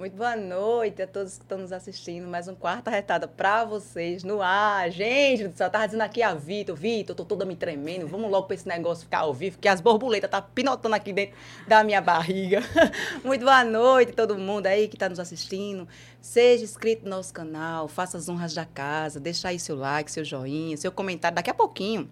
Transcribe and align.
Muito 0.00 0.16
boa 0.16 0.34
noite 0.34 1.02
a 1.02 1.06
todos 1.06 1.36
que 1.36 1.42
estão 1.42 1.58
nos 1.58 1.72
assistindo. 1.72 2.26
Mais 2.26 2.48
um 2.48 2.54
quarto 2.54 2.88
arretado 2.88 3.28
para 3.28 3.66
vocês 3.66 4.24
no 4.24 4.40
ar. 4.40 4.90
Gente, 4.90 5.54
só 5.54 5.68
tava 5.68 5.84
dizendo 5.84 6.00
aqui 6.00 6.22
a 6.22 6.32
Vitor, 6.32 6.74
Vitor, 6.74 7.14
tô 7.14 7.22
toda 7.22 7.44
me 7.44 7.54
tremendo. 7.54 8.06
Vamos 8.06 8.30
logo 8.30 8.46
para 8.46 8.54
esse 8.54 8.66
negócio 8.66 9.04
ficar 9.04 9.18
ao 9.18 9.34
vivo, 9.34 9.58
que 9.58 9.68
as 9.68 9.82
borboletas 9.82 10.30
tá 10.30 10.40
pinotando 10.40 10.94
aqui 10.94 11.12
dentro 11.12 11.36
da 11.68 11.84
minha 11.84 12.00
barriga. 12.00 12.62
Muito 13.22 13.44
boa 13.44 13.62
noite 13.62 14.12
todo 14.12 14.38
mundo 14.38 14.68
aí 14.68 14.88
que 14.88 14.96
está 14.96 15.06
nos 15.06 15.20
assistindo. 15.20 15.86
Seja 16.18 16.64
inscrito 16.64 17.04
no 17.04 17.10
nosso 17.10 17.34
canal, 17.34 17.86
faça 17.86 18.16
as 18.16 18.26
honras 18.26 18.54
da 18.54 18.64
casa, 18.64 19.20
deixa 19.20 19.48
aí 19.48 19.58
seu 19.58 19.76
like, 19.76 20.10
seu 20.10 20.24
joinha, 20.24 20.78
seu 20.78 20.90
comentário. 20.90 21.36
Daqui 21.36 21.50
a 21.50 21.54
pouquinho 21.54 22.10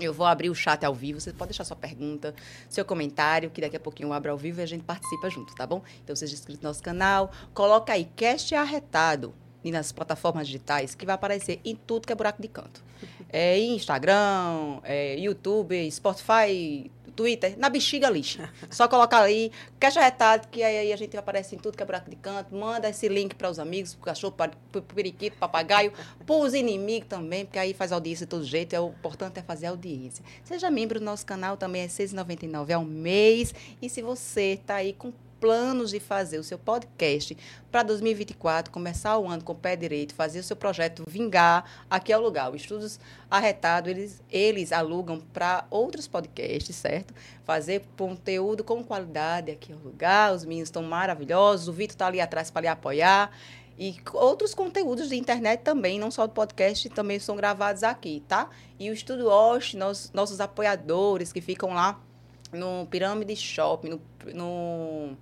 eu 0.00 0.12
vou 0.12 0.26
abrir 0.26 0.50
o 0.50 0.54
chat 0.54 0.84
ao 0.84 0.94
vivo, 0.94 1.20
você 1.20 1.32
pode 1.32 1.50
deixar 1.50 1.64
sua 1.64 1.76
pergunta, 1.76 2.34
seu 2.68 2.84
comentário, 2.84 3.50
que 3.50 3.60
daqui 3.60 3.76
a 3.76 3.80
pouquinho 3.80 4.08
eu 4.08 4.12
abro 4.12 4.30
ao 4.30 4.38
vivo 4.38 4.60
e 4.60 4.62
a 4.62 4.66
gente 4.66 4.84
participa 4.84 5.30
junto, 5.30 5.54
tá 5.54 5.66
bom? 5.66 5.82
Então 6.04 6.14
seja 6.14 6.34
inscrito 6.34 6.62
no 6.62 6.68
nosso 6.68 6.82
canal, 6.82 7.30
coloca 7.54 7.92
aí 7.92 8.04
cast 8.16 8.54
arretado 8.54 9.34
e 9.64 9.72
nas 9.72 9.90
plataformas 9.90 10.46
digitais 10.46 10.94
que 10.94 11.04
vai 11.04 11.14
aparecer 11.14 11.60
em 11.64 11.74
tudo 11.74 12.06
que 12.06 12.12
é 12.12 12.16
buraco 12.16 12.40
de 12.40 12.48
canto. 12.48 12.84
É 13.28 13.58
Instagram, 13.58 14.80
é 14.84 15.18
YouTube, 15.18 15.90
Spotify, 15.90 16.90
Twitter, 17.16 17.58
na 17.58 17.70
bexiga 17.70 18.10
lixa. 18.10 18.52
Só 18.70 18.86
colocar 18.86 19.22
aí, 19.22 19.50
caixa 19.80 20.00
retado, 20.00 20.46
que 20.48 20.62
aí 20.62 20.92
a 20.92 20.96
gente 20.96 21.16
aparece 21.16 21.56
em 21.56 21.58
tudo 21.58 21.76
que 21.76 21.82
é 21.82 21.86
buraco 21.86 22.10
de 22.10 22.16
canto. 22.16 22.54
Manda 22.54 22.88
esse 22.88 23.08
link 23.08 23.34
para 23.34 23.50
os 23.50 23.58
amigos, 23.58 23.94
para 23.94 24.02
o 24.02 24.04
cachorro, 24.04 24.34
para 24.34 24.52
o 24.74 24.82
periquito, 24.82 25.36
papagaio, 25.38 25.92
para 26.24 26.36
os 26.36 26.52
inimigos 26.52 27.08
também, 27.08 27.46
porque 27.46 27.58
aí 27.58 27.72
faz 27.72 27.90
audiência 27.90 28.26
de 28.26 28.30
todo 28.30 28.44
jeito. 28.44 28.74
É, 28.74 28.80
o 28.80 28.90
importante 28.90 29.40
é 29.40 29.42
fazer 29.42 29.66
audiência. 29.66 30.22
Seja 30.44 30.70
membro 30.70 31.00
do 31.00 31.04
nosso 31.04 31.24
canal, 31.24 31.56
também 31.56 31.82
é 31.82 31.86
R$ 31.86 31.90
6,99 31.90 32.72
ao 32.72 32.84
mês. 32.84 33.54
E 33.80 33.88
se 33.88 34.02
você 34.02 34.52
está 34.52 34.76
aí 34.76 34.92
com 34.92 35.12
planos 35.40 35.90
de 35.90 36.00
fazer 36.00 36.38
o 36.38 36.44
seu 36.44 36.58
podcast 36.58 37.36
para 37.70 37.82
2024, 37.82 38.72
começar 38.72 39.18
o 39.18 39.28
ano 39.28 39.44
com 39.44 39.52
o 39.52 39.56
pé 39.56 39.76
direito, 39.76 40.14
fazer 40.14 40.40
o 40.40 40.42
seu 40.42 40.56
projeto 40.56 41.04
vingar, 41.06 41.84
aqui 41.90 42.12
é 42.12 42.18
o 42.18 42.20
lugar. 42.20 42.50
O 42.50 42.56
Estudos 42.56 42.98
Arretado, 43.30 43.90
eles, 43.90 44.22
eles 44.30 44.72
alugam 44.72 45.20
para 45.32 45.66
outros 45.70 46.06
podcasts, 46.06 46.74
certo? 46.74 47.14
Fazer 47.44 47.84
conteúdo 47.96 48.64
com 48.64 48.82
qualidade, 48.82 49.50
aqui 49.50 49.72
é 49.72 49.76
o 49.76 49.78
lugar. 49.78 50.32
Os 50.32 50.44
meninos 50.44 50.68
estão 50.68 50.82
maravilhosos, 50.82 51.68
o 51.68 51.72
Vitor 51.72 51.94
está 51.94 52.06
ali 52.06 52.20
atrás 52.20 52.50
para 52.50 52.62
lhe 52.62 52.68
apoiar. 52.68 53.30
E 53.78 53.96
outros 54.14 54.54
conteúdos 54.54 55.10
de 55.10 55.16
internet 55.16 55.60
também, 55.60 55.98
não 55.98 56.10
só 56.10 56.26
do 56.26 56.32
podcast, 56.32 56.88
também 56.88 57.18
são 57.18 57.36
gravados 57.36 57.82
aqui, 57.82 58.22
tá? 58.26 58.48
E 58.78 58.88
o 58.88 58.92
Estúdio 58.94 59.26
Osh, 59.26 59.74
nossos 59.74 60.40
apoiadores 60.40 61.30
que 61.30 61.42
ficam 61.42 61.74
lá 61.74 62.00
no 62.52 62.86
Pirâmide 62.86 63.36
Shopping, 63.36 63.90
no, 63.90 64.00
no, 64.34 65.16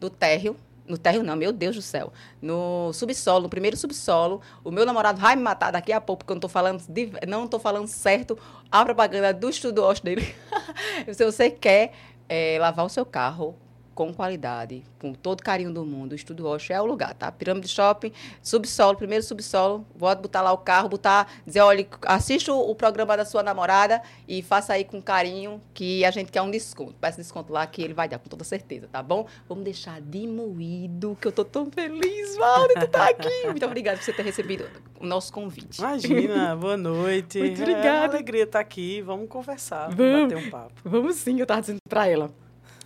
no 0.00 0.10
térreo. 0.10 0.56
No 0.86 0.98
térreo 0.98 1.22
não, 1.22 1.36
meu 1.36 1.52
Deus 1.52 1.76
do 1.76 1.82
céu. 1.82 2.12
No 2.42 2.92
subsolo, 2.92 3.44
no 3.44 3.48
primeiro 3.48 3.76
subsolo. 3.76 4.40
O 4.64 4.70
meu 4.70 4.84
namorado 4.84 5.20
vai 5.20 5.36
me 5.36 5.42
matar 5.42 5.70
daqui 5.70 5.92
a 5.92 6.00
pouco, 6.00 6.24
porque 6.24 6.32
eu 6.32 6.36
não 6.36 6.40
tô 6.40 6.48
falando, 6.48 6.82
de, 6.88 7.12
não 7.28 7.46
tô 7.46 7.58
falando 7.58 7.86
certo 7.86 8.36
a 8.70 8.84
propaganda 8.84 9.32
do 9.32 9.48
estudo 9.48 9.82
dele. 10.02 10.34
Se 11.12 11.24
você 11.24 11.48
quer 11.50 11.92
é, 12.28 12.58
lavar 12.58 12.84
o 12.84 12.88
seu 12.88 13.06
carro, 13.06 13.54
com 14.00 14.14
qualidade, 14.14 14.82
com 14.98 15.12
todo 15.12 15.42
carinho 15.42 15.70
do 15.70 15.84
mundo. 15.84 16.12
O 16.12 16.14
Estúdio 16.14 16.46
Rocha 16.46 16.72
é 16.72 16.80
o 16.80 16.86
lugar, 16.86 17.12
tá? 17.12 17.30
Pirâmide 17.30 17.68
Shopping, 17.68 18.10
subsolo, 18.42 18.96
primeiro 18.96 19.22
subsolo. 19.22 19.84
Pode 19.98 20.22
botar 20.22 20.40
lá 20.40 20.50
o 20.54 20.56
carro, 20.56 20.88
botar, 20.88 21.30
dizer, 21.46 21.60
olha, 21.60 21.86
assista 22.06 22.50
o, 22.50 22.74
programa 22.74 23.14
da 23.14 23.26
sua 23.26 23.42
namorada 23.42 24.00
e 24.26 24.40
faça 24.40 24.72
aí 24.72 24.86
com 24.86 25.02
carinho 25.02 25.60
que 25.74 26.02
a 26.02 26.10
gente 26.10 26.32
quer 26.32 26.40
um 26.40 26.50
desconto. 26.50 26.94
Peça 26.94 27.18
desconto 27.18 27.52
lá 27.52 27.66
que 27.66 27.82
ele 27.82 27.92
vai 27.92 28.08
dar, 28.08 28.18
com 28.18 28.26
toda 28.26 28.42
certeza, 28.42 28.88
tá 28.90 29.02
bom? 29.02 29.26
Vamos 29.46 29.64
deixar 29.64 30.00
de 30.00 30.26
moído, 30.26 31.14
que 31.20 31.28
eu 31.28 31.32
tô 31.32 31.44
tão 31.44 31.70
feliz, 31.70 32.38
Valde, 32.38 32.72
tu 32.80 32.88
tá 32.88 33.10
aqui. 33.10 33.28
Muito 33.44 33.66
obrigada 33.66 33.98
por 33.98 34.04
você 34.04 34.14
ter 34.14 34.22
recebido 34.22 34.64
o 34.98 35.04
nosso 35.04 35.30
convite. 35.30 35.78
Imagina, 35.78 36.56
boa 36.56 36.78
noite. 36.78 37.38
Muito 37.38 37.60
obrigada. 37.60 37.86
É 37.86 37.92
uma 37.92 38.04
alegria 38.06 38.44
estar 38.44 38.60
aqui. 38.60 39.02
Vamos 39.02 39.28
conversar, 39.28 39.94
vamos 39.94 40.22
bater 40.22 40.38
um 40.38 40.48
papo. 40.48 40.72
Vamos 40.82 41.16
sim, 41.16 41.38
eu 41.38 41.44
tava 41.44 41.60
dizendo 41.60 41.80
pra 41.86 42.08
ela. 42.08 42.30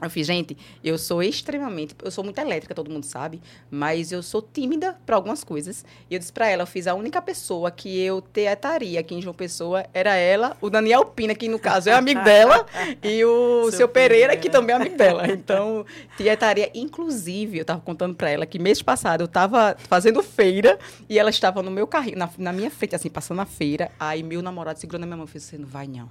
Eu 0.07 0.11
fiz, 0.11 0.27
gente, 0.27 0.57
eu 0.83 0.99
sou 0.99 1.23
extremamente, 1.23 1.95
eu 2.03 2.11
sou 2.11 2.25
muito 2.25 2.39
elétrica, 2.39 2.75
todo 2.75 2.91
mundo 2.91 3.05
sabe, 3.05 3.41
mas 3.71 4.13
eu 4.13 4.23
sou 4.23 4.43
tímida 4.43 4.99
para 5.05 5.17
algumas 5.17 5.45
coisas. 5.45 5.85
E 6.11 6.15
eu 6.15 6.19
disse 6.19 6.33
para 6.33 6.49
ela, 6.49 6.63
eu 6.63 6.67
fiz 6.67 6.87
a 6.87 6.95
única 6.95 7.21
pessoa 7.21 7.71
que 7.71 8.01
eu 8.01 8.21
teataria 8.21 9.01
aqui 9.01 9.15
em 9.15 9.23
João 9.23 9.35
Pessoa 9.35 9.85
era 9.93 10.15
ela, 10.15 10.57
o 10.61 10.71
Daniel 10.71 11.05
Pina, 11.07 11.35
que 11.35 11.49
no 11.49 11.59
caso 11.59 11.89
é 11.89 11.93
amigo 11.93 12.23
dela, 12.25 12.67
e 13.03 13.25
o 13.25 13.65
seu, 13.65 13.79
seu 13.79 13.89
Pereira, 13.89 14.15
Pereira, 14.15 14.37
que 14.37 14.51
também 14.51 14.75
é 14.75 14.77
amigo 14.77 14.97
dela. 14.97 15.27
Então, 15.29 15.85
teataria, 16.17 16.71
inclusive, 16.75 17.59
eu 17.59 17.63
estava 17.63 17.81
contando 17.81 18.15
para 18.15 18.31
ela 18.31 18.47
que 18.47 18.59
mês 18.59 18.81
passado 18.83 19.23
eu 19.23 19.27
estava 19.27 19.77
fazendo 19.89 20.23
feira 20.23 20.79
e 21.09 21.19
ela 21.19 21.31
estava 21.31 21.63
no 21.63 21.71
meu 21.71 21.87
carrinho, 21.87 22.19
na, 22.19 22.31
na, 22.39 22.53
minha 22.53 22.71
frente, 22.71 22.95
assim, 22.95 23.11
passando 23.11 23.41
a 23.41 23.47
feira. 23.47 23.91
Aí 23.99 24.23
meu 24.23 24.43
namorado 24.43 24.79
segurou 24.79 25.01
na 25.01 25.07
minha 25.07 25.17
mão 25.17 25.27
e 25.27 25.29
fez, 25.29 25.45
você 25.45 25.59
não 25.59 25.67
vai 25.67 25.87
não. 25.87 26.09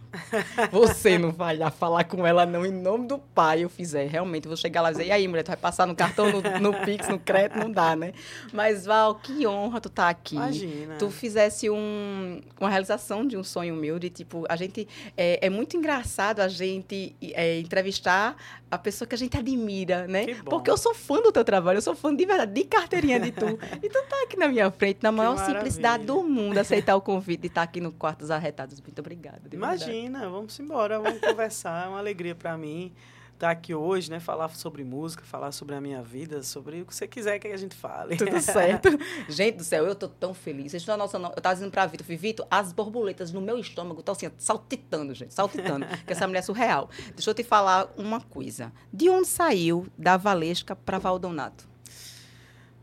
Você 0.72 1.18
não 1.18 1.32
vai 1.32 1.58
lá 1.58 1.72
falar 1.72 2.04
com 2.04 2.26
ela 2.26 2.46
não, 2.46 2.66
em 2.66 2.72
nome 2.72 3.08
do 3.08 3.18
pai. 3.18 3.64
Eu 3.64 3.70
fizer, 3.84 4.08
realmente, 4.08 4.48
vou 4.48 4.56
chegar 4.56 4.82
lá 4.82 4.90
e 4.90 4.94
dizer, 4.94 5.08
e 5.08 5.12
aí, 5.12 5.28
mulher, 5.28 5.44
tu 5.44 5.48
vai 5.48 5.58
passar 5.58 5.86
no 5.86 5.94
cartão, 5.94 6.32
no, 6.32 6.42
no 6.60 6.86
Pix, 6.86 7.10
no 7.10 7.20
crédito, 7.20 7.60
não 7.60 7.70
dá, 7.70 7.96
né? 7.96 8.14
Mas, 8.54 8.86
Val, 8.86 9.16
que 9.16 9.46
honra 9.46 9.82
tu 9.82 9.90
tá 9.90 10.08
aqui. 10.08 10.36
Imagina. 10.36 10.96
Tu 10.96 11.10
fizesse 11.12 11.70
um, 11.70 12.42
uma 12.60 12.70
realização 12.70 13.28
de 13.28 13.36
um 13.36 13.44
sonho 13.44 13.76
meu, 13.76 14.00
de 14.00 14.10
tipo, 14.10 14.46
a 14.48 14.56
gente, 14.56 14.88
é, 15.18 15.46
é 15.46 15.50
muito 15.50 15.76
engraçado 15.76 16.40
a 16.40 16.48
gente 16.48 17.14
é, 17.22 17.60
entrevistar 17.60 18.38
a 18.72 18.78
pessoa 18.78 19.08
que 19.08 19.14
a 19.14 19.18
gente 19.18 19.38
admira, 19.38 20.08
né? 20.08 20.34
Porque 20.46 20.72
eu 20.72 20.78
sou 20.78 20.96
fã 20.96 21.22
do 21.22 21.32
teu 21.32 21.44
trabalho, 21.44 21.78
eu 21.78 21.82
sou 21.82 21.94
fã 21.94 22.16
de 22.16 22.26
verdade, 22.26 22.54
de 22.54 22.64
carteirinha 22.64 23.20
de 23.20 23.32
tu. 23.32 23.46
e 23.84 23.90
tu 23.90 24.04
tá 24.10 24.24
aqui 24.24 24.38
na 24.38 24.48
minha 24.48 24.72
frente, 24.72 25.00
na 25.04 25.12
maior 25.12 25.38
simplicidade 25.38 26.06
do 26.06 26.24
mundo, 26.24 26.58
aceitar 26.58 26.96
o 26.96 27.02
convite 27.02 27.42
de 27.42 27.48
estar 27.48 27.64
aqui 27.64 27.82
no 27.82 27.92
Quarto 27.92 28.20
dos 28.20 28.32
Arretados. 28.32 28.80
Muito 28.80 29.00
obrigada. 29.00 29.42
Imagina, 29.52 30.30
vamos 30.30 30.58
embora, 30.60 31.00
vamos 31.00 31.20
conversar, 31.20 31.86
é 31.86 31.90
uma 31.90 32.00
alegria 32.00 32.34
para 32.34 32.58
mim 32.58 32.92
estar 33.34 33.48
tá 33.48 33.52
aqui 33.52 33.74
hoje, 33.74 34.10
né? 34.10 34.20
Falar 34.20 34.50
sobre 34.50 34.84
música, 34.84 35.24
falar 35.24 35.52
sobre 35.52 35.76
a 35.76 35.82
minha 35.82 36.02
vida, 36.02 36.44
sobre 36.44 36.82
o 36.82 36.86
que 36.86 36.96
você 36.96 37.08
quiser 37.08 37.40
que 37.40 37.48
a 37.48 37.58
gente 37.58 37.76
fale. 37.76 38.16
Tudo 38.16 38.40
certo. 38.42 38.90
gente 39.28 39.58
do 39.58 39.64
céu, 39.64 39.86
eu 39.86 39.96
tô 39.96 40.08
tão 40.08 40.34
feliz. 40.34 40.72
Vocês 40.72 40.86
não 40.86 40.98
noção, 40.98 41.20
não. 41.20 41.32
Eu 41.36 41.42
tava 41.42 41.56
dizendo 41.56 41.72
pra 41.72 41.86
Vitor, 41.86 42.06
Vitor, 42.06 42.48
as 42.50 42.72
borboletas 42.72 43.32
no 43.32 43.42
meu 43.42 43.58
estômago 43.58 44.00
estão 44.00 44.14
assim, 44.14 44.30
saltitando, 44.38 45.14
gente, 45.14 45.34
saltitando. 45.34 45.86
que 46.06 46.14
essa 46.14 46.28
mulher 46.28 46.40
é 46.40 46.44
surreal. 46.44 46.90
Deixa 47.16 47.30
eu 47.30 47.34
te 47.34 47.44
falar 47.44 47.92
uma 47.98 48.22
coisa. 48.22 48.72
De 48.92 49.10
onde 49.10 49.28
saiu 49.28 49.88
da 49.98 50.18
Valesca 50.18 50.76
para 50.76 50.98
Valdonato? 50.98 51.68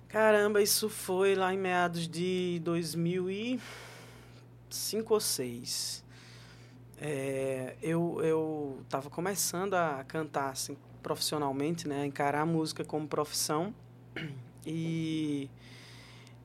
Caramba, 0.08 0.60
isso 0.60 0.88
foi 0.88 1.34
lá 1.34 1.54
em 1.54 1.58
meados 1.58 2.08
de 2.08 2.60
2005 2.64 5.14
ou 5.14 5.20
2006. 5.20 6.09
É, 7.02 7.76
eu 7.82 8.20
eu 8.22 8.78
estava 8.82 9.08
começando 9.08 9.72
a 9.72 10.04
cantar 10.06 10.50
assim, 10.50 10.76
profissionalmente, 11.02 11.88
né, 11.88 12.02
a 12.02 12.06
encarar 12.06 12.42
a 12.42 12.46
música 12.46 12.84
como 12.84 13.08
profissão. 13.08 13.74
E 14.66 15.48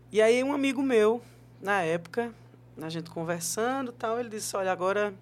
e 0.10 0.22
aí 0.22 0.42
um 0.42 0.54
amigo 0.54 0.82
meu, 0.82 1.22
na 1.62 1.82
época, 1.82 2.34
a 2.82 2.88
gente 2.88 3.10
conversando, 3.10 3.92
tal, 3.92 4.18
ele 4.18 4.30
disse: 4.30 4.56
"Olha, 4.56 4.72
agora 4.72 5.14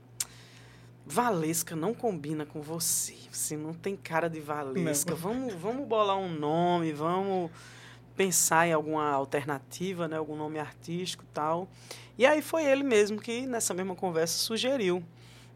Valesca 1.04 1.76
não 1.76 1.96
combina 1.96 2.46
com 2.46 2.62
você. 2.62 3.16
Você 3.32 3.58
não 3.58 3.74
tem 3.74 3.96
cara 3.96 4.30
de 4.30 4.40
Valesca. 4.40 5.16
Vamos, 5.16 5.56
vamos 5.56 5.88
bolar 5.88 6.18
um 6.18 6.30
nome, 6.30 6.94
vamos 6.94 7.50
pensar 8.16 8.68
em 8.68 8.74
alguma 8.74 9.10
alternativa, 9.10 10.08
né, 10.08 10.16
algum 10.18 10.36
nome 10.36 10.60
artístico, 10.60 11.26
tal". 11.34 11.68
E 12.20 12.24
aí 12.24 12.44
foi 12.44 12.64
ele 12.66 12.84
mesmo 12.84 13.20
que 13.20 13.48
nessa 13.48 13.74
mesma 13.74 13.96
conversa 13.96 14.38
sugeriu 14.38 15.04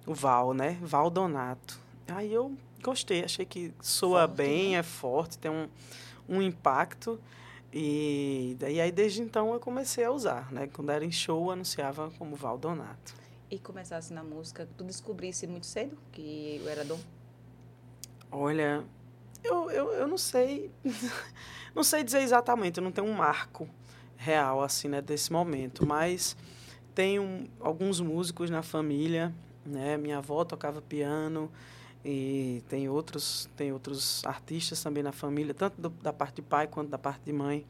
o 0.08 0.14
Val, 0.14 0.54
né? 0.54 0.80
Val 0.82 1.10
Donato. 1.10 1.80
Aí 2.08 2.34
eu 2.34 2.56
gostei, 2.82 3.24
achei 3.24 3.46
que 3.46 3.74
soa 3.82 4.22
forte, 4.22 4.38
bem, 4.38 4.72
né? 4.72 4.78
é 4.78 4.84
forte, 4.84 5.38
tem 5.38 5.52
um, 5.52 5.68
um 6.28 6.42
impacto. 6.42 7.20
E 7.72 8.56
daí 8.60 8.80
aí 8.80 8.92
desde 8.92 9.22
então 9.22 9.54
eu 9.54 9.60
comecei 9.60 10.06
a 10.06 10.12
usar, 10.12 10.52
né? 10.52 10.68
Quando 10.72 10.90
era 10.90 11.04
em 11.04 11.12
show, 11.12 11.48
eu 11.48 11.52
anunciava 11.52 12.10
como 12.18 12.36
Val 12.36 12.58
Donato. 12.58 13.14
E 13.52 13.60
começasse 13.60 14.14
na 14.14 14.24
música, 14.24 14.68
tu 14.78 14.84
descobrisse 14.84 15.46
muito 15.46 15.66
cedo 15.66 15.98
que 16.12 16.62
eu 16.64 16.70
era 16.70 16.84
dom? 16.84 17.00
Olha, 18.32 18.84
eu, 19.44 19.70
eu, 19.70 19.92
eu 19.94 20.08
não 20.08 20.18
sei, 20.18 20.72
não 21.76 21.84
sei 21.84 22.04
dizer 22.04 22.22
exatamente, 22.22 22.78
eu 22.78 22.84
não 22.84 22.92
tenho 22.92 23.08
um 23.08 23.14
marco 23.14 23.70
real 24.18 24.62
assim, 24.62 24.90
né, 24.90 25.02
desse 25.02 25.32
momento, 25.32 25.86
mas 25.86 26.36
tenho 26.94 27.50
alguns 27.60 28.02
músicos 28.02 28.50
na 28.50 28.62
família 28.62 29.34
né? 29.68 29.98
Minha 29.98 30.20
avó 30.20 30.44
tocava 30.44 30.82
piano 30.82 31.52
e 32.04 32.64
tem 32.70 32.88
outros, 32.88 33.50
tem 33.56 33.72
outros 33.72 34.24
artistas 34.26 34.82
também 34.82 35.04
na 35.04 35.12
família, 35.12 35.54
tanto 35.54 35.80
do, 35.80 35.90
da 35.90 36.14
parte 36.14 36.36
de 36.36 36.42
pai 36.42 36.68
quanto 36.68 36.90
da 36.90 36.98
parte 36.98 37.22
de 37.26 37.34
mãe. 37.34 37.66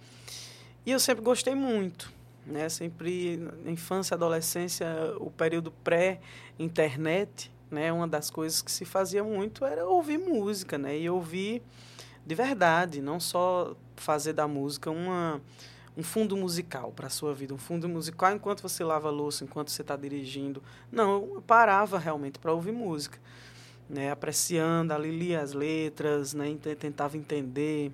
E 0.86 0.92
eu 0.92 1.00
sempre 1.00 1.24
gostei 1.24 1.56
muito, 1.56 2.12
né? 2.46 2.70
Sempre 2.70 3.38
na 3.64 3.72
infância, 3.72 4.16
adolescência, 4.16 4.88
o 5.20 5.32
período 5.32 5.72
pré-internet, 5.84 7.52
né? 7.70 7.92
Uma 7.92 8.08
das 8.08 8.30
coisas 8.30 8.62
que 8.62 8.72
se 8.72 8.86
fazia 8.86 9.24
muito 9.24 9.66
era 9.66 9.86
ouvir 9.86 10.18
música, 10.18 10.78
né? 10.78 10.98
E 10.98 11.10
ouvir 11.10 11.62
de 12.28 12.36
verdade, 12.36 13.02
não 13.02 13.22
só 13.22 13.74
fazer 13.96 14.34
da 14.34 14.50
música 14.50 14.92
uma 14.92 15.42
um 15.98 16.04
fundo 16.04 16.38
musical 16.38 16.92
para 16.92 17.08
a 17.08 17.10
sua 17.10 17.34
vida, 17.34 17.56
um 17.56 17.58
fundo 17.58 17.90
musical 17.90 18.32
enquanto 18.32 18.62
você 18.62 18.84
lava 18.84 19.08
a 19.08 19.12
louça, 19.12 19.44
enquanto 19.44 19.72
você 19.72 19.82
está 19.82 19.96
dirigindo. 19.96 20.62
Não, 20.92 21.34
eu 21.34 21.44
parava 21.46 21.98
realmente 21.98 22.38
para 22.38 22.54
ouvir 22.54 22.72
música, 22.72 23.20
né, 23.90 24.12
apreciando, 24.12 24.94
ali 24.94 25.10
lia 25.10 25.42
as 25.42 25.54
letras, 25.54 26.36
né, 26.36 26.56
tentava 26.78 27.18
entender, 27.18 27.92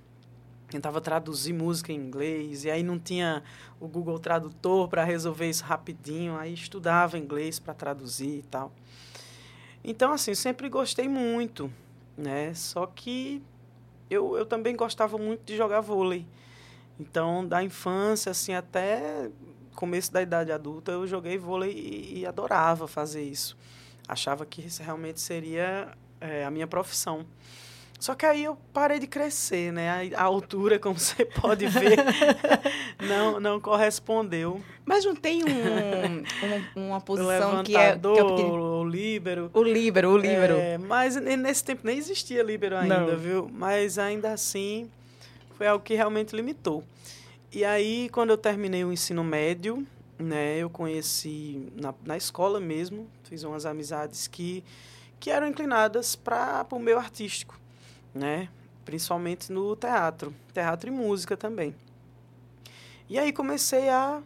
tentava 0.68 1.00
traduzir 1.00 1.54
música 1.54 1.94
em 1.94 1.96
inglês, 1.96 2.66
e 2.66 2.70
aí 2.70 2.84
não 2.84 3.00
tinha 3.00 3.42
o 3.80 3.88
Google 3.88 4.20
Tradutor 4.20 4.90
para 4.90 5.06
resolver 5.06 5.50
isso 5.50 5.64
rapidinho, 5.64 6.36
aí 6.36 6.54
estudava 6.54 7.18
inglês 7.18 7.58
para 7.58 7.74
traduzir 7.74 8.40
e 8.40 8.44
tal. 8.44 8.74
Então, 9.82 10.12
assim, 10.12 10.36
sempre 10.36 10.68
gostei 10.68 11.08
muito, 11.08 11.72
né? 12.18 12.54
Só 12.54 12.86
que 12.86 13.42
eu, 14.10 14.38
eu 14.38 14.46
também 14.46 14.76
gostava 14.76 15.18
muito 15.18 15.44
de 15.46 15.56
jogar 15.56 15.80
vôlei. 15.82 16.26
Então, 17.00 17.45
da 17.45 17.63
infância, 17.63 18.31
assim, 18.31 18.54
até 18.54 19.30
começo 19.75 20.12
da 20.13 20.22
idade 20.22 20.51
adulta, 20.51 20.92
eu 20.92 21.07
joguei 21.07 21.38
vôlei 21.38 21.72
e, 21.72 22.19
e 22.19 22.25
adorava 22.25 22.88
fazer 22.88 23.24
isso. 23.24 23.57
Achava 24.07 24.45
que 24.45 24.62
isso 24.62 24.84
realmente 24.84 25.19
seria 25.19 25.90
é, 26.22 26.45
a 26.45 26.51
minha 26.51 26.68
profissão. 26.68 27.25
Só 28.00 28.16
que 28.16 28.25
aí 28.25 28.44
eu 28.44 28.57
parei 28.74 29.00
de 29.00 29.07
crescer, 29.07 29.72
né? 29.72 30.12
A, 30.13 30.24
altura, 30.24 30.78
como 30.80 31.00
você 31.00 31.24
pode 31.24 31.66
ver, 31.68 31.98
não, 33.07 33.40
não 33.40 33.60
correspondeu. 33.62 34.62
Mas 34.86 35.06
não 35.06 35.16
tem 35.16 35.42
um, 35.44 36.24
um 36.75 36.88
uma 36.90 37.00
posição 37.00 37.63
que 37.63 37.78
é... 37.78 37.98
Que 37.98 38.19
é 38.19 38.24
o, 38.24 38.81
o 38.81 38.84
líbero. 38.84 39.50
O 39.54 39.63
líbero, 39.63 40.10
o 40.12 40.18
líbero. 40.18 40.56
É, 40.56 40.78
mas 40.78 41.16
nesse 41.16 41.63
tempo 41.63 41.81
nem 41.86 41.98
existia 41.98 42.44
líbero 42.44 42.78
ainda, 42.78 43.00
não. 43.00 43.18
viu? 43.18 43.50
Mas 43.51 43.98
ainda 43.98 44.34
assim 44.34 44.90
foi 45.63 45.69
algo 45.69 45.81
que 45.81 45.95
realmente 45.95 46.36
limitou. 46.36 46.83
E 47.50 47.63
aí, 47.63 48.10
quando 48.10 48.31
eu 48.31 48.38
terminei 48.38 48.83
o 48.83 48.92
ensino 48.92 49.24
médio, 49.24 49.88
né, 50.19 50.57
eu 50.57 50.69
conheci 50.69 51.71
na, 51.74 51.94
na 52.06 52.18
escola 52.18 52.60
mesmo, 52.60 53.07
fiz 53.24 53.44
umas 53.44 53.65
amizades 53.65 54.27
que, 54.27 54.62
que 55.21 55.30
eram 55.30 55.48
inclinadas 55.48 56.18
para 56.18 56.68
o 56.69 56.80
meio 56.80 56.98
artístico, 56.98 57.57
né, 58.13 58.50
principalmente 58.83 59.54
no 59.54 59.74
teatro, 59.74 60.36
teatro 60.54 60.89
e 60.89 60.92
música 60.92 61.38
também. 61.38 61.74
E 63.09 63.18
aí 63.18 63.31
comecei 63.31 63.88
a 63.88 64.21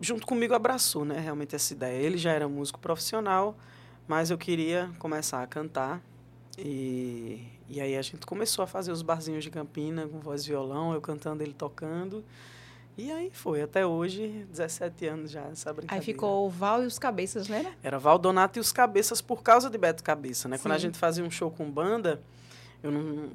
junto 0.00 0.26
comigo 0.26 0.55
abraçou, 0.55 1.05
né? 1.05 1.19
Realmente 1.19 1.55
essa 1.55 1.73
ideia. 1.73 1.96
Ele 1.96 2.19
já 2.19 2.32
era 2.32 2.49
músico 2.49 2.81
profissional, 2.81 3.56
mas 4.06 4.31
eu 4.31 4.38
queria 4.38 4.90
começar 4.99 5.43
a 5.43 5.46
cantar 5.46 6.02
e, 6.59 7.47
e 7.69 7.81
aí 7.81 7.97
a 7.97 8.03
gente 8.03 8.27
começou 8.27 8.63
a 8.63 8.67
fazer 8.67 8.91
os 8.91 9.03
barzinhos 9.03 9.45
de 9.45 9.51
Campina 9.51 10.07
com 10.09 10.19
voz 10.19 10.45
e 10.45 10.49
violão, 10.49 10.93
eu 10.93 11.01
cantando, 11.01 11.43
ele 11.43 11.53
tocando. 11.53 12.25
E 12.97 13.13
aí 13.13 13.31
foi, 13.33 13.63
até 13.63 13.87
hoje, 13.87 14.45
17 14.51 15.07
anos 15.07 15.31
já, 15.31 15.43
essa 15.43 15.73
brincadeira. 15.73 16.03
Aí 16.03 16.05
ficou 16.05 16.47
o 16.47 16.51
Val 16.51 16.83
e 16.83 16.87
os 16.87 16.99
Cabeças, 16.99 17.49
né? 17.49 17.75
Era 17.81 17.97
Val 17.97 18.19
Donato 18.19 18.59
e 18.59 18.61
os 18.61 18.73
Cabeças 18.73 19.21
por 19.21 19.41
causa 19.41 19.71
de 19.71 19.79
Beto 19.79 20.03
Cabeça, 20.03 20.49
né? 20.49 20.57
Sim. 20.57 20.65
Quando 20.65 20.73
a 20.73 20.79
gente 20.79 20.99
fazia 20.99 21.23
um 21.23 21.31
show 21.31 21.49
com 21.49 21.71
banda, 21.71 22.21
eu 22.83 22.91
não 22.91 23.31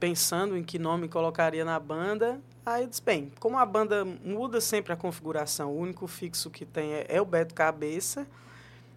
pensando 0.00 0.56
em 0.56 0.64
que 0.64 0.78
nome 0.78 1.08
colocaria 1.08 1.62
na 1.62 1.78
banda, 1.78 2.40
aí 2.64 2.84
eu 2.84 2.88
disse, 2.88 3.02
bem, 3.02 3.30
como 3.38 3.58
a 3.58 3.66
banda 3.66 4.02
muda 4.02 4.62
sempre 4.62 4.94
a 4.94 4.96
configuração, 4.96 5.70
o 5.70 5.78
único 5.78 6.06
fixo 6.06 6.48
que 6.48 6.64
tem 6.64 6.94
é, 6.94 7.06
é 7.06 7.20
o 7.20 7.26
Beto 7.26 7.54
Cabeça, 7.54 8.26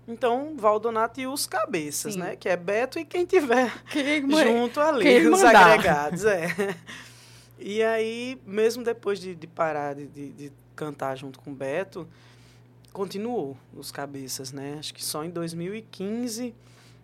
então, 0.08 0.56
Valdonato 0.58 1.20
e 1.20 1.28
os 1.28 1.48
cabeças, 1.48 2.14
Sim. 2.14 2.20
né? 2.20 2.36
Que 2.36 2.50
é 2.50 2.58
Beto 2.58 3.00
e 3.00 3.06
quem 3.06 3.26
tiver 3.26 3.72
quem, 3.90 4.30
junto 4.30 4.80
ali, 4.80 5.04
quem 5.04 5.28
os 5.28 5.42
mandar. 5.42 5.72
agregados. 5.72 6.26
É. 6.26 6.48
E 7.66 7.82
aí, 7.82 8.38
mesmo 8.46 8.84
depois 8.84 9.22
de, 9.22 9.34
de 9.34 9.48
parar 9.48 9.96
de, 9.96 10.06
de, 10.08 10.34
de, 10.34 10.52
cantar 10.76 11.16
junto 11.16 11.40
com 11.40 11.54
Beto, 11.54 12.06
continuou 12.92 13.56
os 13.74 13.90
cabeças, 13.90 14.52
né? 14.52 14.76
Acho 14.78 14.94
que 14.94 15.02
só 15.02 15.24
em 15.24 15.30
2015 15.30 16.54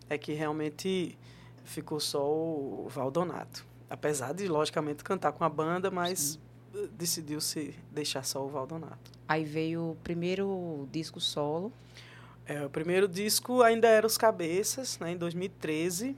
é 0.09 0.17
que 0.17 0.33
realmente 0.33 1.17
ficou 1.63 1.99
só 2.01 2.27
o 2.27 2.87
Valdonato. 2.89 3.65
Apesar 3.89 4.33
de, 4.33 4.49
logicamente, 4.49 5.01
cantar 5.01 5.31
com 5.31 5.45
a 5.45 5.49
banda, 5.49 5.89
mas 5.89 6.37
decidiu 6.91 7.39
se 7.39 7.73
deixar 7.91 8.25
só 8.25 8.45
o 8.45 8.49
Valdonato. 8.49 9.11
Aí 9.27 9.45
veio 9.45 9.91
o 9.91 9.95
primeiro 10.03 10.87
disco 10.91 11.21
solo, 11.21 11.71
é, 12.49 12.65
o 12.65 12.69
primeiro 12.69 13.07
disco 13.07 13.61
ainda 13.61 13.87
era 13.87 14.07
Os 14.07 14.17
Cabeças, 14.17 14.97
né, 14.97 15.11
em 15.11 15.17
2013. 15.17 16.17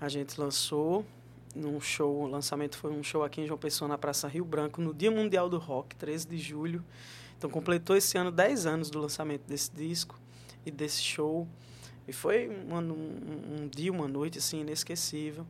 A 0.00 0.08
gente 0.08 0.40
lançou 0.40 1.06
num 1.54 1.80
show, 1.80 2.22
o 2.22 2.26
lançamento 2.26 2.76
foi 2.76 2.90
um 2.90 3.00
show 3.00 3.22
aqui 3.22 3.42
em 3.42 3.46
João 3.46 3.56
Pessoa, 3.56 3.86
na 3.86 3.96
Praça 3.96 4.26
Rio 4.26 4.44
Branco, 4.44 4.80
no 4.80 4.92
Dia 4.92 5.12
Mundial 5.12 5.48
do 5.48 5.58
Rock, 5.58 5.94
13 5.94 6.26
de 6.26 6.36
julho. 6.36 6.84
Então 7.38 7.48
completou 7.48 7.96
esse 7.96 8.18
ano 8.18 8.32
10 8.32 8.66
anos 8.66 8.90
do 8.90 8.98
lançamento 8.98 9.42
desse 9.46 9.70
disco 9.70 10.18
e 10.66 10.70
desse 10.72 11.00
show. 11.00 11.46
E 12.08 12.12
foi 12.12 12.48
um, 12.48 12.76
um, 12.76 13.62
um 13.62 13.68
dia, 13.68 13.92
uma 13.92 14.08
noite 14.08 14.38
assim 14.38 14.62
inesquecível. 14.62 15.46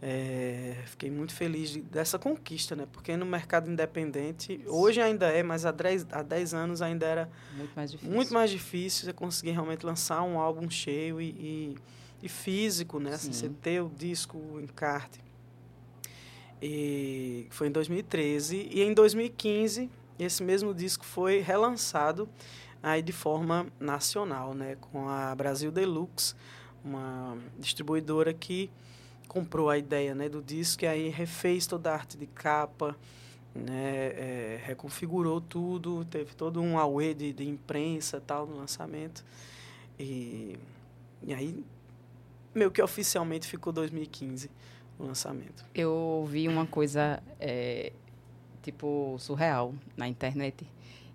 É, 0.00 0.76
fiquei 0.86 1.10
muito 1.10 1.34
feliz 1.34 1.70
de, 1.70 1.82
dessa 1.82 2.18
conquista, 2.18 2.76
né? 2.76 2.86
Porque 2.92 3.16
no 3.16 3.26
mercado 3.26 3.68
independente, 3.70 4.60
hoje 4.66 5.00
ainda 5.00 5.26
é, 5.26 5.42
mas 5.42 5.66
há 5.66 5.72
10, 5.72 6.06
há 6.12 6.22
10 6.22 6.54
anos 6.54 6.82
ainda 6.82 7.04
era 7.04 7.30
muito 7.56 7.74
mais 7.74 7.90
difícil. 7.90 8.14
Muito 8.14 8.34
mais 8.34 8.50
difícil 8.50 9.04
você 9.06 9.12
conseguir 9.12 9.50
realmente 9.50 9.84
lançar 9.84 10.22
um 10.22 10.38
álbum 10.38 10.70
cheio 10.70 11.20
e, 11.20 11.30
e, 11.30 11.76
e 12.22 12.28
físico, 12.28 13.00
né? 13.00 13.14
Assim, 13.14 13.32
você 13.32 13.48
ter 13.48 13.82
o 13.82 13.88
disco, 13.88 14.38
o 14.38 14.60
encarte. 14.60 15.20
E 16.62 17.46
foi 17.50 17.66
em 17.66 17.72
2013. 17.72 18.68
E 18.70 18.82
em 18.82 18.94
2015, 18.94 19.90
esse 20.16 20.42
mesmo 20.44 20.72
disco 20.72 21.04
foi 21.04 21.40
relançado 21.40 22.28
aí 22.80 23.02
de 23.02 23.12
forma 23.12 23.66
nacional, 23.80 24.54
né? 24.54 24.76
Com 24.80 25.08
a 25.08 25.34
Brasil 25.34 25.72
Deluxe, 25.72 26.34
uma 26.84 27.36
distribuidora 27.58 28.32
que 28.32 28.70
comprou 29.28 29.68
a 29.68 29.76
ideia 29.76 30.14
né, 30.14 30.28
do 30.28 30.42
disco 30.42 30.84
e 30.84 30.88
aí 30.88 31.08
refez 31.10 31.66
toda 31.66 31.90
a 31.90 31.94
arte 31.94 32.16
de 32.16 32.26
capa, 32.26 32.96
né, 33.54 34.06
é, 34.16 34.60
reconfigurou 34.64 35.40
tudo, 35.40 36.04
teve 36.06 36.34
todo 36.34 36.60
um 36.60 36.78
auê 36.78 37.12
de, 37.14 37.32
de 37.32 37.46
imprensa 37.46 38.20
tal 38.20 38.46
no 38.46 38.56
lançamento. 38.56 39.24
E, 39.98 40.56
e 41.22 41.34
aí, 41.34 41.64
meio 42.54 42.70
que 42.70 42.82
oficialmente 42.82 43.46
ficou 43.46 43.72
2015 43.72 44.50
o 44.98 45.04
lançamento. 45.04 45.64
Eu 45.74 45.92
ouvi 45.92 46.48
uma 46.48 46.66
coisa, 46.66 47.22
é, 47.38 47.92
tipo, 48.62 49.16
surreal 49.18 49.74
na 49.96 50.08
internet, 50.08 50.66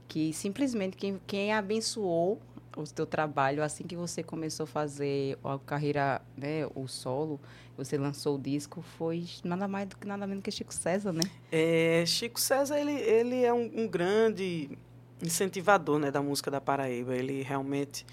que 0.07 0.31
simplesmente 0.33 0.95
quem, 0.95 1.19
quem 1.25 1.53
abençoou 1.53 2.39
o 2.75 2.83
teu 2.83 3.05
trabalho 3.05 3.63
assim 3.63 3.83
que 3.83 3.95
você 3.95 4.23
começou 4.23 4.63
a 4.65 4.67
fazer 4.67 5.37
a 5.43 5.59
carreira, 5.59 6.21
né, 6.35 6.67
o 6.75 6.87
solo, 6.87 7.39
você 7.77 7.97
lançou 7.97 8.35
o 8.35 8.39
disco, 8.39 8.81
foi 8.97 9.25
nada 9.43 9.67
mais 9.67 9.87
do 9.89 9.97
que 9.97 10.07
nada 10.07 10.25
menos 10.27 10.43
que 10.43 10.51
Chico 10.51 10.73
César, 10.73 11.11
né? 11.11 11.23
É, 11.51 12.03
Chico 12.05 12.39
César, 12.39 12.79
ele, 12.79 12.93
ele 12.93 13.43
é 13.43 13.53
um, 13.53 13.71
um 13.75 13.87
grande 13.87 14.77
incentivador, 15.21 15.99
né, 15.99 16.11
da 16.11 16.21
música 16.21 16.51
da 16.51 16.61
Paraíba. 16.61 17.15
Ele 17.15 17.41
realmente 17.41 18.05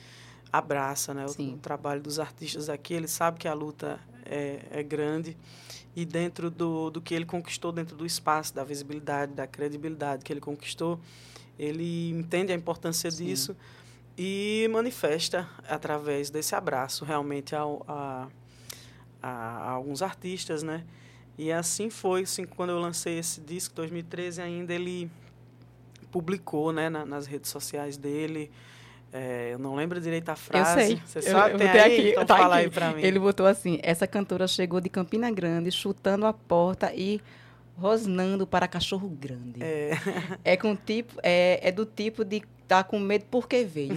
abraça, 0.53 1.13
né, 1.13 1.27
o, 1.27 1.43
o, 1.43 1.59
trabalho 1.59 2.01
dos 2.01 2.19
artistas 2.19 2.69
aqui. 2.69 2.95
Ele 2.95 3.09
sabe 3.09 3.39
que 3.39 3.49
a 3.49 3.55
luta 3.55 4.01
é, 4.25 4.61
é 4.71 4.83
grande 4.83 5.37
e 5.95 6.05
dentro 6.05 6.51
do, 6.51 6.91
do 6.91 7.01
que 7.01 7.15
ele 7.15 7.27
conquistou 7.27 7.73
dentro 7.73 7.97
do 7.97 8.07
espaço, 8.07 8.55
da 8.55 8.65
visibilidade, 8.65 9.33
da 9.33 9.47
credibilidade 9.47 10.25
que 10.25 10.33
ele 10.33 10.41
conquistou, 10.41 11.01
ele 11.59 12.11
entende 12.11 12.53
a 12.53 12.55
importância 12.55 13.11
Sim. 13.11 13.27
disso 13.27 13.57
e 14.23 14.69
manifesta 14.71 15.49
através 15.67 16.29
desse 16.29 16.55
abraço 16.55 17.07
realmente 17.07 17.57
ao, 17.57 17.83
a, 17.89 18.29
a, 19.23 19.31
a, 19.31 19.71
alguns 19.71 20.03
artistas, 20.03 20.63
né? 20.63 20.85
E 21.39 21.51
assim 21.51 21.89
foi, 21.89 22.25
assim, 22.25 22.45
quando 22.45 22.69
eu 22.69 22.79
lancei 22.79 23.19
esse 23.19 23.41
disco, 23.41 23.75
2013 23.77 24.43
ainda, 24.43 24.75
ele 24.75 25.11
publicou, 26.13 26.71
né, 26.71 26.91
na, 26.91 27.07
nas 27.07 27.27
redes 27.27 27.49
sociais 27.51 27.97
dele, 27.97 28.51
É, 29.11 29.55
eu 29.55 29.59
não 29.59 29.75
lembro 29.75 29.99
direito 30.01 30.29
a 30.29 30.37
frase. 30.37 30.81
Eu 30.81 30.87
sei. 30.87 31.03
Você 31.07 31.19
eu, 31.19 31.23
sabe? 31.23 31.55
eu 31.55 31.59
tem 31.59 31.67
botei 31.67 31.81
aí? 31.81 31.99
aqui, 32.01 32.11
então 32.11 32.27
tá 32.27 32.37
fala 32.37 32.57
aqui. 32.57 32.65
aí 32.67 32.71
pra 32.71 32.93
mim. 32.93 33.03
Ele 33.03 33.19
botou 33.19 33.47
assim: 33.47 33.81
essa 33.83 34.07
cantora 34.07 34.47
chegou 34.47 34.81
de 34.83 34.91
Campina 34.91 35.31
Grande, 35.33 35.73
chutando 35.73 36.27
a 36.27 36.33
porta 36.33 36.93
e 36.95 37.21
rosnando 37.81 38.47
para 38.47 38.69
cachorro 38.69 39.09
grande. 39.09 39.63
É. 39.63 39.91
É 40.45 40.57
com 40.57 40.77
tipo, 40.77 41.15
é, 41.23 41.61
é 41.69 41.73
do 41.73 41.85
tipo 41.87 42.25
de 42.25 42.43
tá 42.69 42.85
com 42.85 42.99
medo 43.01 43.25
porque 43.31 43.65
veio. 43.65 43.97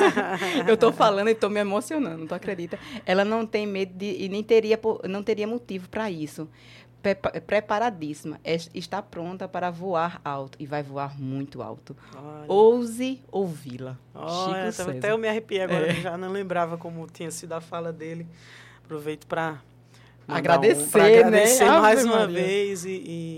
eu 0.68 0.76
tô 0.76 0.92
falando 0.92 1.28
e 1.28 1.34
tô 1.34 1.48
me 1.48 1.58
emocionando, 1.60 2.26
tu 2.26 2.34
acredita? 2.34 2.78
Ela 3.04 3.24
não 3.24 3.44
tem 3.46 3.66
medo 3.66 3.92
de, 3.94 4.22
e 4.24 4.28
nem 4.28 4.42
teria, 4.42 4.78
não 5.08 5.22
teria 5.22 5.46
motivo 5.46 5.88
para 5.88 6.10
isso. 6.10 6.48
Prepa- 7.02 7.32
Preparadíssima, 7.40 8.40
é- 8.44 8.56
está 8.74 9.02
pronta 9.02 9.46
para 9.48 9.70
voar 9.70 10.20
alto 10.24 10.56
e 10.60 10.66
vai 10.66 10.82
voar 10.82 11.20
muito 11.20 11.60
alto. 11.60 11.94
Olha, 12.16 12.44
Ouse 12.48 13.22
ouvi-la. 13.30 13.98
olha, 14.14 14.70
Chico 14.72 14.82
até 14.82 15.00
César. 15.00 15.08
eu 15.08 15.18
me 15.18 15.28
arrepiei 15.28 15.62
agora, 15.62 15.88
É. 15.88 15.94
já 15.94 16.16
não 16.16 16.30
lembrava 16.30 16.78
como 16.78 17.06
tinha 17.08 17.30
sido 17.30 17.52
a 17.52 17.60
fala 17.60 17.92
dele. 17.92 18.26
Aproveito 18.84 19.26
para 19.26 19.60
Agradecer, 20.26 21.00
agradecer 21.00 21.64
né? 21.64 21.70
mais 21.80 21.98
Ave 22.00 22.08
uma 22.08 22.18
Maria. 22.20 22.42
vez 22.42 22.84
e, 22.84 22.90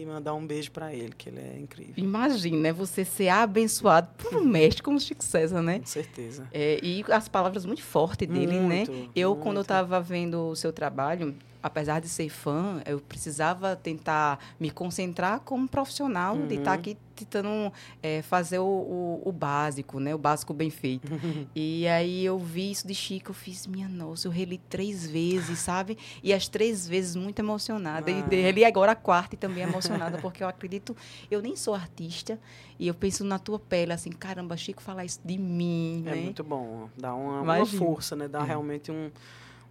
e 0.02 0.06
mandar 0.06 0.34
um 0.34 0.46
beijo 0.46 0.70
para 0.70 0.92
ele, 0.94 1.12
que 1.16 1.28
ele 1.28 1.40
é 1.40 1.58
incrível. 1.60 1.94
Imagina, 1.96 2.56
né, 2.58 2.72
você 2.72 3.04
ser 3.04 3.28
abençoado 3.28 4.08
por 4.16 4.36
um 4.36 4.44
mestre 4.44 4.82
como 4.82 4.98
Chico 5.00 5.24
César, 5.24 5.62
né? 5.62 5.80
Com 5.80 5.86
certeza. 5.86 6.46
É, 6.52 6.78
e 6.82 7.04
as 7.08 7.28
palavras 7.28 7.64
muito 7.66 7.82
fortes 7.82 8.28
dele, 8.28 8.58
né? 8.60 8.84
Muito, 8.86 9.10
Eu, 9.14 9.34
quando 9.34 9.46
eu 9.46 9.52
muito. 9.54 9.60
estava 9.62 10.00
vendo 10.00 10.48
o 10.48 10.56
seu 10.56 10.72
trabalho, 10.72 11.34
apesar 11.62 12.00
de 12.00 12.08
ser 12.08 12.28
fã, 12.28 12.80
eu 12.86 13.00
precisava 13.00 13.74
tentar 13.76 14.38
me 14.60 14.70
concentrar 14.70 15.40
como 15.40 15.66
profissional, 15.68 16.36
de 16.46 16.56
estar 16.56 16.72
Uhum. 16.72 16.76
aqui 16.78 16.96
tentando 17.16 17.72
é, 18.02 18.20
fazer 18.20 18.58
o, 18.58 18.64
o, 18.66 19.22
o 19.24 19.32
básico, 19.32 19.98
né? 19.98 20.14
O 20.14 20.18
básico 20.18 20.52
bem 20.52 20.68
feito. 20.70 21.10
E 21.54 21.88
aí 21.88 22.22
eu 22.24 22.38
vi 22.38 22.70
isso 22.70 22.86
de 22.86 22.94
Chico, 22.94 23.30
eu 23.30 23.34
fiz, 23.34 23.66
minha 23.66 23.88
nossa, 23.88 24.28
eu 24.28 24.32
reli 24.32 24.58
três 24.68 25.06
vezes, 25.06 25.58
sabe? 25.60 25.96
E 26.22 26.32
as 26.34 26.46
três 26.48 26.86
vezes 26.86 27.16
muito 27.16 27.38
emocionada. 27.38 28.10
Ah. 28.10 28.34
E 28.34 28.42
reli 28.42 28.64
agora 28.64 28.92
a 28.92 28.94
quarta 28.96 29.34
e 29.34 29.38
também 29.38 29.62
emocionada, 29.62 30.18
porque 30.18 30.42
eu 30.44 30.48
acredito, 30.48 30.94
eu 31.30 31.40
nem 31.40 31.56
sou 31.56 31.74
artista, 31.74 32.38
e 32.78 32.86
eu 32.86 32.92
penso 32.94 33.24
na 33.24 33.38
tua 33.38 33.58
pele, 33.58 33.92
assim, 33.94 34.10
caramba, 34.10 34.54
Chico 34.56 34.82
fala 34.82 35.02
isso 35.04 35.20
de 35.24 35.38
mim, 35.38 36.02
É 36.06 36.10
né? 36.10 36.16
muito 36.24 36.44
bom, 36.44 36.90
dá 36.96 37.14
uma, 37.14 37.40
uma 37.40 37.64
força, 37.66 38.14
né? 38.14 38.28
Dá 38.28 38.40
É. 38.40 38.44
realmente 38.44 38.92
um, 38.92 39.10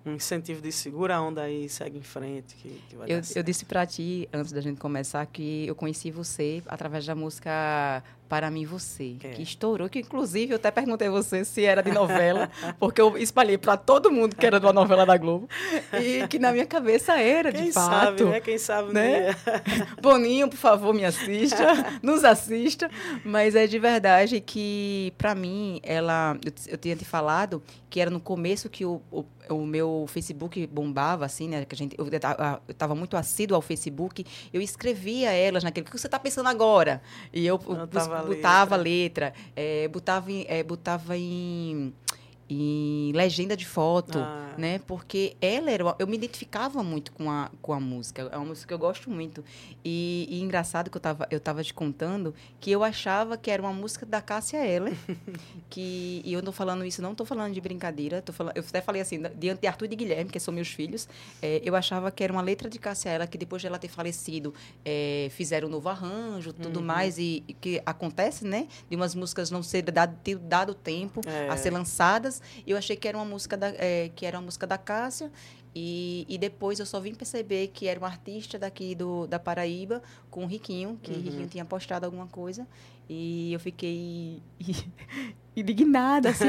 um 0.05 0.13
incentivo 0.13 0.61
de 0.61 0.71
segura 0.71 1.15
a 1.15 1.21
onda 1.21 1.41
aí, 1.41 1.67
segue 1.67 1.97
em 1.97 2.03
frente, 2.03 2.55
que, 2.55 2.69
que 2.89 2.95
vai 2.95 3.11
Eu, 3.11 3.21
eu 3.35 3.43
disse 3.43 3.65
pra 3.65 3.85
ti, 3.85 4.29
antes 4.31 4.51
da 4.51 4.61
gente 4.61 4.79
começar, 4.79 5.25
que 5.25 5.65
eu 5.65 5.75
conheci 5.75 6.11
você 6.11 6.61
através 6.67 7.05
da 7.05 7.15
música 7.15 8.03
Para 8.27 8.49
Mim 8.49 8.65
Você, 8.65 9.15
É. 9.23 9.29
que 9.29 9.41
estourou, 9.43 9.87
que 9.87 9.99
inclusive 9.99 10.51
eu 10.53 10.55
até 10.55 10.71
perguntei 10.71 11.07
a 11.07 11.11
você 11.11 11.45
se 11.45 11.63
era 11.63 11.81
de 11.83 11.91
novela, 11.91 12.49
porque 12.79 12.99
eu 12.99 13.17
espalhei 13.17 13.57
pra 13.57 13.77
todo 13.77 14.11
mundo 14.11 14.35
que 14.35 14.45
era 14.45 14.59
de 14.59 14.65
uma 14.65 14.73
novela 14.73 15.05
da 15.05 15.15
Globo, 15.17 15.47
e 16.01 16.27
que 16.27 16.39
na 16.39 16.51
minha 16.51 16.65
cabeça 16.65 17.19
era, 17.19 17.51
Quem 17.51 17.65
de 17.65 17.71
sabe, 17.73 18.19
fato. 18.19 18.25
né? 18.29 18.39
Quem 18.41 18.57
sabe, 18.57 18.93
né? 18.93 19.27
né? 19.29 19.35
Boninho, 20.01 20.47
por 20.49 20.57
favor, 20.57 20.93
me 20.93 21.05
assista, 21.05 21.65
nos 22.01 22.23
assista. 22.23 22.89
Mas 23.23 23.55
é 23.55 23.67
de 23.67 23.77
verdade 23.79 24.39
que, 24.41 25.13
pra 25.17 25.35
mim, 25.35 25.79
ela. 25.83 26.37
Eu, 26.43 26.51
eu 26.73 26.77
tinha 26.77 26.95
te 26.95 27.05
falado 27.05 27.61
que 27.89 27.99
era 27.99 28.09
no 28.11 28.19
começo 28.19 28.69
que 28.69 28.83
o, 28.85 29.01
o, 29.09 29.23
o 29.49 29.65
meu 29.65 30.05
Facebook 30.09 30.67
bombava, 30.67 31.25
assim, 31.25 31.47
né? 31.47 31.63
Que 31.65 31.73
a 31.75 31.77
gente, 31.77 31.95
eu, 31.97 32.05
estava 32.67 32.93
muito 32.93 33.15
assíduo 33.15 33.55
ao 33.55 33.61
Facebook. 33.61 34.25
Eu 34.53 34.61
escrevia 34.61 35.31
elas 35.31 35.63
naquele. 35.63 35.87
O 35.87 35.91
que 35.91 35.97
você 35.97 36.07
está 36.07 36.19
pensando 36.19 36.49
agora? 36.49 37.01
E 37.31 37.45
eu 37.45 37.57
bus- 37.57 37.77
Botava 38.23 38.75
a 38.75 38.77
botava 38.77 38.77
letra, 38.77 39.33
é, 39.55 39.87
botava, 39.87 40.31
é, 40.31 40.63
botava 40.63 41.17
em, 41.17 41.93
em 42.49 43.11
legenda 43.13 43.57
de 43.57 43.65
foto 43.65 44.19
Ah. 44.19 44.53
né? 44.57 44.79
Porque 44.85 45.35
ela 45.41 45.71
era, 45.71 45.95
eu 45.99 46.05
me 46.07 46.15
identificava 46.15 46.83
muito 46.83 47.11
com 47.11 47.29
a, 47.29 47.49
com 47.61 47.73
a 47.73 47.79
música. 47.79 48.29
É 48.31 48.37
uma 48.37 48.45
música 48.45 48.67
que 48.67 48.73
eu 48.73 48.77
gosto 48.79 49.09
muito. 49.09 49.43
E, 49.83 50.27
e 50.29 50.41
engraçado 50.41 50.89
que 50.89 50.97
eu 50.97 51.01
tava, 51.01 51.27
eu 51.31 51.39
tava 51.39 51.63
te 51.63 51.73
contando 51.73 52.33
que 52.59 52.71
eu 52.71 52.83
achava 52.83 53.35
que 53.37 53.49
era 53.49 53.61
uma 53.61 53.73
música 53.73 54.05
da 54.05 54.21
Cássia 54.21 54.65
Eller. 54.65 54.93
que, 55.69 56.21
e 56.23 56.33
eu 56.33 56.39
não 56.39 56.45
tô 56.45 56.51
falando 56.51 56.85
isso, 56.85 57.01
não 57.01 57.15
tô 57.15 57.25
falando 57.25 57.53
de 57.53 57.61
brincadeira. 57.61 58.21
Tô 58.21 58.31
falando, 58.33 58.55
eu 58.55 58.63
até 58.67 58.81
falei 58.81 59.01
assim, 59.01 59.21
diante 59.37 59.61
de 59.61 59.67
Arthur 59.67 59.85
e 59.85 59.87
de 59.89 59.95
Guilherme, 59.95 60.29
que 60.31 60.39
são 60.39 60.53
meus 60.53 60.67
filhos, 60.69 61.07
é, 61.41 61.61
eu 61.63 61.75
achava 61.75 62.11
que 62.11 62.23
era 62.23 62.31
uma 62.31 62.41
letra 62.41 62.69
de 62.69 62.77
Cássia 62.79 63.09
Eller, 63.09 63.29
que 63.29 63.37
depois 63.37 63.61
de 63.61 63.67
ela 63.67 63.77
ter 63.79 63.87
falecido, 63.89 64.53
é, 64.83 65.27
fizeram 65.31 65.67
um 65.67 65.71
novo 65.71 65.89
arranjo, 65.89 66.53
tudo 66.53 66.79
Uhum. 66.79 66.85
mais, 66.85 67.17
e, 67.17 67.43
e 67.47 67.53
que 67.53 67.81
acontece, 67.85 68.45
né? 68.45 68.67
De 68.89 68.95
umas 68.95 69.15
músicas 69.15 69.49
não 69.49 69.63
ser 69.63 69.81
dado, 69.83 70.17
ter 70.23 70.37
dado 70.37 70.73
tempo 70.73 71.21
É. 71.25 71.49
a 71.49 71.57
ser 71.57 71.71
lançadas. 71.71 72.34
E 72.65 72.71
eu 72.71 72.77
achei 72.77 72.95
que 72.95 73.07
era 73.07 73.17
uma 73.17 73.25
música 73.25 73.55
da, 73.57 73.67
é, 73.69 74.09
que 74.15 74.25
era 74.25 74.37
uma 74.37 74.45
música 74.45 74.65
da 74.65 74.77
Cássia. 74.77 75.31
E, 75.77 76.25
e 76.29 76.37
depois 76.37 76.79
eu 76.79 76.85
só 76.85 77.01
vim 77.01 77.13
perceber 77.13 77.67
que 77.67 77.87
era 77.87 77.99
um 77.99 78.05
artista 78.05 78.57
daqui 78.57 78.95
do, 78.95 79.27
da 79.27 79.37
Paraíba, 79.37 80.01
com 80.31 80.45
o 80.45 80.47
Riquinho, 80.47 80.97
que 81.03 81.11
Uhum. 81.11 81.21
Riquinho 81.21 81.47
tinha 81.47 81.65
postado 81.65 82.05
alguma 82.05 82.27
coisa. 82.27 82.65
E 83.09 83.51
eu 83.51 83.59
fiquei 83.59 84.41
indignada, 85.55 86.29
assim, 86.29 86.45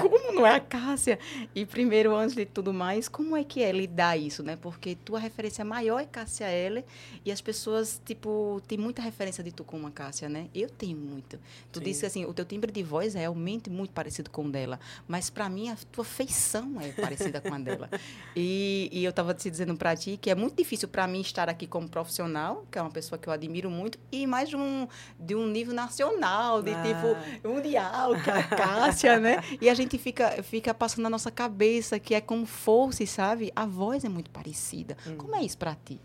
como 0.00 0.32
não 0.32 0.46
é 0.46 0.56
a 0.56 0.60
Cássia? 0.60 1.18
E 1.54 1.64
primeiro, 1.64 2.14
antes 2.14 2.34
de 2.34 2.44
tudo 2.44 2.72
mais, 2.72 3.08
como 3.08 3.36
é 3.36 3.44
que 3.44 3.62
é 3.62 3.72
lidar 3.72 4.16
isso, 4.16 4.42
né? 4.42 4.56
Porque 4.60 4.94
tua 4.94 5.18
referência 5.18 5.64
maior 5.64 6.00
é 6.00 6.04
Cássia 6.04 6.50
Eller 6.50 6.84
e 7.24 7.32
as 7.32 7.40
pessoas, 7.40 8.00
tipo, 8.04 8.60
tem 8.68 8.76
muita 8.78 9.00
referência 9.00 9.42
de 9.42 9.50
tu 9.52 9.64
com 9.64 9.76
uma 9.76 9.90
Cássia, 9.90 10.28
né? 10.28 10.48
Eu 10.54 10.68
tenho 10.68 10.96
muito. 10.96 11.38
Tu 11.70 11.78
Sim. 11.78 11.84
disse 11.84 12.06
assim, 12.06 12.24
o 12.24 12.34
teu 12.34 12.44
timbre 12.44 12.70
de 12.70 12.82
voz 12.82 13.14
é 13.14 13.20
realmente 13.20 13.70
muito 13.70 13.92
parecido 13.92 14.30
com 14.30 14.44
o 14.46 14.50
dela, 14.50 14.78
mas 15.08 15.30
para 15.30 15.48
mim 15.48 15.70
a 15.70 15.76
tua 15.90 16.04
feição 16.04 16.78
é 16.80 16.88
parecida 16.92 17.40
com 17.40 17.54
a 17.54 17.58
dela. 17.58 17.88
E, 18.36 18.88
e 18.92 19.04
eu 19.04 19.10
estava 19.10 19.32
te 19.34 19.50
dizendo 19.50 19.74
para 19.76 19.96
ti 19.96 20.18
que 20.20 20.30
é 20.30 20.34
muito 20.34 20.56
difícil 20.56 20.88
para 20.88 21.06
mim 21.06 21.20
estar 21.20 21.48
aqui 21.48 21.66
como 21.66 21.88
profissional, 21.88 22.66
que 22.70 22.78
é 22.78 22.82
uma 22.82 22.90
pessoa 22.90 23.18
que 23.18 23.28
eu 23.28 23.32
admiro 23.32 23.70
muito, 23.70 23.98
e 24.10 24.26
mais 24.26 24.48
de 24.48 24.56
um, 24.56 24.86
de 25.18 25.34
um 25.34 25.46
nível 25.46 25.74
nacional, 25.74 26.62
de 26.62 26.72
Ah. 26.72 26.82
tipo 26.82 27.48
mundial, 27.48 28.12
que 28.22 28.30
é 28.30 28.41
a 28.42 28.56
Cássia, 28.56 29.18
né? 29.18 29.42
E 29.60 29.68
a 29.68 29.74
gente 29.74 29.98
fica, 29.98 30.42
fica 30.42 30.74
passando 30.74 31.02
na 31.04 31.10
nossa 31.10 31.30
cabeça 31.30 31.98
que 31.98 32.14
é 32.14 32.20
como 32.20 32.46
fosse, 32.46 33.06
sabe? 33.06 33.52
A 33.54 33.66
voz 33.66 34.04
é 34.04 34.08
muito 34.08 34.30
parecida. 34.30 34.96
Como 35.16 35.34
é 35.34 35.42
isso 35.42 35.58
para 35.58 35.74
ti? 35.74 36.00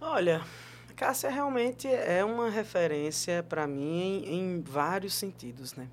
Olha, 0.00 0.42
Cássia 0.94 1.30
realmente 1.30 1.86
é 1.86 2.24
uma 2.24 2.50
referência 2.50 3.42
para 3.42 3.66
mim 3.66 4.24
em, 4.26 4.34
em 4.34 4.60
vários 4.60 5.14
sentidos, 5.14 5.74
né? 5.74 5.88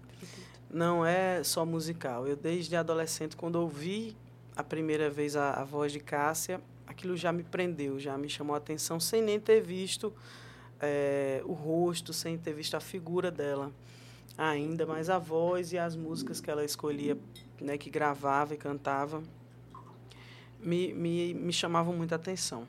Não 0.70 1.06
é 1.06 1.44
só 1.44 1.66
musical. 1.66 2.28
Eu, 2.28 2.36
desde 2.36 2.76
adolescente, 2.76 3.36
quando 3.36 3.56
ouvi 3.56 4.18
a 4.56 4.64
primeira 4.64 5.10
vez 5.10 5.36
a, 5.36 5.52
a 5.52 5.64
voz 5.64 5.92
de 5.92 6.00
Cássia, 6.00 6.60
aquilo 6.88 7.16
já 7.16 7.32
me 7.32 7.44
prendeu, 7.44 8.00
já 8.00 8.18
me 8.18 8.28
chamou 8.30 8.56
a 8.56 8.58
atenção, 8.58 9.00
sem 9.00 9.22
nem 9.22 9.40
ter 9.40 9.62
visto 9.62 10.14
eh, 10.82 11.42
o 11.46 11.54
rosto, 11.54 12.12
sem 12.14 12.38
ter 12.38 12.54
visto 12.54 12.76
a 12.76 12.80
figura 12.80 13.30
dela 13.30 13.72
ainda, 14.38 14.86
mas 14.86 15.10
a 15.10 15.18
voz 15.18 15.72
e 15.72 15.78
as 15.78 15.96
músicas 15.96 16.42
que 16.42 16.50
ela 16.50 16.64
escolhia, 16.64 17.18
né, 17.60 17.78
que 17.78 17.90
gravava 17.90 18.54
e 18.54 18.58
cantava, 18.58 19.24
me, 20.60 20.94
me, 20.94 21.34
me 21.34 21.54
chamavam 21.54 21.96
muita 21.96 22.16
atenção. 22.16 22.68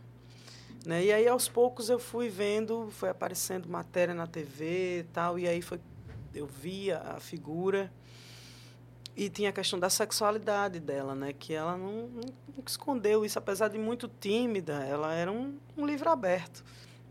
Né? 0.84 1.06
E 1.06 1.12
aí, 1.12 1.26
aos 1.26 1.48
poucos, 1.48 1.88
eu 1.88 1.98
fui 1.98 2.28
vendo, 2.28 2.88
foi 2.90 3.08
aparecendo 3.08 3.68
matéria 3.68 4.14
na 4.14 4.26
TV 4.26 5.00
e 5.00 5.02
tal, 5.12 5.38
e 5.38 5.48
aí 5.48 5.60
foi, 5.60 5.80
eu 6.32 6.46
via 6.46 6.98
a 6.98 7.18
figura 7.18 7.90
e 9.16 9.30
tinha 9.30 9.48
a 9.48 9.52
questão 9.52 9.78
da 9.78 9.88
sexualidade 9.88 10.78
dela, 10.78 11.14
né? 11.14 11.32
Que 11.32 11.54
ela 11.54 11.76
não, 11.76 12.06
não, 12.08 12.34
nunca 12.54 12.70
escondeu 12.70 13.24
isso, 13.24 13.38
apesar 13.38 13.68
de 13.68 13.78
muito 13.78 14.08
tímida, 14.20 14.74
ela 14.84 15.12
era 15.14 15.32
um, 15.32 15.58
um 15.76 15.86
livro 15.86 16.10
aberto. 16.10 16.62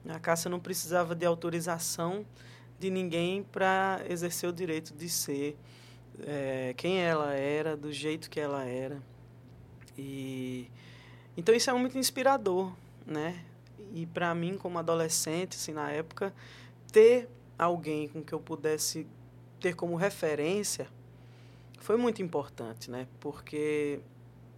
A 0.07 0.19
Cássia 0.19 0.50
não 0.50 0.59
precisava 0.59 1.15
de 1.15 1.25
autorização 1.25 2.24
de 2.79 2.89
ninguém 2.89 3.44
para 3.44 4.01
exercer 4.10 4.50
o 4.50 4.53
direito 4.53 4.94
de 4.94 5.10
ser 5.10 5.58
eh, 6.20 6.74
quem 6.77 7.00
ela 7.00 7.34
era, 7.34 7.75
do 7.75 7.91
jeito 7.91 8.29
que 8.29 8.39
ela 8.39 8.63
era. 8.65 9.01
E 9.98 10.70
então 11.38 11.53
isso 11.53 11.70
é 11.70 11.74
muito 11.74 11.98
inspirador, 11.98 12.74
né? 13.05 13.44
E 13.94 14.05
para 14.05 14.34
mim, 14.34 14.58
como 14.58 14.77
adolescente, 14.79 15.55
assim, 15.55 15.74
na 15.74 15.91
época, 15.91 16.34
ter 16.91 17.29
alguém 17.58 18.08
com 18.08 18.22
que 18.22 18.34
eu 18.34 18.39
pudesse 18.39 19.08
ter 19.60 19.74
como 19.75 19.96
referência 19.96 20.88
foi 21.79 21.98
muito 21.98 22.22
importante, 22.22 22.89
né? 22.89 23.08
Porque 23.20 24.00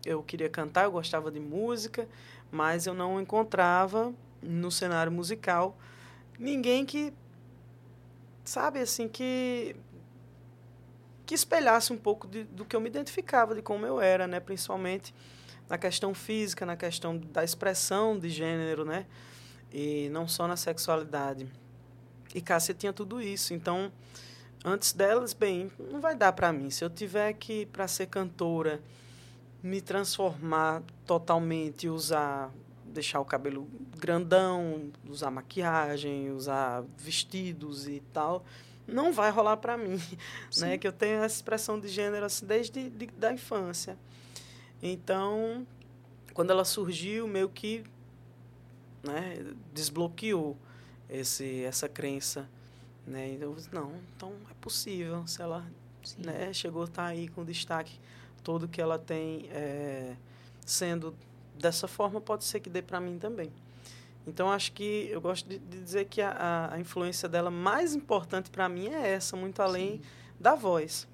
eu 0.06 0.24
queria 0.24 0.50
cantar, 0.50 0.86
eu 0.86 0.92
gostava 0.92 1.30
de 1.32 1.40
música, 1.40 2.08
mas 2.52 2.88
eu 2.88 2.94
não 2.94 3.20
encontrava 3.20 4.14
no 4.42 4.72
cenário 4.72 5.12
musical 5.12 5.78
ninguém 6.40 6.86
que 6.86 7.14
sabe 8.50 8.80
assim 8.80 9.08
que 9.08 9.76
que 11.26 11.36
espelhasse 11.36 11.92
um 11.92 11.98
pouco 11.98 12.26
de, 12.26 12.46
do 12.46 12.64
que 12.64 12.74
eu 12.74 12.80
me 12.80 12.88
identificava, 12.88 13.54
de 13.54 13.62
como 13.62 13.86
eu 13.86 14.00
era, 14.00 14.26
né? 14.26 14.40
Principalmente 14.40 15.14
na 15.68 15.78
questão 15.78 16.14
física, 16.14 16.66
na 16.66 16.78
questão 16.78 17.18
da 17.18 17.44
expressão 17.44 18.18
de 18.18 18.30
gênero, 18.30 18.86
né? 18.86 19.06
E 19.72 20.08
não 20.10 20.26
só 20.26 20.48
na 20.48 20.56
sexualidade. 20.56 21.52
E 22.34 22.40
Cássia 22.40 22.74
tinha 22.74 22.94
tudo 22.94 23.22
isso. 23.22 23.54
Então, 23.54 23.92
antes 24.64 24.94
delas, 24.94 25.34
bem, 25.34 25.70
não 25.78 26.00
vai 26.00 26.16
dar 26.16 26.32
para 26.32 26.54
mim. 26.54 26.70
Se 26.70 26.86
eu 26.86 26.90
tiver 26.90 27.34
que, 27.34 27.66
para 27.66 27.90
ser 27.90 28.08
cantora, 28.08 28.82
me 29.62 29.82
transformar 29.82 30.82
totalmente, 31.06 31.90
usar, 31.90 32.54
deixar 32.98 33.20
o 33.20 33.26
cabelo 33.26 33.68
grandão, 33.98 34.92
usar 35.08 35.30
maquiagem, 35.30 36.32
usar 36.32 36.84
vestidos 36.98 37.88
e 37.88 38.02
tal, 38.12 38.44
não 38.88 39.14
vai 39.14 39.30
rolar 39.30 39.58
para 39.58 39.78
mim, 39.78 40.02
né? 40.58 40.78
Que 40.78 40.88
eu 40.88 40.92
tenho 40.92 41.24
essa 41.24 41.36
expressão 41.36 41.80
de 41.80 41.88
gênero 41.88 42.26
assim, 42.26 42.46
desde 42.46 42.90
de, 42.90 43.06
da 43.08 43.32
infância. 43.32 43.98
Então, 44.82 45.66
quando 46.34 46.52
ela 46.52 46.66
surgiu, 46.66 47.28
meio 47.28 47.50
que 47.50 47.84
né, 49.04 49.46
desbloqueou 49.74 50.58
esse, 51.10 51.64
essa 51.64 51.88
crença. 51.88 52.50
Né? 53.06 53.34
E 53.34 53.38
disse, 53.56 53.74
não, 53.74 53.94
então 54.16 54.34
é 54.50 54.54
possível. 54.60 55.26
Se 55.28 55.42
ela 55.42 55.66
né, 56.18 56.52
chegou 56.52 56.82
a 56.82 56.86
estar 56.86 57.04
tá 57.04 57.08
aí 57.10 57.28
com 57.28 57.46
destaque 57.46 58.00
todo 58.44 58.68
que 58.68 58.82
ela 58.82 58.98
tem 58.98 59.50
é, 59.52 60.16
sendo 60.66 61.14
dessa 61.58 61.88
forma, 61.88 62.22
pode 62.22 62.44
ser 62.44 62.60
que 62.60 62.70
dê 62.70 62.82
para 62.82 63.00
mim 63.00 63.18
também. 63.18 63.52
Então, 64.26 64.52
acho 64.52 64.74
que 64.74 65.08
eu 65.10 65.22
gosto 65.22 65.48
de, 65.48 65.58
de 65.58 65.82
dizer 65.82 66.06
que 66.06 66.22
a, 66.22 66.70
a, 66.74 66.80
influência 66.80 67.30
dela 67.30 67.50
mais 67.50 67.96
importante 67.96 68.50
para 68.50 68.68
mim 68.68 68.90
é 68.90 69.14
essa, 69.14 69.38
muito 69.38 69.62
além 69.62 69.98
Sim. 69.98 70.02
da 70.38 70.54
voz. 70.54 71.08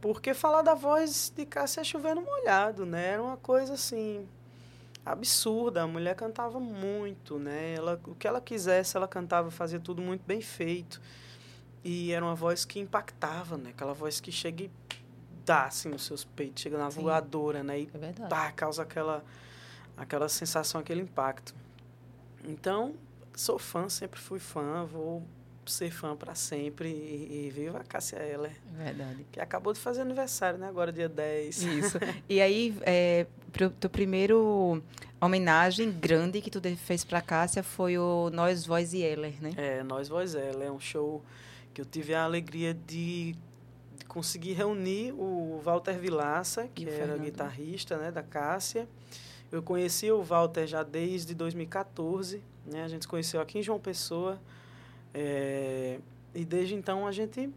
Porque 0.00 0.32
falar 0.32 0.62
da 0.62 0.74
voz 0.74 1.32
de 1.34 1.44
Cássia 1.44 1.80
é 1.80 1.84
chovendo 1.84 2.20
molhado, 2.20 2.86
né? 2.86 3.08
Era 3.08 3.22
uma 3.22 3.36
coisa 3.36 3.74
assim 3.74 4.26
absurda. 5.04 5.82
A 5.82 5.86
mulher 5.86 6.14
cantava 6.14 6.60
muito, 6.60 7.38
né? 7.38 7.74
Ela, 7.74 8.00
o 8.06 8.14
que 8.14 8.26
ela 8.26 8.40
quisesse, 8.40 8.96
ela 8.96 9.08
cantava, 9.08 9.50
fazia 9.50 9.80
tudo 9.80 10.00
muito 10.00 10.22
bem 10.24 10.40
feito. 10.40 11.00
E 11.84 12.12
era 12.12 12.24
uma 12.24 12.34
voz 12.36 12.64
que 12.64 12.78
impactava, 12.78 13.56
né? 13.56 13.70
Aquela 13.70 13.92
voz 13.92 14.20
que 14.20 14.30
chega 14.30 14.64
e 14.64 14.70
dá 15.44 15.64
assim 15.64 15.88
nos 15.88 16.04
seus 16.04 16.24
peitos, 16.24 16.62
chega 16.62 16.78
na 16.78 16.90
Sim. 16.90 17.02
voadora, 17.02 17.62
né? 17.62 17.80
E 17.80 17.90
é 17.92 17.98
verdade. 17.98 18.30
Tá, 18.30 18.50
causa 18.52 18.82
aquela 18.82 19.24
aquela 19.96 20.28
sensação, 20.28 20.80
aquele 20.80 21.02
impacto. 21.02 21.54
Então, 22.44 22.94
sou 23.34 23.58
fã, 23.58 23.88
sempre 23.88 24.18
fui 24.18 24.38
fã, 24.38 24.84
vou 24.84 25.22
ser 25.64 25.90
fã 25.90 26.16
para 26.16 26.34
sempre 26.34 26.88
e, 26.88 27.46
e, 27.46 27.50
viva 27.50 27.78
a 27.78 27.84
Cássia 27.84 28.16
Eller. 28.16 28.52
Verdade. 28.72 29.24
Que 29.30 29.40
acabou 29.40 29.72
de 29.72 29.78
fazer 29.78 30.00
aniversário, 30.00 30.58
né? 30.58 30.68
Agora, 30.68 30.92
dia 30.92 31.08
10. 31.08 31.62
Isso. 31.62 31.98
e 32.28 32.40
aí, 32.40 32.76
é, 32.82 33.26
pro, 33.52 33.70
teu 33.70 33.88
primeiro 33.88 34.82
homenagem 35.20 35.90
grande 35.92 36.40
que 36.40 36.50
tu 36.50 36.60
fez 36.76 37.04
para 37.04 37.22
Cássia 37.22 37.62
foi 37.62 37.96
o 37.96 38.28
Nós, 38.30 38.66
Voz 38.66 38.92
e 38.92 39.02
Eller, 39.02 39.40
né? 39.40 39.52
É, 39.56 39.82
Nós, 39.84 40.08
Voz 40.08 40.34
e 40.34 40.38
Eller. 40.38 40.66
É 40.66 40.72
um 40.72 40.80
show 40.80 41.22
que 41.72 41.80
eu 41.80 41.84
tive 41.84 42.12
a 42.12 42.24
alegria 42.24 42.74
de, 42.74 43.36
de 44.12 44.14
conseguir 44.14 44.52
reunir 44.52 45.12
o 45.12 45.58
Walter 45.64 45.98
Vilaça, 45.98 46.68
que 46.74 46.86
era 46.88 47.16
guitarrista 47.16 47.96
né, 47.96 48.12
da 48.12 48.22
Cássia. 48.22 48.86
Eu 49.50 49.62
conheci 49.62 50.10
o 50.10 50.22
Walter 50.22 50.66
já 50.66 50.82
desde 50.82 51.34
2014, 51.34 52.42
né? 52.66 52.84
A 52.84 52.88
gente 52.88 53.02
se 53.02 53.08
conheceu 53.08 53.40
aqui 53.40 53.58
em 53.58 53.62
João 53.62 53.78
Pessoa. 53.78 54.38
É, 55.14 55.98
e 56.34 56.44
desde 56.44 56.74
então 56.74 57.06
a 57.06 57.12
gente 57.12 57.50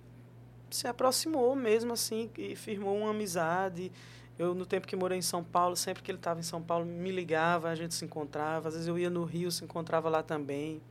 se 0.69 0.87
aproximou 0.87 1.55
mesmo 1.55 1.93
assim 1.93 2.29
e 2.37 2.55
firmou 2.55 2.97
uma 2.97 3.11
amizade. 3.11 3.91
Eu, 4.37 4.53
no 4.53 4.65
tempo 4.65 4.87
que 4.87 4.95
morei 4.95 5.17
em 5.17 5.21
São 5.21 5.43
Paulo, 5.43 5.75
sempre 5.75 6.03
que 6.03 6.11
ele 6.11 6.17
estava 6.17 6.39
em 6.39 6.43
São 6.43 6.61
Paulo, 6.61 6.85
me 6.85 7.11
ligava, 7.11 7.69
a 7.69 7.75
gente 7.75 7.93
se 7.93 8.03
encontrava. 8.03 8.67
Às 8.67 8.73
vezes 8.73 8.87
eu 8.87 8.99
ia 8.99 9.09
no 9.09 9.23
Rio, 9.23 9.49
se 9.51 9.63
encontrava 9.63 10.09
lá 10.09 10.21
também. 10.21 10.81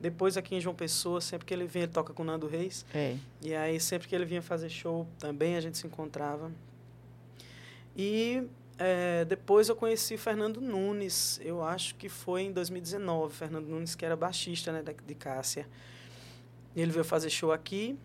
Depois 0.00 0.36
aqui 0.36 0.54
em 0.54 0.60
João 0.60 0.74
Pessoa, 0.74 1.20
sempre 1.20 1.46
que 1.46 1.54
ele 1.54 1.66
vinha, 1.66 1.84
ele 1.84 1.92
toca 1.92 2.12
com 2.12 2.22
o 2.22 2.26
Nando 2.26 2.46
Reis. 2.46 2.84
É. 2.94 3.16
E 3.40 3.54
aí, 3.54 3.80
sempre 3.80 4.06
que 4.06 4.14
ele 4.14 4.24
vinha 4.24 4.42
fazer 4.42 4.68
show, 4.68 5.06
também 5.18 5.56
a 5.56 5.60
gente 5.60 5.78
se 5.78 5.86
encontrava. 5.86 6.52
E 7.96 8.46
é, 8.78 9.24
depois 9.24 9.70
eu 9.70 9.76
conheci 9.76 10.18
Fernando 10.18 10.60
Nunes, 10.60 11.40
eu 11.42 11.62
acho 11.62 11.94
que 11.94 12.10
foi 12.10 12.42
em 12.42 12.52
2019. 12.52 13.34
Fernando 13.34 13.66
Nunes, 13.66 13.94
que 13.94 14.04
era 14.04 14.14
baixista 14.14 14.70
né, 14.70 14.82
de 14.82 15.14
Cássia. 15.14 15.66
Ele 16.74 16.92
veio 16.92 17.04
fazer 17.04 17.30
show 17.30 17.52
aqui, 17.52 17.98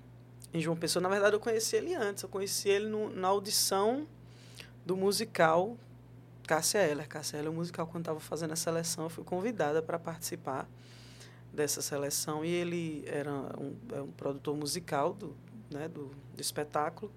em 0.53 0.61
João 0.61 0.77
Pessoa. 0.77 1.03
Na 1.03 1.09
verdade, 1.09 1.35
eu 1.35 1.41
conheci 1.41 1.75
ele 1.75 1.93
antes. 1.93 2.23
Eu 2.23 2.29
conheci 2.29 2.69
ele 2.69 2.87
no, 2.87 3.09
na 3.09 3.27
audição 3.27 4.07
do 4.85 4.95
musical 4.95 5.77
Cássia 6.47 6.79
Eller. 6.79 7.07
Cássia 7.07 7.37
Eller, 7.37 7.51
o 7.51 7.53
musical, 7.53 7.85
quando 7.85 8.03
estava 8.03 8.19
fazendo 8.21 8.53
a 8.53 8.55
seleção, 8.55 9.05
eu 9.05 9.09
fui 9.09 9.25
convidada 9.25 9.81
para 9.81 9.99
participar 9.99 10.69
dessa 11.53 11.81
seleção. 11.81 12.43
E 12.43 12.49
ele 12.49 13.03
era 13.07 13.31
um, 13.31 13.75
é 13.93 14.01
um 14.01 14.11
produtor 14.11 14.55
musical 14.55 15.13
do, 15.13 15.35
né, 15.69 15.87
do, 15.87 16.11
do 16.35 16.41
espetáculo. 16.41 17.11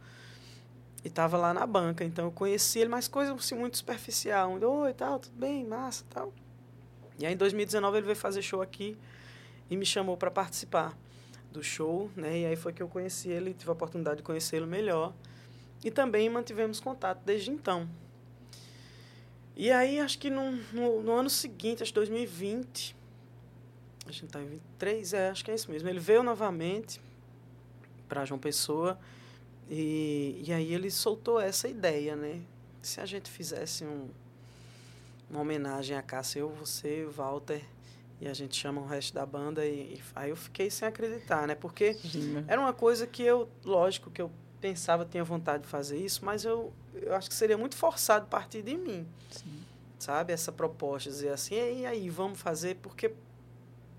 E 1.05 1.09
estava 1.09 1.37
lá 1.37 1.53
na 1.53 1.67
banca. 1.67 2.05
Então, 2.05 2.27
eu 2.27 2.33
conheci 2.33 2.79
ele, 2.79 2.89
mas 2.89 3.07
coisa 3.07 3.35
assim, 3.35 3.55
muito 3.55 3.77
superficial. 3.77 4.51
Um, 4.51 4.65
Oi, 4.65 4.95
tal, 4.95 5.19
tudo 5.19 5.37
bem, 5.37 5.65
massa, 5.65 6.05
tal. 6.09 6.33
E 7.19 7.27
aí, 7.27 7.35
em 7.35 7.37
2019, 7.37 7.99
ele 7.99 8.07
veio 8.07 8.17
fazer 8.17 8.43
show 8.43 8.63
aqui 8.63 8.97
e 9.71 9.77
me 9.77 9.87
chamou 9.87 10.17
para 10.17 10.31
participar 10.31 10.97
do 11.53 11.63
show, 11.63 12.11
né? 12.17 12.41
E 12.41 12.47
aí 12.47 12.57
foi 12.57 12.73
que 12.73 12.83
eu 12.83 12.89
conheci 12.89 13.29
ele, 13.29 13.55
tive 13.55 13.71
a 13.71 13.73
oportunidade 13.73 14.19
de 14.19 14.23
conhecê-lo 14.23 14.67
melhor. 14.67 15.15
E 15.85 15.91
também 15.91 16.29
mantivemos 16.29 16.81
contato 16.81 17.21
desde 17.25 17.51
então. 17.51 17.89
E 19.57 19.71
aí, 19.71 20.01
acho 20.01 20.19
que 20.19 20.31
no, 20.31 20.53
no, 20.73 21.03
no 21.03 21.13
ano 21.13 21.31
seguinte, 21.31 21.83
acho 21.83 21.93
que 21.93 21.97
2020, 21.97 22.97
a 24.07 24.13
gente 24.13 24.27
está 24.27 24.41
em 24.41 24.47
23, 24.47 25.13
é, 25.15 25.31
acho 25.31 25.45
que 25.45 25.51
é 25.51 25.55
isso 25.55 25.71
mesmo. 25.71 25.89
Ele 25.89 26.01
veio 26.01 26.23
novamente 26.23 27.01
para 28.09 28.25
João 28.25 28.39
Pessoa 28.39 28.99
e, 29.69 30.43
e 30.47 30.53
aí 30.53 30.73
ele 30.73 30.91
soltou 30.91 31.41
essa 31.41 31.69
ideia, 31.69 32.15
né? 32.15 32.43
Se 32.83 33.01
a 33.01 33.07
gente 33.07 33.31
fizesse 33.31 33.85
um, 33.85 34.09
uma 35.31 35.41
homenagem 35.41 35.97
a 35.97 36.03
Cássia, 36.03 36.41
eu, 36.41 36.51
você, 36.51 37.07
Walter 37.07 37.65
e 38.21 38.29
a 38.29 38.35
gente 38.35 38.57
chama 38.57 38.81
o 38.81 38.87
resto 38.87 39.13
da 39.15 39.27
banda 39.27 39.67
e, 39.67 39.95
e 39.95 40.03
aí 40.15 40.31
eu 40.31 40.37
fiquei 40.37 40.71
sem 40.71 40.87
acreditar, 40.87 41.47
né? 41.47 41.55
Porque 41.55 41.95
Sim. 41.95 42.45
era 42.47 42.61
uma 42.61 42.73
coisa 42.73 43.07
que 43.07 43.23
eu, 43.23 43.49
lógico, 43.65 44.11
que 44.11 44.23
eu 44.23 44.31
pensava, 44.61 45.05
tinha 45.05 45.25
vontade 45.25 45.65
de 45.65 45.69
fazer 45.69 45.99
isso, 45.99 46.25
mas 46.25 46.45
eu, 46.45 46.73
eu 46.95 47.15
acho 47.15 47.29
que 47.29 47.35
seria 47.35 47.59
muito 47.59 47.77
forçado 47.77 48.27
partir 48.29 48.63
de 48.63 48.77
mim. 48.77 49.07
Sim. 49.31 49.63
Sabe? 49.99 50.33
Essa 50.33 50.53
proposta, 50.53 51.11
dizer 51.11 51.31
assim, 51.31 51.55
e 51.55 51.87
aí, 51.87 52.09
vamos 52.09 52.41
fazer, 52.41 52.77
porque 52.77 53.13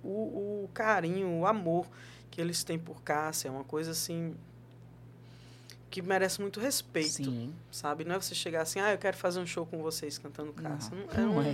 o, 0.05 0.65
o 0.65 0.69
carinho, 0.73 1.39
o 1.39 1.45
amor 1.45 1.87
que 2.29 2.39
eles 2.39 2.63
têm 2.63 2.77
por 2.77 3.01
Cássia 3.01 3.47
é 3.47 3.51
uma 3.51 3.63
coisa 3.63 3.91
assim 3.91 4.35
que 5.89 6.01
merece 6.01 6.41
muito 6.41 6.59
respeito, 6.59 7.23
Sim. 7.23 7.53
sabe? 7.71 8.03
Não 8.03 8.15
é 8.15 8.19
você 8.19 8.35
chegar 8.35 8.61
assim, 8.61 8.79
ah, 8.79 8.91
eu 8.91 8.97
quero 8.97 9.15
fazer 9.15 9.39
um 9.39 9.45
show 9.45 9.65
com 9.65 9.81
vocês 9.81 10.17
cantando 10.17 10.51
Cássia. 10.51 10.93
Não, 10.93 11.27
não, 11.27 11.33
não 11.35 11.41
é. 11.41 11.51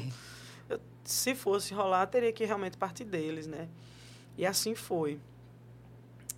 Um, 0.71 0.79
se 1.03 1.35
fosse 1.35 1.73
rolar, 1.73 2.07
teria 2.07 2.33
que 2.33 2.43
realmente 2.43 2.77
partir 2.77 3.03
deles, 3.03 3.45
né? 3.45 3.67
E 4.37 4.45
assim 4.45 4.73
foi. 4.73 5.19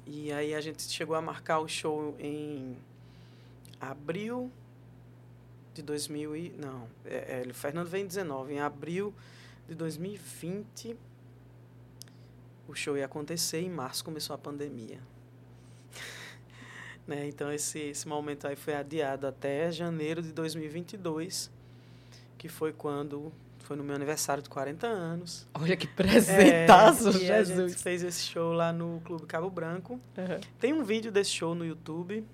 E 0.05 0.31
aí 0.33 0.53
a 0.53 0.59
gente 0.59 0.83
chegou 0.83 1.15
a 1.15 1.21
marcar 1.21 1.59
o 1.59 1.67
show 1.67 2.15
em 2.19 2.75
abril 3.79 4.51
de 5.73 5.81
2000 5.81 6.35
e 6.35 6.49
não, 6.59 6.87
é, 7.05 7.43
é, 7.45 7.49
o 7.49 7.53
Fernando 7.53 7.87
vem 7.87 8.03
em 8.03 8.07
19, 8.07 8.53
em 8.53 8.59
abril 8.59 9.13
de 9.67 9.75
2020 9.75 10.97
o 12.67 12.73
show 12.73 12.97
ia 12.97 13.05
acontecer 13.05 13.61
em 13.61 13.69
março 13.69 14.03
começou 14.03 14.33
a 14.33 14.37
pandemia. 14.37 14.99
né? 17.07 17.27
Então 17.27 17.51
esse 17.51 17.79
esse 17.79 18.07
momento 18.07 18.47
aí 18.47 18.55
foi 18.55 18.73
adiado 18.73 19.27
até 19.27 19.71
janeiro 19.71 20.21
de 20.21 20.31
2022, 20.31 21.51
que 22.37 22.47
foi 22.47 22.73
quando 22.73 23.31
foi 23.63 23.77
no 23.77 23.83
meu 23.83 23.95
aniversário 23.95 24.43
de 24.43 24.49
40 24.49 24.85
anos. 24.85 25.47
Olha 25.53 25.77
que 25.77 25.87
presentaço, 25.87 27.09
é, 27.09 27.11
Jesus. 27.11 27.59
a 27.59 27.67
gente 27.67 27.81
fez 27.81 28.03
esse 28.03 28.21
show 28.23 28.51
lá 28.51 28.73
no 28.73 29.01
Clube 29.05 29.25
Cabo 29.25 29.49
Branco. 29.49 29.93
Uhum. 30.17 30.41
Tem 30.59 30.73
um 30.73 30.83
vídeo 30.83 31.11
desse 31.11 31.31
show 31.31 31.55
no 31.55 31.65
YouTube. 31.65 32.25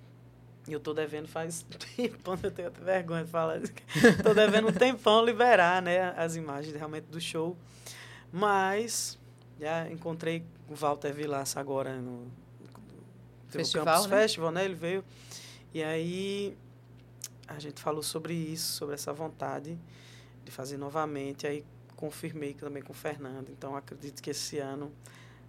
E 0.68 0.74
eu 0.74 0.80
tô 0.80 0.94
devendo 0.94 1.28
faz 1.28 1.66
tempão, 1.96 2.38
eu 2.44 2.52
tenho 2.52 2.68
até 2.68 2.84
vergonha 2.84 3.24
de 3.24 3.30
falar 3.32 3.60
tô 4.24 4.34
devendo 4.34 4.68
um 4.68 4.72
tempão 4.72 5.24
liberar, 5.24 5.82
né, 5.82 6.14
as 6.16 6.36
imagens 6.36 6.76
realmente 6.76 7.06
do 7.06 7.20
show. 7.20 7.58
Mas 8.32 9.19
já 9.60 9.90
encontrei 9.92 10.44
o 10.70 10.76
Walter 10.76 11.14
Vilaça 11.14 11.60
agora 11.60 11.98
no, 11.98 12.28
Festival, 13.50 13.86
Campus 13.86 14.08
né? 14.08 14.22
Festival, 14.22 14.52
né? 14.52 14.66
Ele 14.66 14.76
veio. 14.76 15.04
E 15.74 15.84
aí 15.84 16.58
a 17.48 17.60
gente 17.60 17.82
falou 17.82 18.04
sobre 18.04 18.34
isso, 18.34 18.74
sobre 18.74 18.96
essa 18.96 19.12
vontade 19.12 19.78
de 20.46 20.52
fazer 20.52 20.78
novamente. 20.78 21.48
Aí 21.48 21.66
confirmei 21.96 22.54
também 22.54 22.82
com 22.82 22.94
o 22.94 22.96
Fernando. 22.96 23.50
Então 23.50 23.76
acredito 23.76 24.22
que 24.22 24.30
esse 24.30 24.60
ano 24.60 24.92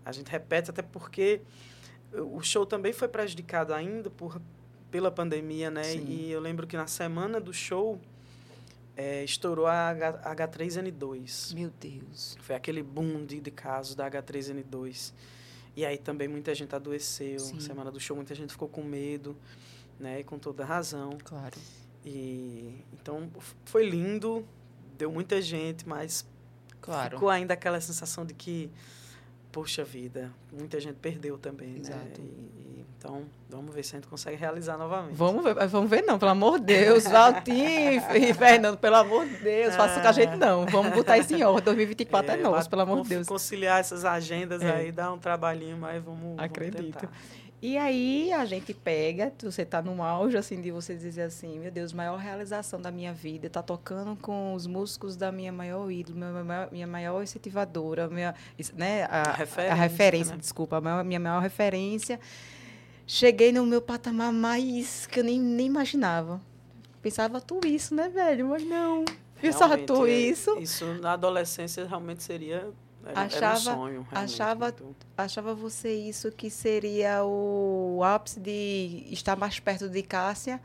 a 0.04 0.12
gente 0.12 0.30
repete, 0.30 0.70
até 0.70 0.82
porque 0.82 1.42
o 2.12 2.42
show 2.42 2.64
também 2.64 2.92
foi 2.92 3.06
prejudicado 3.06 3.72
ainda 3.74 4.10
por, 4.10 4.40
pela 4.90 5.10
pandemia, 5.10 5.70
né? 5.70 5.84
Sim. 5.84 6.06
E 6.08 6.30
eu 6.30 6.40
lembro 6.40 6.66
que 6.66 6.76
na 6.76 6.86
semana 6.86 7.38
do 7.38 7.52
show 7.52 8.00
é, 9.00 9.24
estourou 9.24 9.66
a 9.66 9.88
H, 9.88 10.46
3 10.46 10.76
n 10.76 10.90
2 10.90 11.54
Meu 11.54 11.70
Deus. 11.80 12.36
Foi 12.42 12.54
aquele 12.54 12.82
boom 12.82 13.24
de, 13.24 13.40
de 13.40 13.50
casos 13.50 13.94
da 13.94 14.10
H3N2. 14.10 15.14
E 15.74 15.86
aí 15.86 15.96
também 15.96 16.28
muita 16.28 16.54
gente 16.54 16.74
adoeceu. 16.74 17.38
Sim. 17.38 17.60
Semana 17.60 17.90
do 17.90 17.98
show, 17.98 18.14
muita 18.14 18.34
gente 18.34 18.52
ficou 18.52 18.68
com 18.68 18.82
medo, 18.82 19.34
né? 19.98 20.20
E 20.20 20.24
com 20.24 20.38
toda 20.38 20.66
razão. 20.66 21.16
Claro. 21.24 21.56
E 22.04 22.84
então 22.92 23.30
foi 23.64 23.88
lindo, 23.88 24.46
deu 24.98 25.10
muita 25.10 25.40
gente, 25.40 25.88
mas 25.88 26.26
claro. 26.78 27.16
ficou 27.16 27.30
ainda 27.30 27.54
aquela 27.54 27.80
sensação 27.80 28.26
de 28.26 28.34
que 28.34 28.70
poxa 29.50 29.84
vida, 29.84 30.32
muita 30.52 30.80
gente 30.80 30.96
perdeu 30.96 31.38
também, 31.38 31.68
né? 31.68 31.80
Exato. 31.80 31.98
né? 31.98 32.10
E, 32.18 32.22
e, 32.22 32.86
então, 32.98 33.24
vamos 33.48 33.74
ver 33.74 33.82
se 33.82 33.96
a 33.96 33.98
gente 33.98 34.08
consegue 34.08 34.36
realizar 34.36 34.76
novamente. 34.76 35.14
Vamos 35.14 35.42
ver, 35.42 35.54
vamos 35.68 35.88
ver 35.88 36.02
não, 36.02 36.18
pelo 36.18 36.32
amor 36.32 36.58
de 36.58 36.66
Deus, 36.66 37.04
Valtinho 37.04 38.02
e 38.14 38.34
Fernando, 38.34 38.76
pelo 38.76 38.96
amor 38.96 39.26
de 39.26 39.36
Deus, 39.36 39.74
faça 39.74 40.00
com 40.02 40.08
a 40.08 40.12
gente 40.12 40.36
não. 40.36 40.66
Vamos 40.66 40.92
botar 40.92 41.16
isso 41.16 41.34
em 41.34 41.42
ordem, 41.42 41.64
2024 41.64 42.30
é, 42.30 42.34
é 42.34 42.42
nosso, 42.42 42.68
pelo 42.68 42.82
amor 42.82 43.02
de 43.02 43.08
Deus. 43.08 43.26
Conciliar 43.26 43.80
essas 43.80 44.04
agendas 44.04 44.60
é. 44.60 44.70
aí 44.70 44.92
dá 44.92 45.10
um 45.10 45.18
trabalhinho, 45.18 45.78
mas 45.78 46.02
vamos, 46.04 46.38
Acredito. 46.38 47.08
E 47.62 47.76
aí 47.76 48.32
a 48.32 48.46
gente 48.46 48.72
pega, 48.72 49.30
você 49.42 49.62
está 49.62 49.82
no 49.82 50.02
auge, 50.02 50.34
assim, 50.38 50.62
de 50.62 50.70
você 50.70 50.94
dizer 50.94 51.22
assim, 51.22 51.58
meu 51.58 51.70
Deus, 51.70 51.92
maior 51.92 52.16
realização 52.16 52.80
da 52.80 52.90
minha 52.90 53.12
vida, 53.12 53.48
está 53.48 53.62
tocando 53.62 54.16
com 54.16 54.54
os 54.54 54.66
músicos 54.66 55.14
da 55.14 55.30
minha 55.30 55.52
maior 55.52 55.90
ídolo, 55.90 56.16
minha 56.16 56.44
maior, 56.44 56.68
minha 56.72 56.86
maior 56.86 57.22
incentivadora, 57.22 58.08
minha, 58.08 58.34
né, 58.74 59.04
a, 59.04 59.22
a 59.22 59.32
referência, 59.32 59.72
a 59.72 59.74
referência 59.74 60.34
né? 60.34 60.40
desculpa, 60.40 60.78
a 60.78 60.80
maior, 60.80 61.04
minha 61.04 61.20
maior 61.20 61.40
referência. 61.42 62.18
Cheguei 63.06 63.52
no 63.52 63.66
meu 63.66 63.82
patamar 63.82 64.32
mais 64.32 65.06
que 65.06 65.20
eu 65.20 65.24
nem, 65.24 65.38
nem 65.38 65.66
imaginava. 65.66 66.40
Pensava 67.02 67.42
tu 67.42 67.60
isso, 67.66 67.94
né, 67.94 68.08
velho? 68.08 68.48
Mas 68.48 68.64
não. 68.64 69.04
Pensava 69.38 69.76
tu 69.76 70.06
é, 70.06 70.12
isso. 70.12 70.58
Isso 70.58 70.84
na 70.94 71.12
adolescência 71.12 71.86
realmente 71.86 72.22
seria 72.22 72.70
era, 73.10 73.20
achava, 73.22 73.46
era 73.46 73.58
um 73.58 73.58
sonho, 73.60 74.08
achava, 74.10 74.64
muito. 74.82 75.06
achava 75.16 75.54
você 75.54 75.92
isso 75.94 76.30
que 76.32 76.50
seria 76.50 77.24
o 77.24 78.02
ápice 78.04 78.40
de 78.40 79.06
estar 79.10 79.36
mais 79.36 79.58
perto 79.60 79.88
de 79.88 80.02
Cássia 80.02 80.60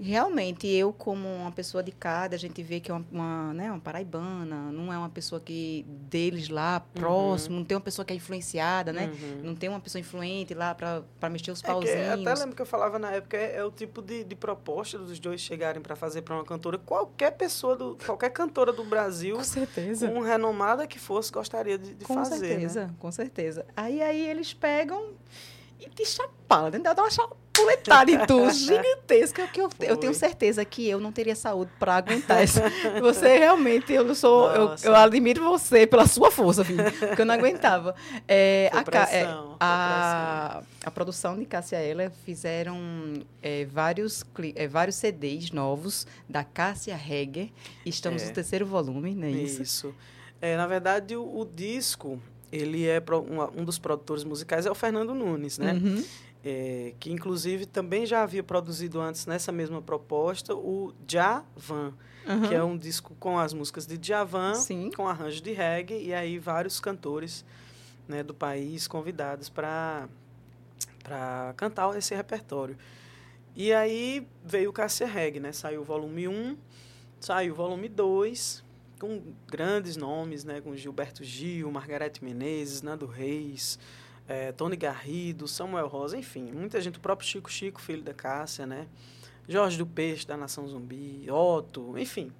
realmente, 0.00 0.66
eu, 0.66 0.92
como 0.92 1.28
uma 1.28 1.52
pessoa 1.52 1.82
de 1.82 1.92
cada, 1.92 2.34
a 2.34 2.38
gente 2.38 2.62
vê 2.62 2.80
que 2.80 2.90
é 2.90 2.94
uma, 2.94 3.04
uma, 3.10 3.54
né, 3.54 3.70
uma 3.70 3.80
paraibana, 3.80 4.72
não 4.72 4.92
é 4.92 4.98
uma 4.98 5.08
pessoa 5.08 5.40
que 5.40 5.84
deles 5.88 6.48
lá, 6.48 6.80
próximo, 6.80 7.54
uhum. 7.54 7.60
não 7.60 7.66
tem 7.66 7.76
uma 7.76 7.80
pessoa 7.82 8.04
que 8.04 8.12
é 8.12 8.16
influenciada, 8.16 8.92
né? 8.92 9.06
Uhum. 9.06 9.40
Não 9.42 9.54
tem 9.54 9.68
uma 9.68 9.80
pessoa 9.80 10.00
influente 10.00 10.54
lá 10.54 10.74
para 10.74 11.30
mexer 11.30 11.50
os 11.50 11.62
é 11.62 11.66
pauzinhos. 11.66 12.22
Que, 12.22 12.28
até 12.28 12.40
lembro 12.40 12.56
que 12.56 12.62
eu 12.62 12.66
falava 12.66 12.98
na 12.98 13.12
época, 13.12 13.36
é, 13.36 13.56
é 13.56 13.64
o 13.64 13.70
tipo 13.70 14.02
de, 14.02 14.24
de 14.24 14.34
proposta 14.34 14.98
dos 14.98 15.18
dois 15.18 15.40
chegarem 15.40 15.80
para 15.80 15.94
fazer 15.94 16.22
para 16.22 16.34
uma 16.34 16.44
cantora. 16.44 16.78
Qualquer 16.78 17.32
pessoa, 17.32 17.76
do, 17.76 17.96
qualquer 18.04 18.30
cantora 18.30 18.72
do 18.72 18.84
Brasil, 18.84 19.36
com 19.38 19.44
certeza. 19.44 20.08
com 20.08 20.20
renomada 20.20 20.86
que 20.86 20.98
fosse, 20.98 21.30
gostaria 21.30 21.78
de, 21.78 21.94
de 21.94 22.04
com 22.04 22.14
fazer. 22.14 22.34
Com 22.34 22.46
certeza, 22.46 22.86
né? 22.86 22.94
com 22.98 23.12
certeza. 23.12 23.66
Aí, 23.76 24.02
aí 24.02 24.28
eles 24.28 24.52
pegam 24.52 25.12
e 25.80 25.88
te 25.88 26.04
chapalam, 26.04 26.70
né? 26.70 26.78
Dá 26.78 26.94
uma 26.94 27.10
chapada 27.10 27.44
puletada 27.54 28.10
em 28.10 28.26
tu, 28.26 28.50
gigantesca, 28.50 29.46
que 29.46 29.60
eu, 29.60 29.70
eu 29.80 29.96
tenho 29.96 30.12
certeza 30.12 30.64
que 30.64 30.88
eu 30.88 30.98
não 30.98 31.12
teria 31.12 31.36
saúde 31.36 31.70
para 31.78 31.94
aguentar 31.94 32.42
isso. 32.42 32.58
Você 33.00 33.38
realmente, 33.38 33.92
eu 33.92 34.12
sou, 34.14 34.50
eu, 34.50 34.74
eu, 34.82 34.94
admiro 34.94 35.44
você 35.44 35.86
pela 35.86 36.06
sua 36.06 36.30
força, 36.30 36.64
filho, 36.64 36.82
porque 36.98 37.22
eu 37.22 37.26
não 37.26 37.34
aguentava. 37.34 37.94
É, 38.26 38.70
a, 38.72 39.14
é, 39.14 39.24
a, 39.60 40.62
a, 40.84 40.90
produção 40.90 41.38
de 41.38 41.46
Cássia 41.46 41.76
Ela 41.76 42.10
fizeram 42.24 43.22
é, 43.40 43.64
vários, 43.66 44.24
é, 44.56 44.66
vários 44.66 44.96
CDs 44.96 45.52
novos 45.52 46.06
da 46.28 46.42
Cássia 46.42 46.94
Heger. 46.94 47.50
Estamos 47.86 48.22
é. 48.22 48.26
no 48.26 48.32
terceiro 48.32 48.66
volume, 48.66 49.14
não 49.14 49.28
é 49.28 49.30
isso? 49.30 49.62
Isso. 49.62 49.94
É, 50.40 50.56
na 50.56 50.66
verdade, 50.66 51.16
o, 51.16 51.22
o 51.22 51.44
disco, 51.44 52.20
ele 52.56 52.86
é 52.86 53.00
pro, 53.00 53.20
um, 53.20 53.60
um, 53.60 53.64
dos 53.64 53.78
produtores 53.78 54.24
musicais 54.24 54.66
é 54.66 54.70
o 54.70 54.74
Fernando 54.74 55.14
Nunes, 55.14 55.58
né? 55.58 55.72
Uhum 55.72 56.02
é, 56.44 56.92
que 57.00 57.10
inclusive 57.10 57.64
também 57.64 58.04
já 58.04 58.22
havia 58.22 58.42
produzido 58.42 59.00
antes 59.00 59.24
nessa 59.24 59.50
mesma 59.50 59.80
proposta 59.80 60.54
o 60.54 60.92
Javan, 61.08 61.94
uhum. 62.28 62.48
que 62.48 62.54
é 62.54 62.62
um 62.62 62.76
disco 62.76 63.14
com 63.18 63.38
as 63.38 63.54
músicas 63.54 63.86
de 63.86 63.98
Javan, 64.00 64.52
com 64.94 65.08
arranjo 65.08 65.40
de 65.40 65.52
reggae, 65.52 66.04
e 66.04 66.12
aí 66.12 66.38
vários 66.38 66.78
cantores 66.80 67.44
né, 68.06 68.22
do 68.22 68.34
país 68.34 68.86
convidados 68.86 69.48
para 69.48 70.06
cantar 71.56 71.96
esse 71.96 72.14
repertório. 72.14 72.76
E 73.56 73.72
aí 73.72 74.26
veio 74.44 74.68
o 74.68 74.72
Cássia 74.72 75.06
Reggae, 75.06 75.38
né? 75.38 75.52
Saiu 75.52 75.80
o 75.80 75.84
volume 75.84 76.26
1, 76.26 76.56
saiu 77.20 77.52
o 77.54 77.56
volume 77.56 77.88
2, 77.88 78.63
com 79.04 79.20
grandes 79.46 79.96
nomes, 79.96 80.44
né? 80.44 80.60
Com 80.60 80.74
Gilberto 80.74 81.22
Gil, 81.22 81.70
Margarete 81.70 82.24
Menezes, 82.24 82.80
Nando 82.80 83.06
Reis, 83.06 83.78
é, 84.26 84.50
Tony 84.52 84.76
Garrido, 84.76 85.46
Samuel 85.46 85.86
Rosa, 85.86 86.16
enfim, 86.16 86.50
muita 86.50 86.80
gente, 86.80 86.96
o 86.96 87.00
próprio 87.00 87.28
Chico 87.28 87.50
Chico, 87.52 87.80
filho 87.80 88.02
da 88.02 88.14
Cássia, 88.14 88.66
né? 88.66 88.86
Jorge 89.46 89.76
do 89.76 89.86
Peixe, 89.86 90.26
da 90.26 90.36
Nação 90.36 90.66
Zumbi, 90.66 91.30
Otto, 91.30 91.98
enfim. 91.98 92.32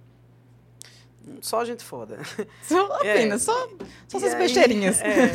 Só 1.40 1.64
gente 1.64 1.84
foda. 1.84 2.18
Só 2.62 2.84
apenas, 2.96 3.42
é, 3.42 3.44
só, 3.52 3.68
só 4.08 4.18
essas 4.18 4.34
besteirinhas. 4.34 5.00
É, 5.00 5.30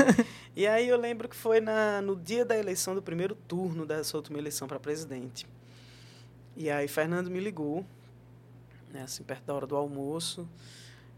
e 0.55 0.67
aí 0.67 0.87
eu 0.87 0.97
lembro 0.97 1.27
que 1.27 1.35
foi 1.35 1.59
na, 1.59 2.01
no 2.01 2.15
dia 2.15 2.45
da 2.45 2.57
eleição, 2.57 2.93
do 2.93 3.01
primeiro 3.01 3.35
turno 3.35 3.85
dessa 3.85 4.17
última 4.17 4.37
eleição 4.37 4.67
para 4.67 4.79
presidente. 4.79 5.47
E 6.55 6.69
aí 6.69 6.87
Fernando 6.87 7.29
me 7.31 7.39
ligou, 7.39 7.83
né, 8.91 9.03
assim, 9.03 9.23
perto 9.23 9.45
da 9.45 9.53
hora 9.53 9.65
do 9.67 9.75
almoço. 9.75 10.47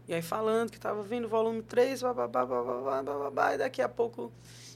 E 0.08 0.14
aí 0.14 0.22
falando 0.22 0.70
que 0.70 0.76
estava 0.76 1.02
vindo 1.02 1.26
o 1.26 1.28
volume 1.28 1.62
3, 1.62 2.02
babá, 2.02 2.26
babá, 2.26 3.02
babá, 3.02 3.54
e 3.54 3.58
daqui 3.58 3.80
a 3.80 3.88
pouco 3.88 4.32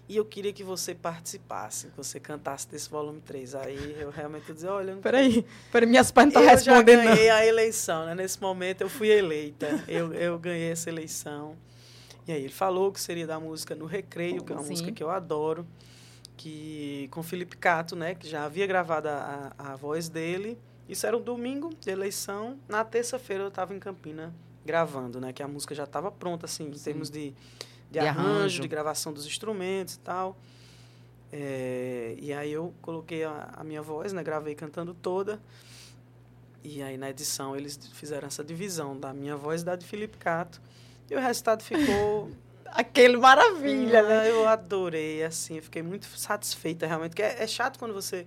e 0.09 0.17
eu 0.17 0.25
queria 0.25 0.53
que 0.53 0.63
você 0.63 0.95
participasse, 0.95 1.89
que 1.89 1.97
você 1.97 2.21
cantasse 2.21 2.69
desse 2.69 2.89
volume 2.89 3.21
3. 3.21 3.57
Aí 3.57 3.97
eu 3.99 4.11
realmente 4.11 4.53
dizer, 4.53 4.69
olha... 4.69 4.95
Não... 4.95 5.03
Peraí, 5.03 5.45
peraí, 5.73 5.89
minhas 5.89 6.13
pais 6.13 6.33
não 6.33 6.41
estão 6.41 6.55
respondendo. 6.55 7.01
Eu 7.01 7.11
ganhei 7.11 7.29
não. 7.29 7.35
a 7.35 7.47
eleição, 7.47 8.07
né? 8.07 8.15
Nesse 8.15 8.41
momento 8.41 8.83
eu 8.83 8.89
fui 8.89 9.09
eleita. 9.09 9.83
Eu, 9.89 10.13
eu 10.15 10.39
ganhei 10.39 10.71
essa 10.71 10.89
eleição. 10.89 11.57
E 12.27 12.31
aí 12.31 12.41
ele 12.45 12.53
falou 12.53 12.93
que 12.93 13.01
seria 13.01 13.27
da 13.27 13.41
música 13.41 13.75
No 13.75 13.85
Recreio, 13.85 14.45
que 14.45 14.53
é 14.53 14.55
uma 14.55 14.63
Sim. 14.63 14.71
música 14.71 14.93
que 14.93 15.03
eu 15.03 15.11
adoro. 15.11 15.67
Que, 16.37 17.09
com 17.11 17.23
Felipe 17.23 17.57
Cato, 17.57 17.97
né? 17.97 18.15
Que 18.15 18.29
já 18.29 18.45
havia 18.45 18.67
gravado 18.67 19.09
a, 19.09 19.53
a, 19.59 19.73
a 19.73 19.77
voz 19.77 20.09
dele. 20.09 20.57
Isso 20.89 21.05
era 21.05 21.17
um 21.17 21.21
domingo 21.21 21.75
de 21.81 21.91
eleição. 21.91 22.57
Na 22.69 22.85
terça-feira 22.85 23.43
eu 23.43 23.49
estava 23.49 23.75
em 23.75 23.81
Campina 23.81 24.33
gravando, 24.67 25.21
né? 25.21 25.33
Que 25.33 25.43
a 25.43 25.49
música 25.49 25.75
já 25.75 25.85
estava 25.85 26.11
pronta, 26.11 26.45
assim, 26.45 26.65
Sim. 26.65 26.71
em 26.71 26.83
termos 26.83 27.09
de 27.09 27.35
de, 27.91 27.93
de 27.93 27.99
arranjo, 27.99 28.29
arranjo, 28.29 28.63
de 28.63 28.69
gravação 28.69 29.13
dos 29.13 29.27
instrumentos 29.27 29.95
e 29.95 30.01
tal. 30.01 30.37
É, 31.33 32.15
e 32.19 32.33
aí 32.33 32.53
eu 32.53 32.73
coloquei 32.81 33.25
a, 33.25 33.51
a, 33.57 33.65
minha 33.65 33.83
voz, 33.83 34.13
né? 34.13 34.23
Gravei 34.23 34.55
cantando 34.55 34.95
toda. 34.95 35.41
E 36.63 36.83
aí 36.83 36.97
na 36.97 37.11
edição 37.11 37.57
eles 37.57 37.79
fizeram 37.95 38.27
essa 38.27 38.45
divisão 38.45 38.99
da 38.99 39.13
minha 39.13 39.37
voz 39.37 39.63
e 39.63 39.65
da 39.65 39.77
de 39.77 39.87
Felipe 39.87 40.19
Cato. 40.19 40.61
E 41.11 41.15
o 41.15 41.21
resultado 41.21 41.63
ficou... 41.63 42.31
Aquele 42.67 43.17
maravilha, 43.17 44.03
né? 44.03 44.29
Eu 44.31 44.47
adorei, 44.47 45.23
assim. 45.23 45.61
fiquei 45.61 45.83
muito 45.83 46.05
satisfeita, 46.07 46.87
realmente. 46.87 47.11
Porque 47.11 47.23
é, 47.23 47.43
é 47.43 47.47
chato 47.47 47.79
quando 47.79 47.95
você 47.95 48.27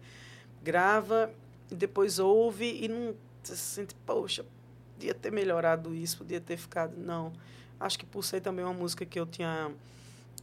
grava 0.63 1.32
e 1.69 1.75
depois 1.75 2.19
ouve 2.19 2.84
e 2.84 2.88
não... 2.88 3.13
Você 3.43 3.56
se 3.56 3.62
sente, 3.62 3.95
poxa, 4.06 4.45
podia 5.00 5.14
ter 5.14 5.32
melhorado 5.32 5.96
isso, 5.96 6.18
podia 6.18 6.42
ter 6.42 6.58
ficado... 6.58 6.94
Não. 6.98 7.32
Acho 7.80 7.98
que 7.98 8.06
por 8.06 8.22
ser 8.22 8.42
também 8.42 8.66
uma 8.66 8.74
música 8.74 9.06
que 9.06 9.18
eu 9.18 9.26
tinha 9.26 9.72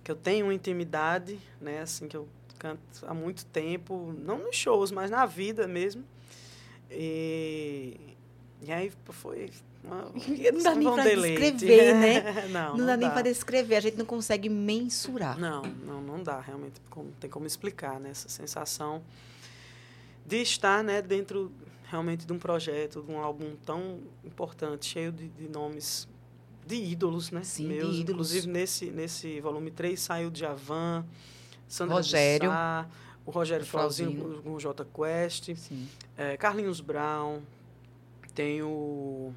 que 0.02 0.10
eu 0.10 0.16
tenho 0.16 0.52
intimidade, 0.52 1.36
né, 1.60 1.80
assim 1.80 2.06
que 2.06 2.16
eu 2.16 2.28
canto 2.60 2.80
há 3.02 3.12
muito 3.12 3.44
tempo, 3.46 4.14
não 4.24 4.38
nos 4.38 4.54
shows, 4.54 4.92
mas 4.92 5.10
na 5.10 5.26
vida 5.26 5.66
mesmo. 5.66 6.04
E, 6.88 7.96
e 8.62 8.70
aí 8.72 8.92
foi 9.10 9.50
uma, 9.82 10.02
não 10.52 10.62
dá 10.62 10.74
nem 10.76 10.94
para 10.94 11.10
descrever, 11.10 11.94
né? 11.98 12.48
não, 12.48 12.68
não, 12.68 12.76
não, 12.76 12.86
dá 12.86 12.96
nem 12.96 13.10
para 13.10 13.22
descrever, 13.22 13.74
a 13.74 13.80
gente 13.80 13.96
não 13.96 14.06
consegue 14.06 14.48
mensurar. 14.48 15.36
Não, 15.36 15.62
não, 15.62 16.00
não 16.00 16.22
dá, 16.22 16.40
realmente 16.40 16.80
não 16.94 17.10
tem 17.18 17.28
como 17.28 17.44
explicar, 17.44 17.98
né, 17.98 18.10
essa 18.10 18.28
sensação 18.28 19.02
de 20.24 20.40
estar, 20.40 20.84
né, 20.84 21.02
dentro 21.02 21.50
realmente 21.90 22.26
de 22.26 22.32
um 22.32 22.38
projeto, 22.38 23.02
de 23.02 23.10
um 23.10 23.18
álbum 23.18 23.56
tão 23.64 24.00
importante, 24.24 24.86
cheio 24.86 25.12
de, 25.12 25.28
de 25.28 25.48
nomes 25.48 26.08
de 26.66 26.74
ídolos, 26.74 27.30
né? 27.30 27.44
Sim, 27.44 27.68
Meus, 27.68 27.94
de 27.94 28.00
ídolos. 28.00 28.34
Inclusive, 28.34 28.46
nesse, 28.48 28.86
nesse 28.90 29.40
volume 29.40 29.70
3 29.70 29.98
saiu 29.98 30.30
Javan, 30.34 31.06
Sandra 31.68 31.94
Rogério. 31.94 32.50
Sá, 32.50 32.88
o 33.24 33.30
Rogério 33.30 33.64
Flauzinho 33.64 34.42
com 34.42 34.54
o 34.54 34.60
J 34.60 34.84
Quest, 34.84 35.50
é, 36.16 36.36
Carlinhos 36.36 36.80
Brown, 36.80 37.40
tem 38.34 38.62
o... 38.62 39.32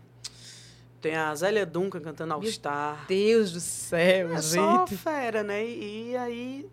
Tem 1.01 1.15
a 1.15 1.33
Zélia 1.33 1.65
Duncan 1.65 2.01
cantando 2.01 2.33
All 2.33 2.43
Star. 2.43 3.05
Deus 3.07 3.53
do 3.53 3.59
céu, 3.61 4.33
é 4.33 4.41
gente. 4.41 4.53
só 4.53 4.87
fera, 4.87 5.41
né? 5.41 5.65
E, 5.65 6.11
e, 6.11 6.17
aí 6.17 6.69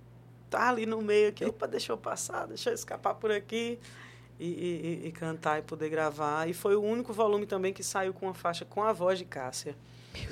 tá 0.50 0.68
ali 0.68 0.84
no 0.84 1.00
meio 1.00 1.28
aqui, 1.28 1.44
opa, 1.44 1.68
deixa 1.68 1.92
eu 1.92 1.96
passar, 1.96 2.46
deixa 2.46 2.70
eu 2.70 2.74
escapar 2.74 3.14
por 3.14 3.30
aqui 3.30 3.78
e, 4.38 5.02
e, 5.04 5.08
e 5.08 5.12
cantar 5.12 5.58
e 5.58 5.62
poder 5.62 5.88
gravar. 5.88 6.48
E 6.48 6.52
foi 6.54 6.74
o 6.76 6.82
único 6.82 7.12
volume 7.12 7.46
também 7.46 7.72
que 7.72 7.82
saiu 7.82 8.12
com 8.12 8.26
uma 8.26 8.34
faixa 8.34 8.64
com 8.64 8.82
a 8.82 8.92
voz 8.92 9.18
de 9.18 9.24
Cássia. 9.24 9.74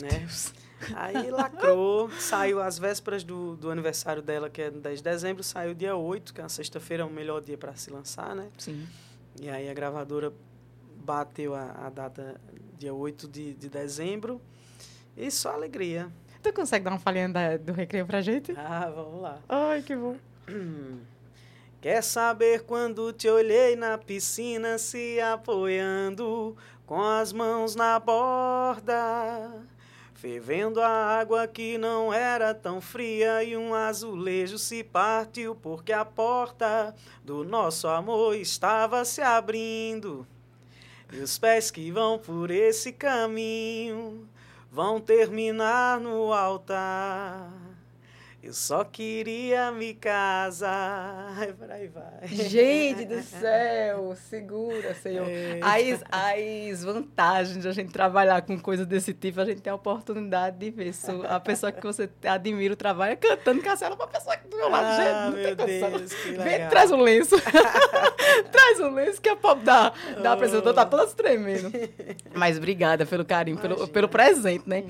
Meu 0.01 0.11
né? 0.11 0.19
Deus. 0.21 0.53
Aí 0.95 1.31
lacrou, 1.31 2.11
saiu 2.11 2.61
às 2.61 2.79
vésperas 2.79 3.25
do, 3.25 3.57
do 3.57 3.71
aniversário 3.71 4.21
dela, 4.21 4.51
que 4.51 4.61
é 4.61 4.71
10 4.71 4.99
de 4.99 5.05
dezembro, 5.05 5.43
saiu 5.43 5.73
dia 5.73 5.97
8, 5.97 6.35
que 6.35 6.41
é 6.41 6.45
uma 6.45 6.49
sexta-feira, 6.51 7.03
é 7.03 7.07
o 7.07 7.11
melhor 7.11 7.41
dia 7.41 7.57
para 7.57 7.75
se 7.75 7.91
lançar, 7.91 8.35
né? 8.35 8.49
Sim. 8.59 8.87
E 9.41 9.49
aí 9.49 9.69
a 9.69 9.75
gravadora 9.75 10.33
bateu 10.97 11.55
a, 11.55 11.87
a 11.87 11.91
data 11.91 12.39
dia 12.79 12.93
8 12.93 13.29
de, 13.29 13.55
de 13.55 13.69
dezembro. 13.69 14.41
E 15.17 15.31
só 15.31 15.53
alegria. 15.53 16.11
Tu 16.43 16.53
consegue 16.53 16.85
dar 16.85 16.91
uma 16.91 17.01
palhinha 17.01 17.29
da- 17.29 17.57
do 17.57 17.73
recreio 17.73 18.05
pra 18.05 18.21
gente? 18.21 18.53
Ah, 18.57 18.93
vamos 18.95 19.23
lá. 19.23 19.39
Ai, 19.49 19.81
que 19.81 19.97
bom. 19.97 20.17
Quer 21.85 22.03
saber 22.03 22.63
quando 22.63 23.13
te 23.13 23.29
olhei 23.29 23.77
na 23.77 23.99
piscina 23.99 24.79
se 24.79 25.21
apoiando 25.21 26.57
com 26.87 26.99
as 26.99 27.31
mãos 27.31 27.77
na 27.77 28.01
borda, 28.01 29.53
fervendo 30.15 30.81
a 30.81 30.89
água 30.89 31.47
que 31.47 31.77
não 31.77 32.11
era 32.11 32.55
tão 32.55 32.81
fria 32.81 33.45
e 33.45 33.55
um 33.55 33.75
azulejo 33.75 34.57
se 34.57 34.83
partiu 34.83 35.55
porque 35.55 35.93
a 35.93 36.07
porta 36.07 36.95
do 37.23 37.45
nosso 37.45 37.87
amor 37.87 38.35
estava 38.35 39.05
se 39.05 39.21
abrindo. 39.21 40.27
E 41.13 41.19
os 41.19 41.39
pés 41.39 41.71
que 41.71 41.91
vão 41.91 42.19
por 42.19 42.51
esse 42.51 42.93
caminho 42.93 44.27
vão 44.73 44.99
terminar 44.99 46.01
no 46.01 46.33
altar. 46.33 47.74
Eu 48.45 48.53
só 48.53 48.85
queria 48.85 49.73
me 49.73 49.95
casar. 49.95 51.35
Por 51.59 51.71
aí 51.73 51.89
vai. 51.89 52.29
Gente 52.29 53.07
do 53.07 53.23
céu, 53.23 54.15
segura, 54.29 54.95
Senhor. 54.95 55.27
É. 55.27 55.61
As, 55.63 56.03
as 56.13 56.85
vantagens 56.85 57.63
de 57.63 57.67
a 57.67 57.73
gente 57.73 57.91
trabalhar 57.91 58.43
com 58.43 58.61
coisas 58.61 58.87
desse 58.87 59.15
tipo, 59.15 59.41
a 59.41 59.47
gente 59.47 59.63
tem 59.63 59.71
a 59.71 59.75
oportunidade 59.75 60.59
de 60.59 60.71
ver 60.71 60.93
se 60.93 61.11
a 61.27 61.41
pessoa 61.41 61.73
que 61.73 61.83
você 61.83 62.11
admira 62.23 62.75
o 62.75 62.77
trabalho 62.77 63.17
cantando 63.17 63.63
cancela 63.63 63.97
pra 63.97 64.09
pessoa 64.09 64.37
que 64.37 64.47
do 64.47 64.59
meu 64.59 64.69
lado. 64.69 64.85
Ah, 64.89 64.97
gente, 64.97 65.15
não 65.15 65.33
meu 65.33 65.45
tem 65.45 65.57
condição. 65.57 65.91
Deus, 65.99 66.13
que 66.13 66.33
Vem, 66.33 66.45
legal. 66.45 66.69
traz 66.69 66.91
um 66.91 67.01
lenço. 67.01 67.37
traz 67.41 67.63
um 68.81 68.95
lenço 68.95 69.21
que 69.21 69.29
a 69.29 69.37
pobre 69.37 69.65
da, 69.65 69.91
da 70.23 70.31
Oh. 70.31 70.35
apresentadora 70.35 70.75
tá 70.75 70.85
toda 70.87 71.07
tremendo. 71.09 71.71
Mas 72.35 72.57
obrigada 72.57 73.05
pelo 73.07 73.25
carinho, 73.25 73.57
pelo, 73.59 73.75
Imagina. 73.75 73.93
pelo 73.93 74.09
presente, 74.09 74.69
né? 74.69 74.85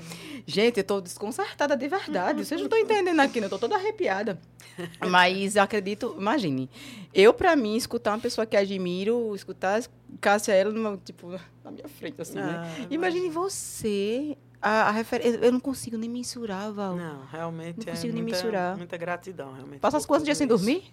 Gente, 0.45 0.77
eu 0.79 0.83
tô 0.83 1.01
desconcertada 1.01 1.75
de 1.75 1.87
verdade. 1.87 2.45
Vocês 2.45 2.59
não 2.59 2.65
estão 2.67 2.77
entendendo 2.79 3.19
aqui, 3.19 3.39
né? 3.39 3.45
Eu 3.47 3.49
tô 3.49 3.59
toda 3.59 3.75
arrepiada. 3.75 4.39
Mas 5.07 5.55
eu 5.55 5.63
acredito, 5.63 6.15
imagine, 6.19 6.69
eu 7.13 7.33
pra 7.33 7.55
mim, 7.55 7.75
escutar 7.75 8.11
uma 8.11 8.19
pessoa 8.19 8.45
que 8.45 8.57
admiro, 8.57 9.33
escutar 9.35 9.81
Cássia 10.21 10.53
ela, 10.53 10.71
numa, 10.71 10.97
tipo, 10.97 11.29
na 11.63 11.71
minha 11.71 11.87
frente, 11.87 12.21
assim, 12.21 12.35
né? 12.35 12.61
Ah, 12.81 12.87
Imagine 12.89 13.29
você, 13.29 14.37
a, 14.61 14.83
a 14.83 14.91
referência, 14.91 15.39
eu 15.41 15.51
não 15.51 15.59
consigo 15.59 15.97
nem 15.97 16.09
mensurar, 16.09 16.71
Val. 16.71 16.95
Não, 16.95 17.25
realmente 17.25 17.85
Não 17.85 17.91
é 17.91 17.95
consigo 17.95 18.13
nem 18.13 18.21
muita, 18.23 18.37
mensurar. 18.37 18.77
muita 18.77 18.97
gratidão, 18.97 19.53
realmente. 19.53 19.79
Passa 19.79 19.97
as 19.97 20.03
por 20.03 20.09
quantos 20.13 20.25
dias 20.25 20.37
sem 20.37 20.47
dormir? 20.47 20.83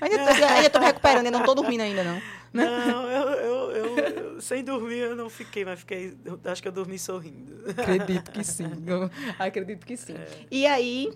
Ainda, 0.00 0.24
tô- 0.24 0.44
ainda 0.46 0.70
tô 0.70 0.78
me 0.80 0.86
recuperando, 0.86 1.26
ainda 1.26 1.30
não 1.38 1.44
tô 1.44 1.54
dormindo 1.54 1.80
ainda, 1.80 2.04
não. 2.04 2.22
Não, 2.52 3.08
eu, 3.10 3.28
eu, 3.30 3.70
eu, 3.70 3.98
eu- 3.98 4.40
sem 4.40 4.62
dormir 4.64 4.98
eu 4.98 5.16
não 5.16 5.28
fiquei, 5.28 5.64
mas 5.64 5.80
fiquei, 5.80 6.16
eu 6.24 6.38
acho 6.44 6.62
que 6.62 6.68
eu 6.68 6.72
dormi 6.72 6.98
sorrindo. 6.98 7.64
Acredito 7.70 8.30
que 8.30 8.42
sim. 8.44 8.64
eu 8.86 9.10
acredito 9.38 9.84
que 9.86 9.96
sim. 9.96 10.14
É. 10.14 10.28
E 10.50 10.66
aí, 10.66 11.12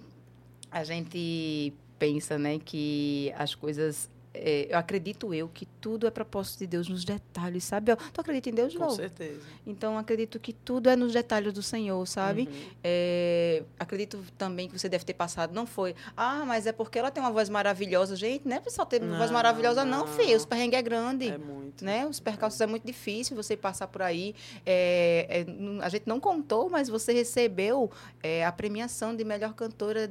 a 0.71 0.85
gente 0.85 1.73
pensa, 1.99 2.39
né, 2.39 2.59
que 2.65 3.33
as 3.37 3.55
coisas. 3.55 4.11
É, 4.43 4.69
eu 4.71 4.79
acredito 4.79 5.35
eu 5.35 5.49
que 5.49 5.67
tudo 5.67 6.07
é 6.07 6.11
propósito 6.11 6.61
de 6.61 6.67
Deus 6.67 6.89
nos 6.89 7.05
detalhes, 7.05 7.65
sabe? 7.65 7.95
Tu 7.95 8.21
acredita 8.21 8.49
em 8.49 8.55
Deus, 8.55 8.75
Com 8.75 8.81
não? 8.81 8.91
certeza. 8.91 9.41
Então, 9.67 9.99
acredito 9.99 10.41
que 10.41 10.53
tudo 10.53 10.89
é 10.89 10.97
nos 10.97 11.13
detalhes 11.13 11.53
do 11.53 11.63
Senhor, 11.63 12.07
sabe? 12.07 12.43
Uhum. 12.43 12.71
É, 12.83 13.63
acredito 13.79 14.19
também 14.39 14.69
que 14.69 14.79
você 14.79 14.89
deve 14.89 15.05
ter 15.05 15.15
passado, 15.15 15.55
não 15.55 15.67
foi, 15.67 15.95
ah, 16.17 16.45
mas 16.47 16.67
é 16.67 16.73
porque 16.73 16.99
ela 16.99 17.11
tem 17.11 17.23
uma 17.23 17.31
voz 17.31 17.49
maravilhosa. 17.49 18.17
Gente, 18.17 18.49
não 18.49 18.57
é 18.57 18.63
só 18.69 18.85
ter 18.85 19.03
uma 19.03 19.19
voz 19.19 19.31
maravilhosa, 19.31 19.85
não, 19.85 20.07
não. 20.07 20.07
filho. 20.07 20.37
Os 20.37 20.47
perrengues 20.47 20.79
é 20.79 20.83
grande. 20.83 21.29
É 21.29 21.39
muito. 21.39 21.85
Né? 21.85 22.07
Os 22.07 22.19
percalços 22.19 22.61
é 22.61 22.67
muito 22.67 22.87
difícil 22.87 23.37
você 23.37 23.57
passar 23.57 23.89
por 23.89 24.03
aí. 24.03 24.35
É, 24.65 25.45
é, 25.47 25.85
a 25.85 25.89
gente 25.89 26.07
não 26.07 26.19
contou, 26.19 26.71
mas 26.71 26.89
você 26.89 27.13
recebeu 27.13 27.91
é, 28.23 28.45
a 28.45 28.53
premiação 28.53 29.15
de 29.15 29.25
melhor 29.25 29.53
cantora. 29.55 30.11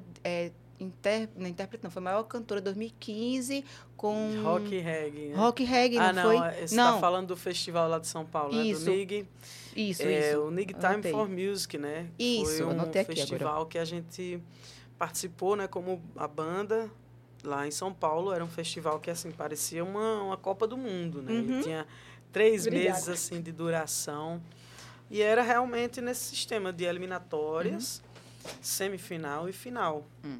Inter, 0.79 1.29
não, 1.35 1.47
intérprete 1.47 1.83
não, 1.83 1.91
foi 1.91 2.01
a 2.01 2.05
maior 2.05 2.23
cantora 2.23 2.61
2015 2.61 3.65
com 3.97 4.41
Rock 4.43 4.77
reggae. 4.77 5.29
né? 5.29 5.35
Rock 5.35 5.63
Reggae, 5.63 5.97
ah, 5.97 6.13
não, 6.13 6.23
não, 6.23 6.39
foi? 6.39 6.67
você 6.67 6.75
não, 6.75 6.93
tá 6.93 6.99
falando 6.99 7.27
do 7.27 7.35
festival 7.37 7.89
lá 7.89 7.99
de 7.99 8.07
São 8.07 8.25
Paulo, 8.25 8.55
né? 8.55 8.65
Isso, 8.65 8.85
Do 8.85 8.91
NIG. 8.91 9.27
isso, 9.75 10.03
é, 10.03 10.31
isso. 10.31 10.39
o 10.41 10.51
NIG 10.51 10.73
Time 10.73 10.85
Anotei. 10.85 11.11
for 11.11 11.27
Music, 11.27 11.77
né? 11.77 12.07
Isso, 12.17 12.63
Foi 12.63 12.65
um 12.65 12.91
festival 13.05 13.65
que 13.65 13.77
a 13.77 13.83
gente 13.85 14.41
participou, 14.97 15.55
né, 15.55 15.67
como 15.67 16.01
a 16.15 16.27
banda 16.27 16.89
lá 17.43 17.67
em 17.67 17.71
São 17.71 17.93
Paulo. 17.93 18.31
Era 18.33 18.43
um 18.43 18.49
festival 18.49 18.99
que, 18.99 19.09
assim, 19.09 19.31
parecia 19.31 19.83
uma, 19.83 20.23
uma 20.23 20.37
Copa 20.37 20.67
do 20.67 20.77
Mundo, 20.77 21.21
né? 21.21 21.31
Uhum. 21.33 21.61
tinha 21.61 21.87
três 22.31 22.67
Obrigada. 22.67 22.93
meses, 22.95 23.09
assim, 23.09 23.41
de 23.41 23.51
duração. 23.51 24.41
E 25.09 25.21
era 25.21 25.41
realmente 25.41 26.01
nesse 26.01 26.25
sistema 26.25 26.71
de 26.71 26.83
eliminatórias, 26.85 28.01
semifinal 28.61 29.49
e 29.49 29.53
final. 29.53 30.05
Hum. 30.23 30.39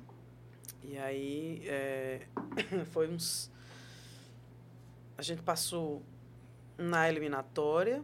E 0.90 0.98
aí, 0.98 1.62
é, 1.68 2.22
foi 2.92 3.08
uns... 3.08 3.52
A 5.16 5.22
gente 5.22 5.44
passou 5.44 6.02
na 6.78 7.08
eliminatória 7.08 8.04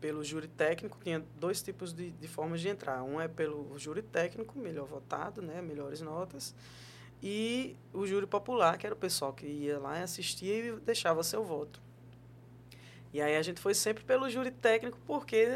pelo 0.00 0.22
júri 0.22 0.46
técnico, 0.46 0.96
tinha 1.02 1.24
dois 1.40 1.60
tipos 1.60 1.92
de, 1.92 2.12
de 2.12 2.28
formas 2.28 2.60
de 2.60 2.68
entrar. 2.68 3.02
Um 3.02 3.20
é 3.20 3.26
pelo 3.26 3.76
júri 3.76 4.00
técnico, 4.00 4.56
melhor 4.56 4.86
votado, 4.86 5.42
né, 5.42 5.60
melhores 5.60 6.00
notas, 6.00 6.54
e 7.20 7.74
o 7.92 8.06
júri 8.06 8.28
popular, 8.28 8.78
que 8.78 8.86
era 8.86 8.94
o 8.94 8.98
pessoal 8.98 9.32
que 9.32 9.46
ia 9.46 9.80
lá 9.80 9.98
e 9.98 10.02
assistia 10.02 10.54
e 10.54 10.76
deixava 10.76 11.24
seu 11.24 11.42
voto. 11.42 11.80
E 13.12 13.20
aí 13.20 13.36
a 13.36 13.42
gente 13.42 13.60
foi 13.60 13.74
sempre 13.74 14.04
pelo 14.04 14.30
júri 14.30 14.52
técnico, 14.52 14.98
porque 15.04 15.48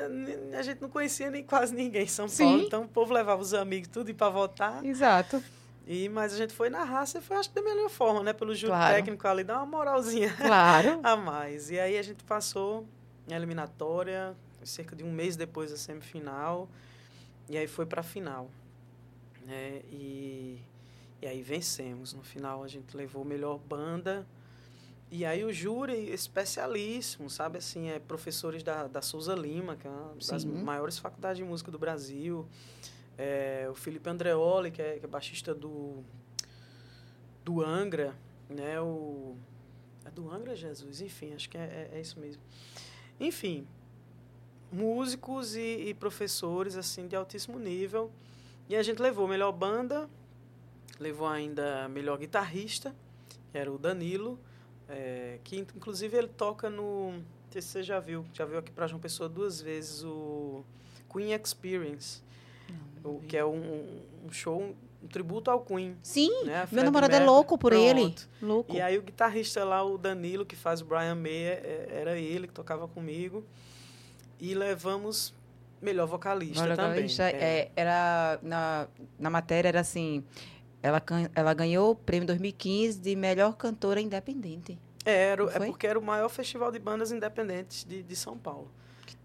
a 0.59 0.62
gente 0.62 0.81
não 0.81 0.88
conhecia 0.88 1.31
nem 1.31 1.44
quase 1.44 1.73
ninguém 1.73 2.03
em 2.03 2.09
São 2.09 2.27
Sim. 2.27 2.44
Paulo, 2.44 2.62
então 2.62 2.83
o 2.83 2.88
povo 2.88 3.12
levava 3.12 3.40
os 3.40 3.55
amigos 3.55 3.88
tudo 3.88 4.12
para 4.12 4.31
votar. 4.31 4.85
Exato. 4.85 5.40
E, 5.87 6.09
mas 6.09 6.33
a 6.33 6.37
gente 6.37 6.53
foi 6.53 6.71
na 6.71 6.85
raça 6.85 7.19
e 7.19 7.21
foi, 7.21 7.37
acho 7.37 7.49
que, 7.49 7.55
da 7.55 7.62
melhor 7.62 7.88
forma, 7.88 8.23
né? 8.23 8.33
Pelo 8.33 8.55
júri 8.55 8.71
Claro. 8.73 8.95
técnico 8.95 9.27
ali, 9.27 9.43
dá 9.43 9.57
uma 9.57 9.66
moralzinha 9.66 10.33
Claro. 10.38 11.01
a 11.03 11.16
mais. 11.16 11.71
E 11.71 11.81
aí 11.81 11.99
a 11.99 12.03
gente 12.03 12.23
passou 12.25 12.87
na 13.29 13.35
eliminatória, 13.37 14.37
cerca 14.64 14.95
de 14.95 15.03
um 15.03 15.11
mês 15.12 15.37
depois 15.37 15.71
da 15.71 15.77
semifinal, 15.77 16.69
e 17.49 17.57
aí 17.57 17.66
foi 17.66 17.87
para 17.87 18.01
a 18.01 18.05
final. 18.05 18.51
Né? 19.47 19.81
E, 19.90 20.61
e 21.21 21.27
aí 21.27 21.43
vencemos. 21.43 22.12
No 22.12 22.23
final 22.23 22.62
a 22.62 22.69
gente 22.69 22.97
levou 22.97 23.25
melhor 23.25 23.59
banda. 23.59 24.27
E 25.11 25.25
aí 25.25 25.43
o 25.43 25.53
júri 25.53 26.09
especialíssimo, 26.12 27.29
sabe 27.29 27.59
assim, 27.59 27.88
é 27.88 27.99
professores 27.99 28.62
da, 28.62 28.87
da 28.87 29.03
Souza 29.03 29.35
Lima, 29.35 29.75
que 29.75 29.87
é 29.88 29.90
uma 29.90 30.14
das 30.14 30.43
Sim. 30.43 30.62
maiores 30.62 30.99
faculdades 30.99 31.38
de 31.38 31.43
música 31.45 31.69
do 31.71 31.79
Brasil. 31.81 32.47
É, 33.22 33.68
o 33.70 33.74
Felipe 33.74 34.09
Andreoli, 34.09 34.70
que 34.70 34.80
é, 34.80 34.98
que 34.98 35.04
é 35.04 35.09
baixista 35.09 35.54
do, 35.54 36.02
do 37.44 37.62
Angra, 37.62 38.16
né? 38.48 38.80
O, 38.80 39.37
é 40.06 40.11
do 40.11 40.30
Angra 40.30 40.56
Jesus, 40.56 41.02
enfim, 41.02 41.35
acho 41.35 41.50
que 41.50 41.59
é, 41.59 41.90
é, 41.92 41.98
é 41.98 42.00
isso 42.00 42.18
mesmo. 42.18 42.40
Enfim, 43.20 43.66
músicos 44.72 45.54
e, 45.54 45.88
e 45.88 45.94
professores 45.94 46.76
assim 46.76 47.06
de 47.06 47.14
altíssimo 47.14 47.59
nível. 47.59 48.11
E 48.68 48.74
a 48.74 48.83
gente 48.83 49.02
levou 49.02 49.28
melhor 49.28 49.52
banda, 49.52 50.09
levou 50.98 51.26
ainda 51.26 51.88
melhor 51.88 52.16
guitarrista, 52.16 52.94
que 53.52 53.59
era 53.59 53.70
o 53.70 53.76
Danilo, 53.76 54.38
é, 54.88 55.38
que 55.44 55.56
in- 55.59 55.66
inclusive 55.76 56.16
ele 56.16 56.28
toca 56.28 56.70
no. 56.70 57.12
Não 57.12 57.52
sei 57.52 57.61
se 57.61 57.68
você 57.68 57.83
já 57.83 58.00
viu, 58.00 58.24
já 58.33 58.46
viu 58.46 58.59
aqui 58.59 58.70
para 58.70 58.87
João 58.87 59.00
Pessoa 59.00 59.28
duas 59.28 59.61
vezes 59.61 60.04
o 60.04 60.64
Queen 61.12 61.35
Experience, 61.35 62.22
o, 63.05 63.21
que 63.27 63.37
é 63.37 63.45
um, 63.45 64.01
um 64.27 64.31
show, 64.33 64.75
um 65.03 65.07
tributo 65.09 65.51
ao 65.51 65.61
Queen. 65.61 65.97
Sim, 66.03 66.45
Né? 66.45 66.67
meu 66.71 66.85
namorado 66.85 67.15
é 67.15 67.21
louco 67.25 67.57
por 67.59 67.73
ele. 67.73 68.01
Pronto. 68.03 68.29
Louco. 68.43 68.75
E 68.75 68.81
aí 68.81 68.99
o 68.99 69.03
guitarrista 69.03 69.65
lá, 69.65 69.83
o 69.83 69.97
Danilo, 69.99 70.45
que 70.45 70.55
faz 70.57 70.81
o 70.81 70.85
Brian 70.85 71.15
May, 71.15 71.33
é- 71.45 71.89
era 71.91 72.19
ele 72.19 72.47
que 72.47 72.53
tocava 72.53 72.87
comigo. 72.89 73.45
E 74.39 74.55
levamos 74.55 75.35
melhor 75.81 76.07
vocalista 76.07 76.63
Olha, 76.63 76.77
também. 76.77 77.07
isso 77.07 77.23
é- 77.23 77.31
é, 77.33 77.71
era 77.77 78.39
na, 78.43 78.87
na 79.19 79.31
matéria 79.31 79.69
era 79.69 79.81
assim, 79.81 80.23
ela, 80.83 81.03
ela 81.35 81.55
ganhou 81.55 81.91
o 81.93 81.95
prêmio 81.95 82.27
2015 82.27 82.99
de 83.01 83.17
melhor 83.17 83.55
cantora 83.57 84.01
independente. 84.01 84.79
É, 85.05 85.29
era, 85.29 85.45
é 85.45 85.67
porque 85.67 85.87
era 85.87 85.99
o 85.99 86.03
maior 86.03 86.29
festival 86.29 86.71
de 86.71 86.79
bandas 86.79 87.11
independentes 87.11 87.85
de, 87.85 88.03
de 88.03 88.17
São 88.17 88.37
Paulo. 88.37 88.71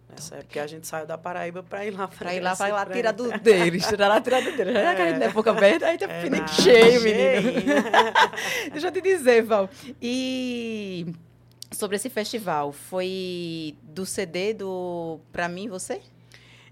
Nessa 0.10 0.36
época 0.36 0.63
a 0.63 0.68
gente 0.68 0.88
saiu 0.88 1.06
da 1.06 1.18
Paraíba 1.18 1.63
para 1.63 1.86
ir 1.86 1.91
lá 1.91 2.08
Pra 2.08 2.34
ir 2.34 2.39
lá, 2.39 2.54
ir 2.54 2.72
lá 2.72 2.86
tirar 2.86 3.12
do 3.12 3.38
deles, 3.39 3.86
tirar 3.88 4.08
lá, 4.08 4.22
tirar 4.22 4.41
do 4.41 4.56
deles. 4.56 4.74
Já 4.74 4.96
que 4.96 5.02
a 5.02 5.08
gente 5.08 5.20
não 5.20 5.28
é 5.28 5.32
pouca 5.32 5.52
aberta, 5.52 5.88
a 5.88 5.91
gente 5.91 6.04
é, 6.04 6.08
É 6.08 6.22
pinique 6.22 6.50
cheio, 6.50 7.02
menino. 7.02 7.82
Deixa 8.72 8.88
eu 8.88 8.91
te 8.91 9.02
dizer, 9.02 9.44
Val. 9.44 9.70
E 10.02 11.13
sobre 11.72 11.96
esse 11.98 12.10
festival, 12.10 12.72
foi 12.72 13.76
do 13.82 14.06
CD 14.06 14.54
do 14.54 15.20
Pra 15.32 15.50
Mim 15.50 15.68
Você? 15.68 16.02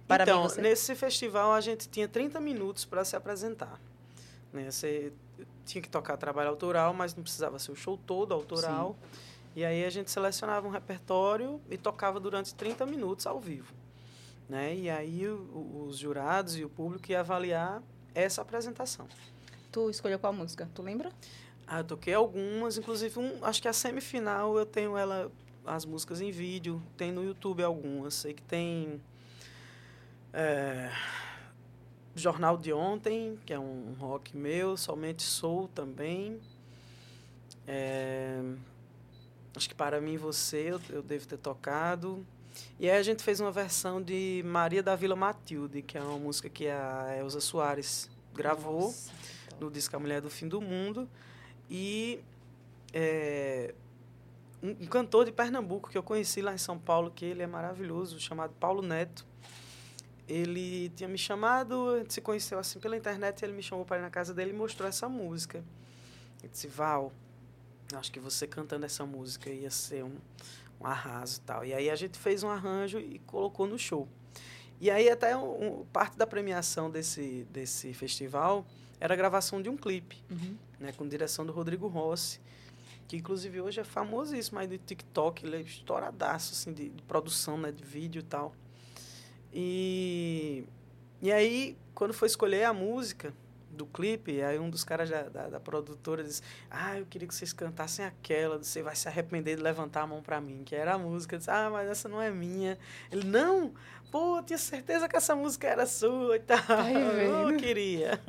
Para 0.07 0.23
então, 0.23 0.43
mim, 0.43 0.49
você... 0.49 0.61
nesse 0.61 0.95
festival 0.95 1.53
a 1.53 1.61
gente 1.61 1.89
tinha 1.89 2.07
30 2.07 2.39
minutos 2.39 2.85
para 2.85 3.03
se 3.03 3.15
apresentar. 3.15 3.79
Né? 4.51 4.69
Você 4.69 5.11
tinha 5.65 5.81
que 5.81 5.89
tocar 5.89 6.17
trabalho 6.17 6.49
autoral, 6.49 6.93
mas 6.93 7.15
não 7.15 7.23
precisava 7.23 7.57
ser 7.57 7.71
o 7.71 7.75
show 7.75 7.97
todo 7.97 8.33
autoral. 8.33 8.95
Sim. 8.99 9.19
E 9.55 9.63
aí 9.63 9.85
a 9.85 9.89
gente 9.89 10.09
selecionava 10.09 10.67
um 10.67 10.71
repertório 10.71 11.61
e 11.69 11.77
tocava 11.77 12.19
durante 12.19 12.55
30 12.55 12.85
minutos 12.85 13.27
ao 13.27 13.39
vivo. 13.39 13.73
Né? 14.49 14.75
E 14.75 14.89
aí 14.89 15.27
o, 15.27 15.85
os 15.87 15.97
jurados 15.97 16.57
e 16.57 16.63
o 16.63 16.69
público 16.69 17.11
iam 17.11 17.19
avaliar 17.19 17.81
essa 18.15 18.41
apresentação. 18.41 19.07
Tu 19.71 19.89
escolheu 19.89 20.19
qual 20.19 20.33
música? 20.33 20.69
Tu 20.73 20.81
lembra? 20.81 21.11
Ah, 21.65 21.79
eu 21.79 21.83
toquei 21.83 22.13
algumas, 22.13 22.77
inclusive 22.77 23.17
um, 23.19 23.43
acho 23.43 23.61
que 23.61 23.67
a 23.67 23.73
semifinal 23.73 24.57
eu 24.57 24.65
tenho 24.65 24.97
ela 24.97 25.31
as 25.65 25.85
músicas 25.85 26.19
em 26.19 26.29
vídeo, 26.29 26.81
tem 26.97 27.11
no 27.11 27.23
YouTube 27.23 27.63
algumas. 27.63 28.13
Sei 28.15 28.33
que 28.33 28.41
tem 28.41 29.01
é, 30.33 30.91
Jornal 32.15 32.57
de 32.57 32.73
Ontem, 32.73 33.39
que 33.45 33.53
é 33.53 33.59
um 33.59 33.95
rock 33.99 34.35
meu, 34.35 34.75
Somente 34.75 35.23
Sou 35.23 35.67
também. 35.69 36.39
É, 37.65 38.41
acho 39.55 39.69
que 39.69 39.75
Para 39.75 40.01
Mim 40.01 40.17
Você 40.17 40.71
eu, 40.71 40.81
eu, 40.89 41.01
devo 41.01 41.27
ter 41.27 41.37
tocado. 41.37 42.25
E 42.79 42.89
aí 42.89 42.97
a 42.97 43.03
gente 43.03 43.23
fez 43.23 43.39
uma 43.39 43.51
versão 43.51 44.01
de 44.01 44.43
Maria 44.45 44.83
da 44.83 44.95
Vila 44.95 45.15
Matilde, 45.15 45.81
que 45.81 45.97
é 45.97 46.01
uma 46.01 46.19
música 46.19 46.49
que 46.49 46.67
a 46.67 47.15
Elza 47.17 47.41
Soares 47.41 48.09
gravou 48.33 48.83
Nossa, 48.83 49.11
então. 49.47 49.59
no 49.59 49.71
disco 49.71 49.95
A 49.95 49.99
Mulher 49.99 50.21
do 50.21 50.29
Fim 50.29 50.47
do 50.47 50.61
Mundo. 50.61 51.09
E 51.69 52.19
é, 52.93 53.73
um, 54.61 54.85
cantor 54.85 55.25
de 55.25 55.31
Pernambuco 55.31 55.89
que 55.89 55.97
eu 55.97 56.03
conheci 56.03 56.41
lá 56.41 56.53
em 56.53 56.57
São 56.57 56.77
Paulo, 56.79 57.11
que 57.11 57.25
ele 57.25 57.41
é 57.41 57.47
maravilhoso, 57.47 58.19
chamado 58.19 58.53
Paulo 58.59 58.81
Neto. 58.81 59.25
Ele 60.27 60.89
tinha 60.95 61.09
me 61.09 61.17
chamado, 61.17 61.89
a 61.89 61.97
gente 61.99 62.13
se 62.13 62.21
conheceu 62.21 62.57
assim 62.57 62.79
pela 62.79 62.95
internet, 62.95 63.41
e 63.41 63.45
ele 63.45 63.53
me 63.53 63.61
chamou 63.61 63.83
para 63.83 63.97
ir 63.97 64.01
na 64.01 64.09
casa 64.09 64.33
dele 64.33 64.51
e 64.51 64.53
mostrou 64.53 64.87
essa 64.87 65.09
música. 65.09 65.63
Ele 66.41 66.51
disse, 66.51 66.67
Val, 66.67 67.11
acho 67.97 68.11
que 68.11 68.19
você 68.19 68.47
cantando 68.47 68.85
essa 68.85 69.05
música 69.05 69.49
ia 69.49 69.71
ser 69.71 70.03
um, 70.03 70.17
um 70.79 70.85
arraso 70.85 71.37
e 71.37 71.41
tal. 71.41 71.65
E 71.65 71.73
aí 71.73 71.89
a 71.89 71.95
gente 71.95 72.17
fez 72.17 72.43
um 72.43 72.49
arranjo 72.49 72.99
e 72.99 73.19
colocou 73.19 73.67
no 73.67 73.77
show. 73.77 74.07
E 74.79 74.91
aí 74.91 75.09
até 75.09 75.35
um, 75.37 75.81
um, 75.81 75.85
parte 75.85 76.17
da 76.17 76.27
premiação 76.27 76.89
desse, 76.89 77.47
desse 77.51 77.93
festival 77.93 78.65
era 78.99 79.13
a 79.13 79.17
gravação 79.17 79.61
de 79.61 79.69
um 79.69 79.77
clipe, 79.77 80.23
uhum. 80.29 80.57
né, 80.79 80.91
com 80.91 81.07
direção 81.07 81.45
do 81.45 81.51
Rodrigo 81.51 81.87
Rossi 81.87 82.39
que 83.07 83.17
inclusive 83.17 83.61
hoje 83.61 83.79
é 83.79 83.83
famosíssimo 83.83 84.59
aí 84.59 84.65
do 84.65 84.77
TikTok, 84.77 85.45
ele 85.45 85.57
é 85.57 85.61
estouradaço, 85.61 86.53
assim, 86.53 86.73
de, 86.73 86.89
de, 86.89 87.03
produção, 87.03 87.57
né, 87.57 87.71
de 87.71 87.83
vídeo 87.83 88.21
e 88.21 88.23
tal. 88.23 88.55
E, 89.53 90.63
e 91.21 91.31
aí, 91.31 91.77
quando 91.93 92.13
foi 92.13 92.27
escolher 92.27 92.63
a 92.63 92.73
música 92.73 93.33
do 93.73 93.85
clipe, 93.85 94.41
aí 94.41 94.59
um 94.59 94.69
dos 94.69 94.83
caras 94.83 95.09
da, 95.09 95.23
da, 95.23 95.49
da, 95.49 95.59
produtora 95.59 96.23
disse, 96.23 96.41
ah, 96.69 96.99
eu 96.99 97.05
queria 97.05 97.27
que 97.27 97.33
vocês 97.33 97.51
cantassem 97.51 98.05
aquela, 98.05 98.57
você 98.57 98.81
vai 98.81 98.95
se 98.95 99.07
arrepender 99.07 99.57
de 99.57 99.63
levantar 99.63 100.03
a 100.03 100.07
mão 100.07 100.21
para 100.21 100.39
mim, 100.39 100.63
que 100.63 100.75
era 100.75 100.93
a 100.93 100.97
música. 100.97 101.35
Eu 101.35 101.39
disse, 101.39 101.51
ah, 101.51 101.69
mas 101.71 101.89
essa 101.89 102.07
não 102.07 102.21
é 102.21 102.31
minha. 102.31 102.77
Ele, 103.11 103.25
não, 103.25 103.73
pô, 104.11 104.37
eu 104.37 104.43
tinha 104.43 104.59
certeza 104.59 105.09
que 105.09 105.15
essa 105.15 105.35
música 105.35 105.67
era 105.67 105.85
sua 105.85 106.35
e 106.37 106.39
tal. 106.39 106.59
Ai, 106.69 106.93
eu 107.27 107.57
queria. 107.57 108.21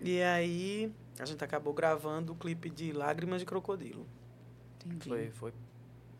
E 0.00 0.22
aí 0.22 0.92
a 1.18 1.24
gente 1.24 1.42
acabou 1.42 1.72
gravando 1.72 2.32
o 2.32 2.36
clipe 2.36 2.68
de 2.68 2.92
Lágrimas 2.92 3.40
de 3.40 3.46
Crocodilo. 3.46 4.06
Entendi. 4.84 5.08
Foi, 5.08 5.30
foi 5.30 5.52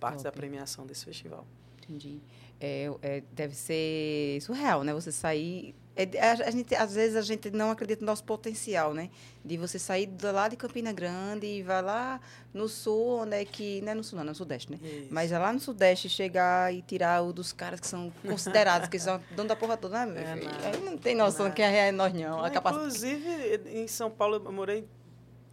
parte 0.00 0.22
Top. 0.22 0.24
da 0.24 0.32
premiação 0.32 0.86
desse 0.86 1.04
festival. 1.04 1.46
Entendi. 1.82 2.20
É, 2.60 2.90
é, 3.02 3.22
deve 3.32 3.54
ser 3.54 4.40
surreal, 4.40 4.82
né? 4.82 4.92
Você 4.94 5.12
sair 5.12 5.74
é, 5.96 6.20
a, 6.20 6.32
a, 6.32 6.50
gente, 6.50 6.74
às 6.74 6.94
vezes 6.94 7.16
a 7.16 7.22
gente 7.22 7.50
não 7.50 7.70
acredita 7.70 8.02
no 8.02 8.06
nosso 8.06 8.22
potencial, 8.22 8.92
né? 8.92 9.08
De 9.42 9.56
você 9.56 9.78
sair 9.78 10.04
de 10.06 10.30
lá 10.30 10.46
de 10.46 10.54
Campina 10.54 10.92
Grande 10.92 11.46
e 11.46 11.62
vai 11.62 11.80
lá 11.80 12.20
no 12.52 12.68
sul, 12.68 13.22
onde 13.22 13.34
é 13.34 13.44
que. 13.46 13.80
Não 13.80 13.92
é 13.92 13.94
no 13.94 14.04
sul, 14.04 14.16
não, 14.16 14.24
é 14.24 14.28
no 14.28 14.34
sudeste, 14.34 14.70
né? 14.70 14.78
Isso. 14.82 15.08
Mas 15.10 15.32
é 15.32 15.38
lá 15.38 15.50
no 15.52 15.58
sudeste 15.58 16.06
chegar 16.08 16.72
e 16.74 16.82
tirar 16.82 17.22
o 17.22 17.32
dos 17.32 17.50
caras 17.50 17.80
que 17.80 17.86
são 17.86 18.12
considerados, 18.22 18.88
que 18.90 18.98
são 18.98 19.18
dono 19.34 19.48
da 19.48 19.56
porra 19.56 19.78
toda, 19.78 20.04
né, 20.04 20.12
meu 20.12 20.22
é, 20.22 20.36
filho? 20.36 20.50
Não, 20.50 20.68
Aí 20.68 20.80
não 20.84 20.98
tem 20.98 21.14
noção 21.14 21.46
não. 21.46 21.52
quem 21.52 21.64
é 21.64 21.90
nós, 21.90 22.12
não. 22.12 22.42
não 22.42 22.46
inclusive, 22.46 23.62
em 23.66 23.88
São 23.88 24.10
Paulo, 24.10 24.42
eu 24.44 24.52
morei 24.52 24.86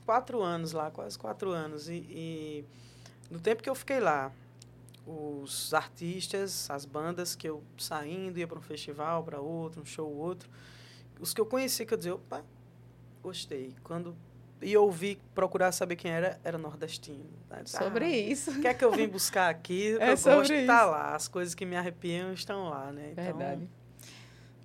quatro 0.05 0.41
anos 0.41 0.73
lá, 0.73 0.91
quase 0.91 1.17
quatro 1.17 1.51
anos. 1.51 1.87
E, 1.87 2.05
e 2.09 2.65
no 3.31 3.39
tempo 3.39 3.63
que 3.63 3.69
eu 3.69 3.75
fiquei 3.75 4.01
lá, 4.01 4.29
os 5.05 5.73
artistas, 5.73 6.69
as 6.69 6.85
bandas 6.85 7.35
que 7.35 7.47
eu 7.47 7.63
saindo, 7.77 8.39
ia 8.39 8.47
para 8.47 8.57
um 8.57 8.61
festival, 8.61 9.23
para 9.23 9.39
outro, 9.39 9.81
um 9.81 9.85
show, 9.85 10.09
outro. 10.09 10.49
Os 11.19 11.33
que 11.33 11.41
eu 11.41 11.45
conheci, 11.45 11.85
que 11.85 11.93
eu 11.93 11.97
dizia, 11.97 12.15
opa, 12.15 12.43
gostei. 13.21 13.75
Quando 13.83 14.15
e 14.63 14.77
ouvi 14.77 15.19
procurar 15.35 15.71
saber 15.71 15.95
quem 15.95 16.09
era, 16.09 16.39
era 16.43 16.57
nordestino. 16.57 17.29
Né? 17.49 17.63
Sobre 17.65 18.05
ah, 18.05 18.17
isso. 18.17 18.51
O 18.51 18.61
que 18.61 18.67
é 18.67 18.73
que 18.73 18.83
eu 18.83 18.91
vim 18.91 19.07
buscar 19.07 19.49
aqui? 19.49 19.97
é 19.99 20.13
eu 20.13 20.17
gosto 20.17 20.53
estar 20.53 20.85
lá. 20.85 21.15
As 21.15 21.27
coisas 21.27 21.53
que 21.53 21.65
me 21.65 21.75
arrepiam 21.75 22.33
estão 22.33 22.69
lá, 22.69 22.91
né? 22.91 23.09
Então, 23.11 23.23
Verdade. 23.25 23.69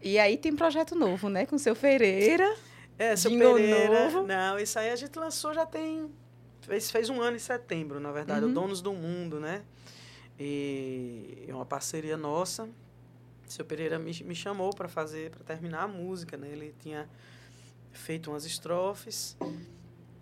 E 0.01 0.18
aí 0.18 0.37
tem 0.37 0.55
projeto 0.55 0.94
novo, 0.94 1.29
né? 1.29 1.44
Com 1.44 1.57
o 1.57 1.59
seu 1.59 1.74
Ferreira. 1.74 2.57
É, 2.96 3.16
seu 3.16 3.31
Pereira. 3.31 4.05
Novo. 4.05 4.27
Não, 4.27 4.59
isso 4.59 4.79
aí 4.79 4.90
a 4.90 4.96
gente 4.96 5.18
lançou 5.18 5.53
já 5.53 5.66
tem. 5.66 6.09
Fez, 6.61 6.90
fez 6.90 7.11
um 7.11 7.20
ano 7.20 7.37
em 7.37 7.40
setembro, 7.40 7.98
na 7.98 8.12
verdade. 8.12 8.44
Uhum. 8.44 8.51
O 8.53 8.55
Donos 8.55 8.81
do 8.81 8.92
Mundo, 8.92 9.40
né? 9.40 9.62
E 10.38 11.44
é 11.48 11.55
uma 11.55 11.66
parceria 11.66 12.16
nossa. 12.16 12.64
O 12.64 13.51
seu 13.51 13.64
Pereira 13.64 13.98
me, 13.98 14.12
me 14.24 14.35
chamou 14.35 14.70
para 14.70 14.88
fazer, 14.88 15.31
para 15.31 15.42
terminar 15.42 15.83
a 15.83 15.88
música, 15.88 16.37
né? 16.37 16.48
Ele 16.48 16.74
tinha 16.79 17.09
feito 17.92 18.31
umas 18.31 18.44
estrofes 18.44 19.37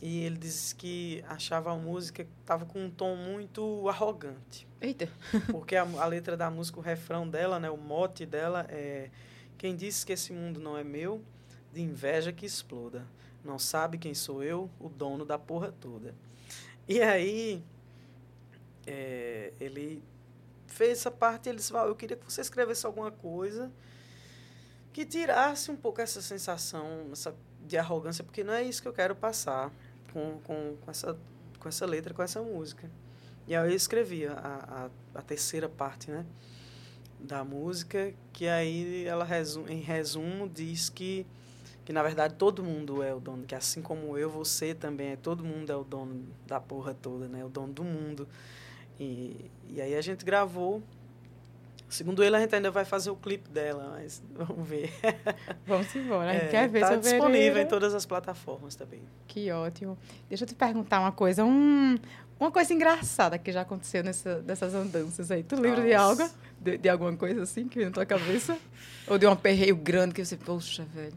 e 0.03 0.23
ele 0.25 0.37
disse 0.37 0.75
que 0.75 1.25
achava 1.27 1.73
a 1.73 1.77
música 1.77 2.27
estava 2.41 2.67
com 2.67 2.85
um 2.85 2.91
tom 2.91 3.17
muito 3.17 3.89
arrogante. 3.89 4.67
Eita! 4.81 5.09
Porque 5.51 5.75
a, 5.75 5.83
a, 5.83 6.07
letra 6.07 6.37
da 6.37 6.51
música, 6.51 6.79
o 6.79 6.83
refrão 6.83 7.29
dela, 7.29 7.59
né, 7.59 7.71
o 7.71 7.77
mote 7.77 8.27
dela 8.27 8.67
é 8.69 9.11
quem 9.57 9.75
disse 9.75 10.05
que 10.05 10.13
esse 10.13 10.33
mundo 10.33 10.61
não 10.61 10.77
é 10.77 10.85
meu, 10.85 11.23
de 11.73 11.81
inveja 11.81 12.33
que 12.33 12.45
exploda. 12.45 13.07
Não 13.45 13.59
sabe 13.59 13.97
quem 13.97 14.13
sou 14.13 14.43
eu, 14.43 14.71
o 14.79 14.89
dono 14.89 15.25
da 15.25 15.39
porra 15.39 15.73
toda. 15.81 16.15
E 16.87 17.01
aí 17.01 17.63
é, 18.87 19.53
ele 19.61 20.03
fez 20.67 20.99
essa 20.99 21.11
parte 21.11 21.47
e 21.47 21.51
ele 21.51 21.59
disse, 21.59 21.73
Val, 21.73 21.89
eu 21.89 21.95
queria 21.95 22.17
que 22.17 22.25
você 22.25 22.41
escrevesse 22.41 22.85
alguma 22.87 23.11
coisa 23.11 23.71
que 24.93 25.05
tirasse 25.05 25.71
um 25.71 25.77
pouco 25.77 26.01
essa 26.01 26.23
sensação 26.23 27.09
essa, 27.13 27.35
de 27.67 27.77
arrogância, 27.77 28.25
porque 28.25 28.43
não 28.43 28.55
é 28.55 28.63
isso 28.63 28.81
que 28.81 28.89
eu 28.89 28.93
quero 28.93 29.15
passar 29.15 29.71
com, 30.13 30.41
com, 30.45 30.77
com, 30.81 30.91
essa, 30.91 31.19
com 31.59 31.69
essa 31.69 31.85
letra, 31.85 32.15
com 32.15 32.23
essa 32.23 32.41
música. 32.41 32.91
E 33.47 33.55
aí 33.55 33.71
eu 33.71 33.77
escrevi 33.77 34.27
a, 34.27 34.33
a, 34.35 35.19
a 35.19 35.23
terceira 35.23 35.69
parte, 35.69 36.11
né? 36.11 36.25
Da 37.21 37.45
música, 37.45 38.15
que 38.33 38.49
aí 38.49 39.05
ela, 39.05 39.25
resume, 39.25 39.73
em 39.73 39.81
resumo, 39.81 40.49
diz 40.49 40.89
que 40.89 41.27
que 41.87 41.93
na 41.93 42.03
verdade 42.03 42.35
todo 42.35 42.65
mundo 42.65 43.01
é 43.01 43.15
o 43.15 43.21
dono, 43.21 43.45
que 43.45 43.55
assim 43.55 43.81
como 43.81 44.19
eu, 44.19 44.29
você 44.29 44.75
também 44.75 45.13
é, 45.13 45.17
todo 45.17 45.45
mundo 45.45 45.71
é 45.71 45.77
o 45.77 45.85
dono 45.85 46.27
da 46.45 46.61
porra 46.61 46.93
toda, 46.93 47.29
né? 47.29 47.45
O 47.45 47.49
dono 47.49 47.73
do 47.73 47.85
mundo. 47.85 48.29
E, 48.99 49.51
e 49.69 49.81
aí 49.81 49.95
a 49.95 50.01
gente 50.01 50.25
gravou. 50.25 50.83
Segundo 51.89 52.23
ele, 52.25 52.35
a 52.35 52.41
gente 52.41 52.55
ainda 52.55 52.71
vai 52.71 52.85
fazer 52.85 53.11
o 53.11 53.17
clipe 53.17 53.49
dela, 53.49 53.93
mas 53.95 54.23
vamos 54.35 54.69
ver. 54.69 54.93
Vamos 55.67 55.95
embora. 55.95 56.35
É, 56.35 56.49
quer 56.49 56.69
ver 56.69 56.83
Está 56.83 56.97
disponível 56.97 57.63
em 57.63 57.67
todas 57.67 57.95
as 57.95 58.05
plataformas 58.05 58.75
também. 58.75 59.01
Que 59.27 59.51
ótimo. 59.53 59.97
Deixa 60.29 60.45
eu 60.45 60.49
te 60.49 60.55
perguntar 60.55 61.01
uma 61.01 61.13
coisa. 61.13 61.45
Um, 61.45 61.97
uma 62.39 62.51
coisa 62.51 62.75
engraçada 62.75 63.39
que 63.39 63.53
já 63.53 63.63
aconteceu 63.63 64.03
nessa, 64.03 64.43
nessas 64.43 64.75
andanças 64.75 65.31
aí. 65.31 65.43
Tu 65.43 65.55
lembra 65.55 65.83
Nossa. 65.83 65.87
de 65.87 65.95
algo? 65.95 66.35
De, 66.61 66.79
de, 66.79 66.89
alguma 66.89 67.17
coisa 67.17 67.43
assim 67.43 67.69
que 67.69 67.77
veio 67.77 67.89
na 67.89 67.95
tua 67.95 68.07
cabeça? 68.07 68.59
Ou 69.07 69.17
de 69.17 69.27
um 69.27 69.31
aperreio 69.31 69.77
grande 69.77 70.15
que 70.15 70.25
você, 70.25 70.37
poxa, 70.37 70.85
velho. 70.93 71.15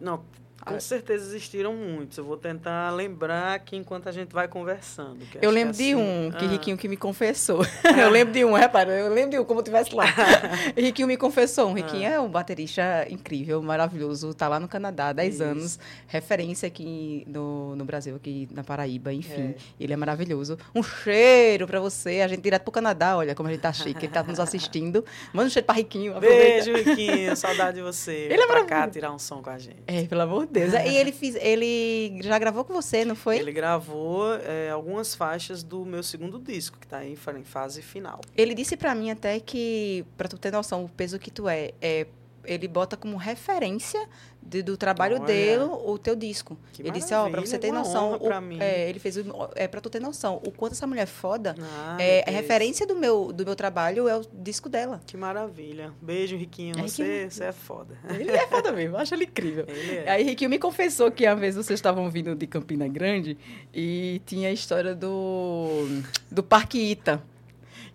Não, 0.00 0.22
com 0.64 0.80
certeza 0.80 1.26
existiram 1.26 1.74
muitos. 1.74 2.16
Eu 2.16 2.24
vou 2.24 2.36
tentar 2.36 2.90
lembrar 2.90 3.54
aqui 3.54 3.76
enquanto 3.76 4.08
a 4.08 4.12
gente 4.12 4.32
vai 4.32 4.48
conversando. 4.48 5.18
eu 5.40 5.50
lembro 5.50 5.74
de 5.74 5.92
assim, 5.92 5.94
um, 5.94 6.30
que 6.30 6.44
ah. 6.44 6.48
Riquinho 6.48 6.76
que 6.78 6.88
me 6.88 6.96
confessou. 6.96 7.60
eu 7.98 8.08
lembro 8.08 8.32
de 8.32 8.44
um, 8.44 8.54
repara, 8.54 8.90
eu 8.90 9.12
lembro 9.12 9.32
de 9.32 9.38
um 9.38 9.44
como 9.44 9.60
eu 9.60 9.62
estivesse 9.62 9.94
lá. 9.94 10.06
Riquinho 10.76 11.06
me 11.08 11.16
confessou. 11.16 11.68
Um 11.68 11.74
Riquinho 11.74 12.08
ah. 12.08 12.12
é 12.12 12.20
um 12.20 12.28
baterista 12.28 13.06
incrível, 13.10 13.62
maravilhoso. 13.62 14.30
Está 14.30 14.48
lá 14.48 14.58
no 14.58 14.66
Canadá 14.66 15.08
há 15.08 15.12
10 15.12 15.34
Isso. 15.34 15.44
anos. 15.44 15.78
Referência 16.06 16.66
aqui 16.66 17.24
no, 17.26 17.76
no 17.76 17.84
Brasil, 17.84 18.16
aqui 18.16 18.48
na 18.52 18.64
Paraíba, 18.64 19.12
enfim. 19.12 19.54
É. 19.54 19.54
Ele 19.78 19.92
é 19.92 19.96
maravilhoso. 19.96 20.58
Um 20.74 20.82
cheiro 20.82 21.66
para 21.66 21.80
você. 21.80 22.22
A 22.22 22.28
gente 22.28 22.40
direto 22.40 22.62
pro 22.62 22.72
Canadá, 22.72 23.16
olha 23.16 23.34
como 23.34 23.48
a 23.48 23.52
gente 23.52 23.60
tá 23.60 23.72
chique. 23.72 24.06
Ele 24.06 24.12
tá 24.12 24.22
nos 24.22 24.40
assistindo. 24.40 25.04
Manda 25.32 25.48
um 25.48 25.50
cheiro 25.50 25.66
para 25.66 25.76
Riquinho. 25.76 26.16
Aproveita. 26.16 26.72
Beijo, 26.72 26.90
Riquinho. 26.90 27.36
Saudade 27.36 27.76
de 27.76 27.82
você. 27.82 28.28
Ele 28.30 28.42
é 28.42 28.46
pra 28.46 28.64
cá 28.64 28.88
tirar 28.88 29.12
um 29.12 29.18
som 29.18 29.42
com 29.42 29.50
a 29.50 29.58
gente. 29.58 29.82
É, 29.86 30.04
pelo 30.04 30.22
amor 30.22 30.43
de 30.46 30.52
Deus. 30.52 30.72
e 30.72 30.96
ele, 30.96 31.10
fiz, 31.12 31.34
ele 31.36 32.20
já 32.22 32.38
gravou 32.38 32.64
com 32.64 32.72
você, 32.72 33.04
não 33.04 33.14
foi? 33.14 33.38
Ele 33.38 33.52
gravou 33.52 34.34
é, 34.34 34.70
algumas 34.70 35.14
faixas 35.14 35.62
do 35.62 35.84
meu 35.84 36.02
segundo 36.02 36.38
disco, 36.38 36.78
que 36.78 36.86
está 36.86 37.04
em, 37.04 37.12
em, 37.12 37.44
fase 37.44 37.82
final. 37.82 38.20
Ele 38.36 38.54
disse 38.54 38.76
para 38.76 38.94
mim 38.94 39.10
até 39.10 39.40
que, 39.40 40.04
para 40.16 40.28
tu 40.28 40.38
ter 40.38 40.52
noção, 40.52 40.84
o 40.84 40.88
peso 40.88 41.18
que 41.18 41.30
tu 41.30 41.48
é, 41.48 41.72
é 41.80 42.06
ele 42.44 42.68
bota 42.68 42.96
como 42.96 43.16
referência 43.16 44.06
de- 44.42 44.62
do 44.62 44.76
trabalho 44.76 45.16
Olha. 45.16 45.24
dele 45.24 45.62
o 45.64 45.96
teu 45.98 46.14
disco. 46.14 46.58
Que 46.72 46.82
ele 46.82 46.90
disse, 46.90 47.14
ó, 47.14 47.22
pra 47.22 47.30
maravilha, 47.30 47.46
você 47.46 47.58
ter 47.58 47.72
noção. 47.72 48.14
o- 48.14 48.20
pra. 48.20 48.42
É, 48.60 48.88
ele 48.88 48.98
fez. 48.98 49.16
o- 49.16 49.24
É 49.54 49.66
pra 49.66 49.80
tu 49.80 49.88
ter 49.88 50.00
noção. 50.00 50.40
O 50.46 50.50
quanto 50.50 50.72
essa 50.72 50.86
mulher 50.86 51.02
é 51.02 51.06
foda. 51.06 51.54
Ah, 51.60 51.96
é, 51.98 52.22
Deus. 52.24 52.36
referência 52.36 52.86
do 52.86 52.94
meu, 52.94 53.32
do 53.32 53.44
meu 53.44 53.56
trabalho 53.56 54.06
é 54.08 54.16
o 54.16 54.22
disco 54.32 54.68
dela. 54.68 55.00
Que 55.06 55.16
maravilha. 55.16 55.92
Beijo, 56.02 56.36
Riquinho. 56.36 56.78
É, 56.78 56.82
Você, 56.82 57.02
Riquinho. 57.02 57.30
você 57.30 57.44
é 57.44 57.52
foda. 57.52 57.96
Ele 58.10 58.30
é 58.30 58.46
foda 58.46 58.70
mesmo, 58.72 58.96
eu 58.96 59.00
acho 59.00 59.14
ele 59.14 59.24
incrível. 59.24 59.64
Ele 59.68 59.96
é. 59.98 60.10
Aí 60.10 60.22
Riquinho 60.24 60.50
me 60.50 60.58
confessou 60.58 61.10
que 61.10 61.26
uma 61.26 61.36
vez 61.36 61.56
vocês 61.56 61.78
estavam 61.78 62.10
vindo 62.10 62.34
de 62.34 62.46
Campina 62.46 62.86
Grande 62.86 63.38
e 63.72 64.20
tinha 64.26 64.48
a 64.48 64.52
história 64.52 64.94
do, 64.94 65.86
do 66.30 66.42
Parque 66.42 66.78
Ita. 66.78 67.22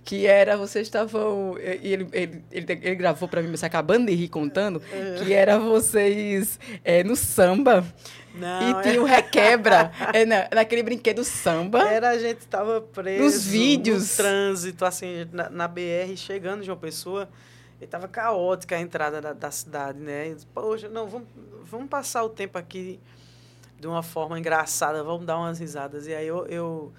Que 0.04 0.26
era, 0.26 0.58
vocês 0.58 0.88
estavam. 0.88 1.56
E 1.60 1.94
ele, 1.94 2.08
ele, 2.12 2.44
ele, 2.52 2.66
ele 2.82 2.96
gravou 2.96 3.28
pra 3.28 3.42
mim, 3.42 3.52
você 3.52 3.66
acabando 3.66 4.08
de 4.08 4.16
rir 4.16 4.30
contando, 4.30 4.82
que 5.24 5.34
era 5.34 5.60
vocês 5.60 6.60
é, 6.84 7.04
no 7.04 7.16
samba 7.16 7.86
Não, 8.34 8.80
e 8.80 8.84
tinha 8.84 9.02
o 9.02 9.06
requebra 9.06 9.92
é, 10.14 10.26
na, 10.26 10.50
naquele 10.54 10.82
brinquedo 10.82 11.24
samba. 11.24 11.88
Era, 11.88 12.10
a 12.10 12.18
gente 12.18 12.48
tava 12.48 12.82
preso 12.82 13.24
Nos 13.24 13.46
vídeos. 13.46 14.18
no 14.18 14.24
trânsito, 14.24 14.86
assim, 14.86 15.28
na, 15.32 15.50
na 15.50 15.68
BR, 15.68 16.16
chegando 16.16 16.64
de 16.64 16.72
uma 16.72 16.78
pessoa, 16.78 17.30
e 17.80 17.86
tava 17.86 18.08
caótica 18.08 18.76
a 18.78 18.80
entrada 18.80 19.22
da, 19.22 19.34
da 19.34 19.52
cidade, 19.52 20.00
né? 20.00 20.36
Poxa, 20.54 20.90
não, 20.90 21.08
vamos, 21.08 21.28
vamos 21.66 21.88
passar 21.88 22.24
o 22.24 22.30
tempo 22.30 22.58
aqui 22.58 23.00
de 23.80 23.88
uma 23.88 24.02
forma 24.02 24.40
engraçada, 24.40 25.04
vamos 25.04 25.26
dar 25.26 25.38
umas 25.38 25.60
risadas. 25.60 26.08
E 26.08 26.16
aí 26.16 26.26
eu... 26.26 26.46
eu 26.48 26.94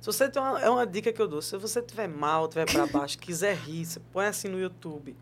se 0.00 0.06
você 0.06 0.28
tem 0.28 0.40
uma, 0.40 0.60
é 0.60 0.70
uma 0.70 0.86
dica 0.86 1.12
que 1.12 1.20
eu 1.20 1.28
dou, 1.28 1.42
se 1.42 1.56
você 1.56 1.82
tiver 1.82 2.08
mal, 2.08 2.48
tiver 2.48 2.70
para 2.70 2.86
baixo, 2.88 3.18
quiser 3.18 3.56
rir, 3.56 3.84
você 3.84 4.00
põe 4.12 4.26
assim 4.26 4.48
no 4.48 4.60
YouTube, 4.60 5.16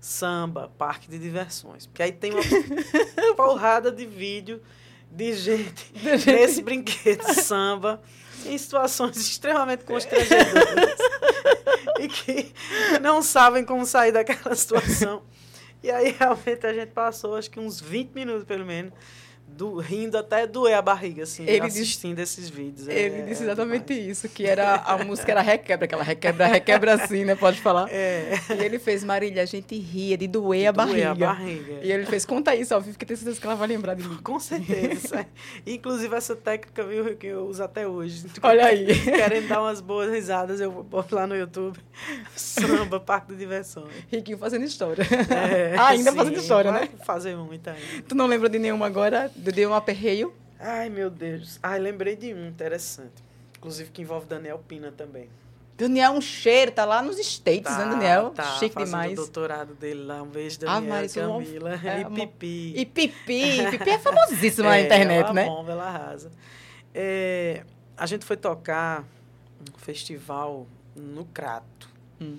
samba, 0.00 0.70
parque 0.76 1.08
de 1.08 1.18
diversões. 1.18 1.86
Porque 1.86 2.02
aí 2.02 2.12
tem 2.12 2.32
uma 2.32 2.42
porrada 3.36 3.90
de 3.90 4.04
vídeo 4.04 4.60
de 5.10 5.34
gente 5.34 5.92
nesse 6.26 6.62
brinquedo 6.62 7.22
samba 7.34 8.02
em 8.46 8.56
situações 8.56 9.16
extremamente 9.18 9.84
constrangedoras 9.84 10.98
e 12.00 12.08
que 12.08 12.52
não 13.00 13.22
sabem 13.22 13.64
como 13.64 13.84
sair 13.86 14.12
daquela 14.12 14.54
situação. 14.54 15.22
E 15.82 15.90
aí 15.90 16.14
realmente 16.18 16.66
a 16.66 16.72
gente 16.72 16.90
passou 16.90 17.36
acho 17.36 17.50
que 17.50 17.60
uns 17.60 17.80
20 17.80 18.10
minutos 18.12 18.44
pelo 18.44 18.64
menos 18.64 18.92
do, 19.56 19.78
rindo 19.78 20.16
até 20.18 20.46
doer 20.46 20.74
a 20.76 20.82
barriga 20.82 21.22
assim, 21.24 21.44
Ele 21.46 21.60
disse- 21.66 21.80
assistindo 21.82 22.18
esses 22.18 22.48
vídeos. 22.48 22.88
Ele 22.88 23.20
É- 23.20 23.22
disse 23.22 23.42
é 23.42 23.46
exatamente 23.46 23.92
isso, 23.92 24.28
que 24.28 24.44
era 24.46 24.74
a 24.76 24.98
música 25.04 25.30
era 25.32 25.40
requebra, 25.42 25.84
aquela 25.84 26.02
requebra, 26.02 26.46
requebra 26.46 26.94
assim, 26.94 27.24
né? 27.24 27.34
Pode 27.34 27.60
falar. 27.60 27.88
É, 27.90 28.32
E 28.58 28.64
ele 28.64 28.78
fez, 28.78 29.04
Marília, 29.04 29.42
a 29.42 29.46
gente 29.46 29.78
ria 29.78 30.16
de 30.16 30.26
doer 30.26 30.68
a 30.68 30.72
doer 30.72 30.86
barriga. 30.86 31.10
a 31.10 31.14
barriga. 31.34 31.80
E 31.82 31.92
ele 31.92 32.06
fez, 32.06 32.24
conta 32.24 32.54
isso 32.54 32.74
ao 32.74 32.80
vivo, 32.80 32.98
que 32.98 33.04
tenho 33.04 33.16
certeza 33.18 33.40
que 33.40 33.46
ela 33.46 33.54
vai 33.56 33.68
lembrar 33.68 33.94
de 33.94 34.06
mim. 34.08 34.16
Com 34.22 34.38
certeza. 34.40 35.26
Inclusive, 35.66 36.14
essa 36.16 36.34
técnica 36.36 36.84
viu, 36.84 37.16
que 37.16 37.26
eu 37.28 37.46
uso 37.46 37.62
até 37.62 37.86
hoje. 37.86 38.24
Olha 38.42 38.66
aí. 38.66 38.86
Querendo 39.02 39.48
dar 39.48 39.60
umas 39.60 39.80
boas 39.80 40.10
risadas, 40.12 40.60
eu 40.60 40.70
boto 40.70 41.14
lá 41.14 41.26
no 41.26 41.36
YouTube. 41.36 41.78
Samba, 42.34 42.98
Parque 43.00 43.32
de 43.32 43.38
Diversões. 43.38 43.88
Riquinho 44.10 44.38
fazendo 44.38 44.64
história. 44.64 45.02
É, 45.30 45.76
Ah, 45.76 45.88
ainda 45.88 46.10
sim, 46.10 46.16
fazendo 46.16 46.36
história, 46.38 46.72
né? 46.72 46.88
Fazer 47.04 47.36
muita 47.36 47.72
ainda. 47.72 48.02
Tu 48.08 48.14
não 48.14 48.26
lembra 48.26 48.48
de 48.48 48.58
nenhuma 48.58 48.86
agora? 48.86 49.30
De 49.42 49.52
de 49.52 49.66
um 49.66 49.74
aperreio? 49.74 50.32
Ai, 50.58 50.88
meu 50.88 51.10
Deus. 51.10 51.58
Ai, 51.62 51.78
lembrei 51.78 52.14
de 52.16 52.32
um 52.32 52.46
interessante. 52.46 53.12
Inclusive, 53.58 53.90
que 53.90 54.02
envolve 54.02 54.26
Daniel 54.26 54.58
Pina 54.66 54.92
também. 54.92 55.28
Daniel 55.76 56.12
é 56.12 56.16
um 56.16 56.20
cheiro, 56.20 56.70
tá 56.70 56.84
lá 56.84 57.02
nos 57.02 57.18
States, 57.18 57.76
né, 57.76 57.84
Daniel? 57.86 58.30
tá 58.30 58.44
Chique 58.58 58.74
fazendo 58.74 58.86
demais. 58.90 59.12
o 59.14 59.16
doutorado 59.16 59.74
dele 59.74 60.04
lá. 60.04 60.22
Um 60.22 60.26
beijo, 60.28 60.58
Ah, 60.66 60.74
Daniel, 60.80 60.94
é 60.94 61.26
uma- 61.26 61.38
Camila 61.42 61.80
é 61.82 62.00
e 62.00 62.04
Pipi. 62.04 62.72
E 62.76 62.86
Pipi, 62.86 63.70
Pipi 63.70 63.90
é 63.90 63.98
famosíssima 63.98 64.68
na 64.68 64.78
É, 64.78 64.84
internet, 64.84 65.24
ela 65.24 65.32
né? 65.32 65.44
bomba, 65.46 65.72
ela 65.72 65.84
arrasa. 65.88 66.30
É, 66.94 67.64
a 67.96 68.06
gente 68.06 68.24
foi 68.24 68.36
tocar 68.36 69.02
um 69.60 69.78
festival 69.78 70.66
no 70.94 71.24
Crato, 71.24 71.88
Hum. 72.20 72.38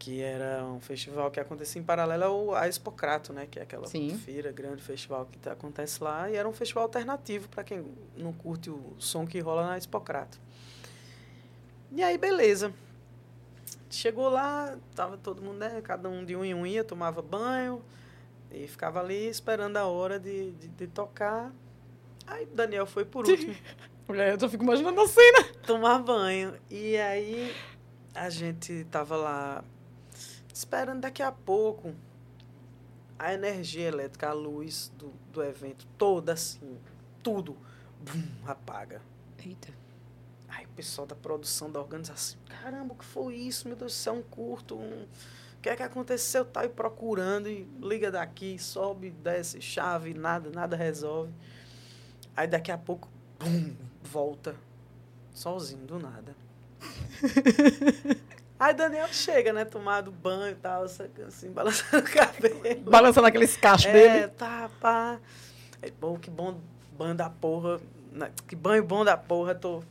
Que 0.00 0.22
era 0.22 0.64
um 0.64 0.80
festival 0.80 1.30
que 1.30 1.38
acontecia 1.38 1.78
em 1.78 1.84
paralelo 1.84 2.24
ao 2.24 2.54
à 2.54 2.66
Expo 2.66 2.90
Crato, 2.90 3.34
né? 3.34 3.46
Que 3.48 3.58
é 3.58 3.62
aquela 3.62 3.86
Sim. 3.86 4.16
feira, 4.16 4.50
grande 4.50 4.82
festival 4.82 5.26
que 5.26 5.38
tá- 5.38 5.52
acontece 5.52 6.02
lá. 6.02 6.28
E 6.30 6.36
era 6.36 6.48
um 6.48 6.52
festival 6.54 6.84
alternativo 6.84 7.48
para 7.50 7.62
quem 7.62 7.84
não 8.16 8.32
curte 8.32 8.70
o 8.70 8.94
som 8.98 9.26
que 9.26 9.38
rola 9.40 9.66
na 9.66 9.76
Expo 9.76 10.00
Crato. 10.00 10.40
E 11.92 12.02
aí, 12.02 12.16
beleza. 12.16 12.72
Chegou 13.90 14.28
lá, 14.30 14.76
tava 14.94 15.18
todo 15.18 15.42
mundo, 15.42 15.58
né? 15.58 15.80
Cada 15.82 16.08
um 16.08 16.24
de 16.24 16.34
um 16.34 16.42
em 16.44 16.54
um 16.54 16.64
ia, 16.66 16.82
tomava 16.82 17.20
banho 17.20 17.82
e 18.50 18.66
ficava 18.66 19.00
ali 19.00 19.28
esperando 19.28 19.76
a 19.76 19.86
hora 19.86 20.18
de, 20.18 20.52
de, 20.52 20.68
de 20.68 20.86
tocar. 20.86 21.52
Aí 22.26 22.44
o 22.44 22.54
Daniel 22.54 22.86
foi 22.86 23.04
por 23.04 23.28
último 23.28 23.54
Mulher, 24.08 24.32
eu 24.32 24.40
só 24.40 24.48
fico 24.48 24.62
imaginando 24.64 25.00
a 25.00 25.06
cena. 25.06 25.44
tomar 25.66 25.98
banho. 26.00 26.54
E 26.70 26.96
aí 26.96 27.54
a 28.14 28.30
gente 28.30 28.84
tava 28.90 29.14
lá 29.16 29.62
esperando 30.60 31.00
daqui 31.00 31.22
a 31.22 31.32
pouco 31.32 31.94
a 33.18 33.32
energia 33.32 33.88
elétrica, 33.88 34.28
a 34.28 34.32
luz 34.32 34.92
do, 34.96 35.12
do 35.32 35.42
evento 35.42 35.86
toda 35.96 36.34
assim, 36.34 36.78
tudo, 37.22 37.56
bum, 38.00 38.22
apaga. 38.46 39.00
Eita. 39.38 39.72
Aí 40.48 40.66
o 40.66 40.68
pessoal 40.70 41.06
da 41.06 41.14
produção 41.14 41.70
da 41.70 41.80
organização, 41.80 42.38
caramba, 42.46 42.92
o 42.92 42.96
que 42.96 43.04
foi 43.04 43.36
isso? 43.36 43.68
Meu 43.68 43.76
Deus, 43.76 43.92
isso 43.92 44.08
é 44.08 44.12
um 44.12 44.22
curto, 44.22 44.76
um... 44.76 45.04
o 45.04 45.60
que 45.62 45.70
é 45.70 45.76
que 45.76 45.82
aconteceu? 45.82 46.44
Tá 46.44 46.60
aí 46.60 46.68
procurando 46.68 47.48
e 47.48 47.66
liga 47.80 48.10
daqui, 48.10 48.58
sobe, 48.58 49.10
desce, 49.10 49.62
chave, 49.62 50.12
nada, 50.12 50.50
nada 50.50 50.76
resolve. 50.76 51.32
Aí 52.36 52.46
daqui 52.46 52.70
a 52.70 52.76
pouco, 52.76 53.08
pum, 53.38 53.74
volta, 54.02 54.54
sozinho, 55.32 55.86
do 55.86 55.98
nada. 55.98 56.36
Aí 58.60 58.74
Daniel 58.74 59.08
chega, 59.08 59.54
né, 59.54 59.64
tomado 59.64 60.12
banho 60.12 60.52
e 60.52 60.54
tal, 60.54 60.82
assim, 60.82 61.50
balançando 61.50 62.04
o 62.06 62.10
cabelo. 62.12 62.82
Balançando 62.82 63.26
aqueles 63.26 63.56
cachos 63.56 63.86
É, 63.86 63.92
dele. 63.92 64.28
tá, 64.28 64.70
pá. 64.78 65.18
É, 65.80 65.90
bom, 65.90 66.18
que 66.18 66.28
bom 66.30 66.60
banho 66.96 67.14
da 67.14 67.30
porra. 67.30 67.80
né, 68.12 68.30
Que 68.46 68.54
banho 68.54 68.84
bom 68.84 69.02
da 69.02 69.16
porra. 69.16 69.54
Tô 69.54 69.82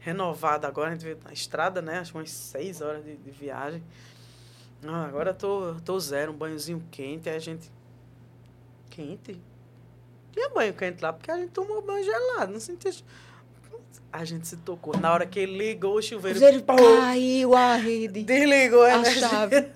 renovado 0.00 0.66
agora. 0.66 0.90
A 0.90 0.92
gente 0.92 1.02
veio 1.02 1.18
na 1.24 1.32
estrada, 1.32 1.80
né? 1.80 1.98
Acho 2.00 2.16
umas 2.18 2.30
seis 2.30 2.82
horas 2.82 3.02
de, 3.02 3.16
de 3.16 3.30
viagem. 3.30 3.82
Ah, 4.86 5.06
agora 5.06 5.32
tô, 5.32 5.76
tô 5.82 5.98
zero, 5.98 6.32
um 6.32 6.36
banhozinho 6.36 6.84
quente. 6.90 7.26
Aí 7.30 7.36
a 7.36 7.40
gente. 7.40 7.72
Quente? 8.90 9.40
Tinha 10.32 10.48
banho 10.50 10.74
quente 10.74 11.02
lá, 11.02 11.12
porque 11.12 11.30
a 11.30 11.36
gente 11.38 11.52
tomou 11.52 11.80
banho 11.80 12.04
gelado. 12.04 12.52
Não 12.52 12.60
sentia. 12.60 12.92
A 14.12 14.24
gente 14.24 14.48
se 14.48 14.56
tocou. 14.56 14.98
Na 14.98 15.12
hora 15.12 15.24
que 15.24 15.38
ele 15.38 15.56
ligou 15.56 15.96
o 15.96 16.02
chuveiro. 16.02 16.42
Ele 16.42 16.60
pô, 16.62 16.74
caiu 16.74 17.54
a 17.54 17.76
rede. 17.76 18.24
desligou 18.24 18.82
a, 18.82 18.96
A 18.96 19.04
chave. 19.04 19.66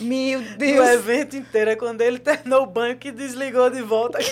Meu 0.00 0.42
Deus. 0.58 0.88
evento 0.88 1.36
inteiro. 1.36 1.70
É 1.70 1.76
quando 1.76 2.02
ele 2.02 2.18
terminou 2.18 2.64
o 2.64 2.66
banho 2.66 2.98
que 2.98 3.10
desligou 3.10 3.70
de 3.70 3.80
volta. 3.82 4.18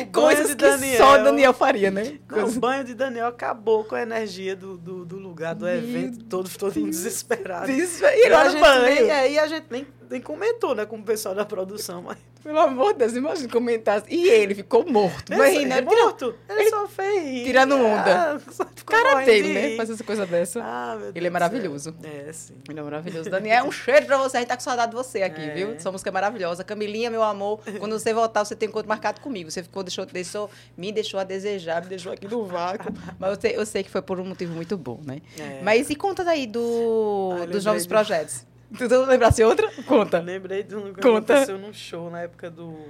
o 0.00 0.06
Coisas 0.12 0.54
de 0.54 0.56
que 0.56 0.96
só 0.96 1.18
Daniel 1.18 1.52
faria, 1.52 1.90
né? 1.90 2.18
Não, 2.30 2.48
o 2.48 2.52
banho 2.52 2.84
de 2.84 2.94
Daniel 2.94 3.26
acabou 3.26 3.84
com 3.84 3.94
a 3.94 4.02
energia 4.02 4.54
do, 4.56 4.78
do, 4.78 5.04
do 5.04 5.16
lugar, 5.18 5.54
do 5.54 5.64
Meu 5.64 5.74
evento, 5.74 6.24
todo, 6.24 6.48
todo 6.48 6.78
mundo 6.78 6.90
desesperado. 6.90 7.70
Isso, 7.70 8.04
e 8.04 8.26
ele 8.26 8.34
a 8.34 8.48
gente 8.48 8.62
nem, 8.62 9.10
é, 9.10 9.32
e 9.32 9.38
a 9.38 9.46
gente 9.46 9.66
nem, 9.70 9.86
nem 10.08 10.20
comentou, 10.20 10.74
né, 10.74 10.86
com 10.86 10.96
o 10.96 11.02
pessoal 11.02 11.34
da 11.34 11.44
produção, 11.44 12.02
mas... 12.02 12.18
Pelo 12.42 12.58
amor 12.58 12.92
de 12.94 13.00
Deus, 13.00 13.14
imagina 13.14 13.48
comentar. 13.48 14.02
E 14.08 14.28
ele 14.28 14.54
ficou 14.54 14.86
morto. 14.86 15.32
Ele, 15.32 15.48
rindo, 15.58 15.74
ele, 15.74 15.82
morto, 15.82 16.34
ele, 16.48 16.70
só 16.70 16.88
fez 16.88 17.44
tirando 17.46 17.74
onda. 17.76 18.34
Ah, 18.36 18.40
só 18.50 18.64
ficou 18.74 18.96
cara 19.02 19.24
dele, 19.24 19.48
de 19.48 19.54
né? 19.54 19.76
Fazer 19.76 19.92
essa 19.92 20.04
coisa 20.04 20.24
dessa. 20.24 20.60
Ah, 20.62 20.92
meu 20.92 21.00
Deus 21.00 21.16
Ele 21.16 21.26
é 21.26 21.30
maravilhoso. 21.30 21.94
É, 22.02 22.32
sim. 22.32 22.54
Ele 22.68 22.80
é 22.80 22.82
maravilhoso. 22.82 23.28
Daniel, 23.28 23.66
um 23.66 23.70
cheiro 23.72 24.06
pra 24.06 24.16
você. 24.16 24.38
A 24.38 24.40
gente 24.40 24.48
tá 24.48 24.56
com 24.56 24.62
saudade 24.62 24.90
de 24.90 24.96
você 24.96 25.22
aqui, 25.22 25.42
É. 25.42 25.54
viu? 25.54 25.78
Sua 25.78 25.92
música 25.92 26.08
é 26.08 26.12
maravilhosa. 26.12 26.64
Camilinha, 26.64 27.10
meu 27.10 27.22
amor, 27.22 27.60
quando 27.78 27.92
você 27.98 28.14
voltar, 28.14 28.44
você 28.44 28.56
tem 28.56 28.68
um 28.68 28.70
encontro 28.70 28.88
marcado 28.88 29.20
comigo. 29.20 29.50
Você 29.50 29.62
ficou, 29.62 29.82
deixou, 29.82 30.06
deixou, 30.06 30.50
me 30.76 30.90
deixou 30.92 31.20
a 31.20 31.24
desejar, 31.24 31.82
me 31.82 31.88
deixou 31.88 32.12
aqui 32.12 32.26
no 32.26 32.46
vácuo. 32.46 32.90
Mas 33.18 33.30
eu 33.34 33.40
sei, 33.40 33.56
eu 33.56 33.66
sei 33.66 33.82
que 33.82 33.90
foi 33.90 34.00
por 34.00 34.18
um 34.18 34.24
motivo 34.24 34.54
muito 34.54 34.78
bom, 34.78 34.98
né? 35.04 35.20
É. 35.38 35.60
Mas 35.62 35.90
e 35.90 35.94
conta 35.94 36.24
daí 36.24 36.46
do, 36.46 37.36
Ah, 37.42 37.46
dos 37.46 37.64
novos 37.66 37.86
projetos. 37.86 38.48
Tu 38.76 38.88
não 38.88 39.04
lembrasse 39.04 39.42
outra? 39.42 39.70
Conta. 39.86 40.20
Lembrei 40.20 40.62
de 40.62 40.76
um 40.76 40.92
que 40.94 41.00
Conta. 41.00 41.34
aconteceu 41.34 41.58
num 41.58 41.72
show 41.72 42.08
na 42.10 42.22
época 42.22 42.50
do, 42.50 42.88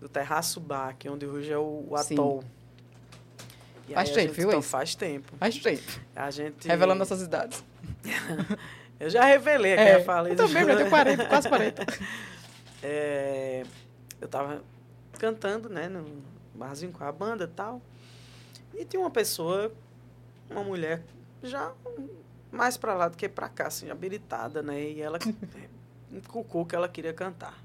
do 0.00 0.08
Terraço 0.08 0.60
Bar, 0.60 0.96
que 0.98 1.06
é 1.06 1.10
onde 1.10 1.26
hoje 1.26 1.52
é 1.52 1.58
o, 1.58 1.86
o. 1.88 1.96
Atol. 1.96 2.42
Faz 3.92 4.10
tempo, 4.10 4.32
viu, 4.32 4.50
isso? 4.50 4.62
Faz 4.62 4.94
tempo. 4.94 5.32
Faz 5.38 5.58
tempo. 5.58 5.82
A 6.16 6.30
gente... 6.30 6.66
Revelando 6.66 6.98
nossas 7.00 7.20
idades. 7.22 7.62
Eu 8.98 9.10
já 9.10 9.24
revelei 9.24 9.72
aqui, 9.72 9.82
É, 9.82 9.96
eu 9.96 10.04
falei. 10.04 10.32
eu 10.32 10.36
também, 10.36 10.62
eu 10.62 10.76
tenho 10.76 10.88
40, 10.88 11.24
quase 11.26 11.48
40. 11.48 11.86
É, 12.84 13.64
eu 14.20 14.26
tava 14.26 14.60
cantando, 15.18 15.68
né, 15.68 15.88
no 15.88 16.04
barzinho 16.52 16.90
com 16.90 17.04
a 17.04 17.12
banda 17.12 17.44
e 17.44 17.46
tal. 17.48 17.80
E 18.74 18.84
tinha 18.84 19.00
uma 19.00 19.10
pessoa, 19.10 19.72
uma 20.50 20.64
mulher, 20.64 21.00
já 21.44 21.72
mais 22.52 22.76
pra 22.76 22.94
lá 22.94 23.08
do 23.08 23.16
que 23.16 23.28
pra 23.28 23.48
cá, 23.48 23.66
assim, 23.66 23.90
habilitada, 23.90 24.62
né? 24.62 24.80
E 24.80 25.00
ela 25.00 25.18
inculcou 26.10 26.64
que 26.66 26.76
ela 26.76 26.88
queria 26.88 27.12
cantar. 27.12 27.58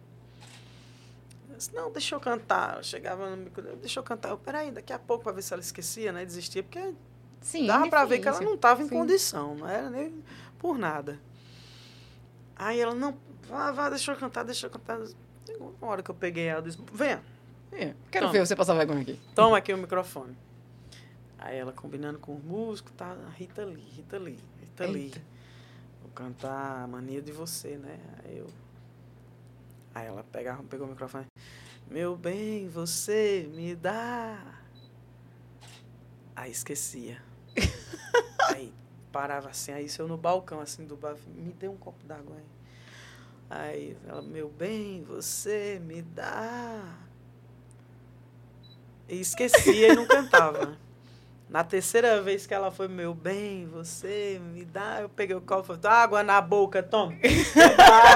Eu 1.49 1.57
disse, 1.57 1.73
não, 1.75 1.91
deixa 1.91 2.15
eu 2.15 2.19
cantar. 2.19 2.77
Eu 2.77 2.83
chegava 2.83 3.29
no 3.29 3.37
micro, 3.37 3.75
deixa 3.77 3.99
eu 3.99 4.03
cantar. 4.03 4.29
Eu, 4.29 4.37
peraí, 4.37 4.71
daqui 4.71 4.93
a 4.93 4.99
pouco, 4.99 5.23
para 5.23 5.33
ver 5.33 5.41
se 5.41 5.53
ela 5.53 5.61
esquecia, 5.61 6.11
né? 6.11 6.23
Desistia, 6.25 6.63
porque 6.63 6.93
Sim, 7.41 7.67
dava 7.67 7.87
para 7.89 8.05
ver 8.05 8.19
que 8.19 8.27
ela 8.27 8.41
não 8.41 8.53
estava 8.55 8.81
em 8.81 8.87
Sim. 8.87 8.95
condição, 8.95 9.55
não 9.55 9.67
era 9.67 9.89
nem 9.89 10.23
por 10.57 10.77
nada. 10.77 11.19
Aí 12.55 12.79
ela, 12.79 12.95
não, 12.95 13.15
vá, 13.47 13.71
vá, 13.71 13.89
deixa 13.89 14.11
eu 14.11 14.15
cantar, 14.17 14.43
deixa 14.43 14.65
eu 14.67 14.71
cantar. 14.71 14.99
Uma 15.59 15.91
hora 15.91 16.03
que 16.03 16.09
eu 16.11 16.15
peguei 16.15 16.45
ela, 16.45 16.59
eu 16.59 16.63
disse, 16.63 16.79
venha, 16.93 17.21
É, 17.71 17.93
Quero 18.11 18.25
Toma. 18.25 18.31
ver 18.33 18.45
você 18.45 18.55
passar 18.55 18.73
vergonha 18.73 19.01
aqui. 19.01 19.19
toma 19.35 19.57
aqui 19.57 19.71
o 19.73 19.77
microfone. 19.77 20.35
Aí 21.37 21.57
ela 21.57 21.71
combinando 21.71 22.17
com 22.19 22.33
o 22.33 22.39
músico, 22.39 22.91
tá, 22.93 23.15
Rita 23.35 23.63
Lee, 23.63 23.83
Rita 23.95 24.17
Lee, 24.17 24.39
Lee. 24.85 25.05
Eita. 25.05 25.21
Vou 26.01 26.11
cantar 26.11 26.83
a 26.83 26.87
mania 26.87 27.21
de 27.21 27.31
você, 27.31 27.77
né? 27.77 27.99
Aí 28.23 28.37
eu. 28.37 28.47
Aí 29.93 30.05
ela 30.05 30.23
pegava, 30.23 30.61
pegou 30.63 30.85
o 30.85 30.89
microfone. 30.89 31.25
Meu 31.89 32.15
bem, 32.15 32.67
você 32.67 33.49
me 33.53 33.75
dá. 33.75 34.59
Aí 36.35 36.51
esquecia. 36.51 37.21
aí 38.53 38.73
parava 39.11 39.49
assim, 39.49 39.71
aí 39.71 39.87
eu 39.97 40.07
no 40.07 40.17
balcão 40.17 40.59
assim 40.59 40.85
do 40.85 40.95
bar, 40.95 41.15
me 41.33 41.51
dê 41.53 41.67
um 41.67 41.77
copo 41.77 42.05
d'água 42.05 42.35
aí. 42.35 42.45
Aí 43.49 43.97
ela, 44.05 44.21
meu 44.21 44.49
bem, 44.49 45.03
você 45.03 45.81
me 45.83 46.01
dá. 46.01 46.99
E 49.07 49.19
esquecia 49.19 49.93
e 49.93 49.95
não 49.95 50.05
cantava. 50.05 50.77
Na 51.49 51.63
terceira 51.63 52.21
vez 52.21 52.45
que 52.45 52.53
ela 52.53 52.69
foi, 52.69 52.89
meu 52.89 53.13
bem, 53.13 53.65
você 53.71 54.39
me 54.53 54.65
dá. 54.65 54.99
Eu 55.01 55.07
peguei 55.07 55.33
o 55.33 55.39
copo 55.39 55.61
e 55.73 55.77
falei, 55.77 55.97
água 55.97 56.21
na 56.21 56.41
boca, 56.41 56.83
toma. 56.83 57.13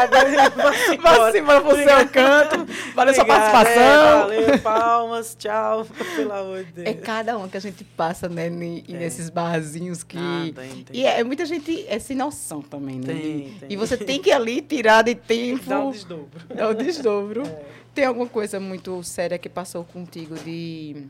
água 0.02 0.20
e 0.28 0.50
vou 0.50 0.94
embora. 0.94 1.32
Vai 1.32 1.40
embora 1.40 1.62
pro 1.62 1.76
seu 1.78 2.10
canto. 2.10 2.66
Valeu 2.94 3.14
sua 3.14 3.26
participação. 3.26 3.82
é, 3.82 4.20
valeu, 4.20 4.60
palmas, 4.60 5.36
tchau. 5.40 5.88
Pelo 6.16 6.34
amor 6.34 6.66
de 6.66 6.72
Deus. 6.74 6.88
É 6.88 6.94
cada 6.94 7.38
um 7.38 7.48
que 7.48 7.56
a 7.56 7.62
gente 7.62 7.86
passa, 7.86 8.28
né, 8.28 8.48
É. 8.48 8.50
nesses 8.50 9.30
barzinhos 9.30 10.04
que. 10.04 10.18
Ah, 10.18 10.52
tem, 10.54 10.84
tem. 10.84 10.86
E 11.02 11.06
é, 11.06 11.24
muita 11.24 11.46
gente 11.46 11.86
é 11.88 12.00
sem 12.00 12.18
noção 12.18 12.62
também, 12.62 13.00
né? 13.00 13.14
Tem, 13.14 13.56
tem. 13.62 13.72
E 13.72 13.78
você 13.78 13.96
tem 13.96 14.22
que 14.22 14.32
ali 14.32 14.62
tirar 14.62 15.04
de 15.04 15.16
tempo. 15.16 15.64
Dá 15.66 15.80
um 15.80 15.92
desdobro. 15.92 16.42
Dá 16.54 16.68
o 16.68 16.74
desdobro. 16.74 17.44
É. 17.52 17.82
Tem 17.94 18.06
alguma 18.06 18.26
coisa 18.28 18.58
muito 18.58 19.04
séria 19.04 19.38
que 19.38 19.50
passou 19.50 19.84
contigo 19.84 20.36
de. 20.36 21.08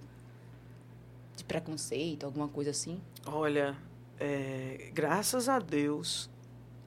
Preconceito, 1.52 2.26
alguma 2.26 2.48
coisa 2.48 2.72
assim? 2.72 3.02
Olha, 3.26 3.76
é, 4.20 4.90
graças 4.94 5.50
a 5.50 5.60
Deus, 5.60 6.30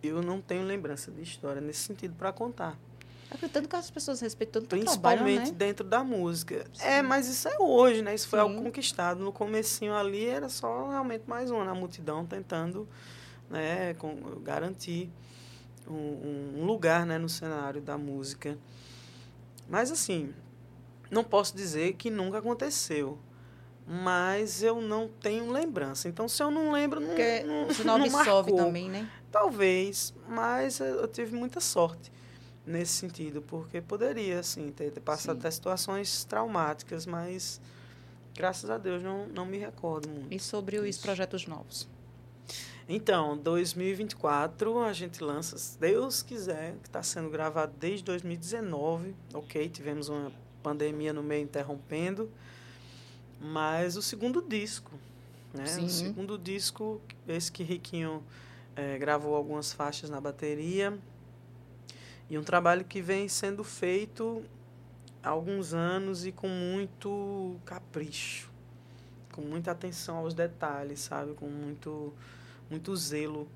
eu 0.02 0.22
não 0.22 0.40
tenho 0.40 0.64
lembrança 0.64 1.10
de 1.10 1.20
história 1.22 1.60
nesse 1.60 1.80
sentido 1.80 2.14
para 2.16 2.32
contar. 2.32 2.78
Acreditando 3.30 3.68
que 3.68 3.76
as 3.76 3.90
pessoas 3.90 4.20
respeitam 4.20 4.62
tanto 4.62 4.70
Principalmente 4.70 5.50
né? 5.50 5.56
dentro 5.56 5.84
da 5.84 6.02
música. 6.04 6.64
É, 6.80 7.02
mas 7.02 7.26
isso 7.26 7.48
é 7.48 7.56
hoje, 7.58 8.00
né? 8.00 8.14
Isso 8.14 8.28
foi 8.28 8.38
Sim. 8.38 8.42
algo 8.44 8.62
conquistado. 8.62 9.22
No 9.22 9.32
comecinho 9.32 9.92
ali 9.94 10.24
era 10.24 10.48
só 10.48 10.88
realmente 10.88 11.24
mais 11.26 11.50
uma 11.50 11.64
na 11.64 11.74
multidão 11.74 12.24
tentando 12.24 12.88
né, 13.50 13.92
com- 13.94 14.40
garantir 14.42 15.10
um, 15.86 16.60
um 16.60 16.64
lugar 16.64 17.04
né, 17.04 17.18
no 17.18 17.28
cenário 17.28 17.82
da 17.82 17.98
música. 17.98 18.56
Mas 19.68 19.90
assim, 19.90 20.32
não 21.10 21.24
posso 21.24 21.56
dizer 21.56 21.94
que 21.94 22.08
nunca 22.10 22.38
aconteceu. 22.38 23.18
Mas 23.86 24.62
eu 24.62 24.80
não 24.80 25.08
tenho 25.08 25.50
lembrança. 25.50 26.08
Então, 26.08 26.26
se 26.26 26.42
eu 26.42 26.50
não 26.50 26.72
lembro, 26.72 27.00
não, 27.00 27.08
Porque 27.08 27.42
não, 27.42 27.66
você 27.66 27.84
não 27.84 27.96
absorve 27.96 28.50
marcou. 28.50 28.56
também, 28.56 28.88
né? 28.88 29.10
Talvez, 29.30 30.14
mas 30.28 30.80
eu 30.80 30.86
eu 31.00 31.08
tive 31.08 31.36
muita 31.36 31.60
sorte 31.60 32.10
nesse 32.66 32.92
sentido, 32.92 33.42
porque 33.42 33.80
poderia, 33.80 34.38
assim, 34.38 34.70
ter, 34.72 34.90
ter 34.90 35.00
passado 35.00 35.34
Sim. 35.34 35.40
até 35.40 35.50
situações 35.50 36.24
traumáticas, 36.24 37.04
mas 37.04 37.60
graças 38.34 38.70
a 38.70 38.78
Deus 38.78 39.02
não, 39.02 39.26
não 39.26 39.44
me 39.44 39.58
recordo 39.58 40.08
muito. 40.08 40.32
E 40.32 40.38
sobre 40.40 40.78
os 40.78 40.86
Isso. 40.88 41.02
projetos 41.02 41.46
novos? 41.46 41.86
Então, 42.88 43.36
2024 43.38 44.78
a 44.78 44.92
gente 44.92 45.22
lança, 45.22 45.56
se 45.56 45.78
Deus 45.78 46.22
quiser, 46.22 46.74
que 46.82 46.88
está 46.88 47.02
sendo 47.02 47.30
gravado 47.30 47.72
desde 47.78 48.04
2019, 48.04 49.14
ok? 49.32 49.68
Tivemos 49.68 50.08
uma 50.08 50.30
pandemia 50.62 51.12
no 51.12 51.22
meio 51.22 51.42
interrompendo, 51.44 52.30
mas 53.40 53.96
o 53.96 54.02
segundo 54.02 54.42
disco, 54.42 54.92
né? 55.52 55.66
Sim. 55.66 55.84
O 55.84 55.88
segundo 55.88 56.38
disco, 56.38 57.00
esse 57.26 57.50
que 57.50 57.62
Riquinho 57.62 58.22
eh, 58.76 58.98
gravou 58.98 59.34
algumas 59.34 59.72
faixas 59.72 60.10
na 60.10 60.20
bateria, 60.20 60.98
e 62.28 62.38
um 62.38 62.42
trabalho 62.42 62.84
que 62.84 63.02
vem 63.02 63.28
sendo 63.28 63.62
feito 63.62 64.42
há 65.22 65.28
alguns 65.28 65.74
anos 65.74 66.24
e 66.26 66.32
com 66.32 66.48
muito 66.48 67.56
capricho, 67.64 68.50
com 69.32 69.42
muita 69.42 69.70
atenção 69.70 70.16
aos 70.16 70.34
detalhes, 70.34 71.00
sabe? 71.00 71.34
Com 71.34 71.46
muito 71.46 72.12
muito 72.70 72.96
zelo. 72.96 73.46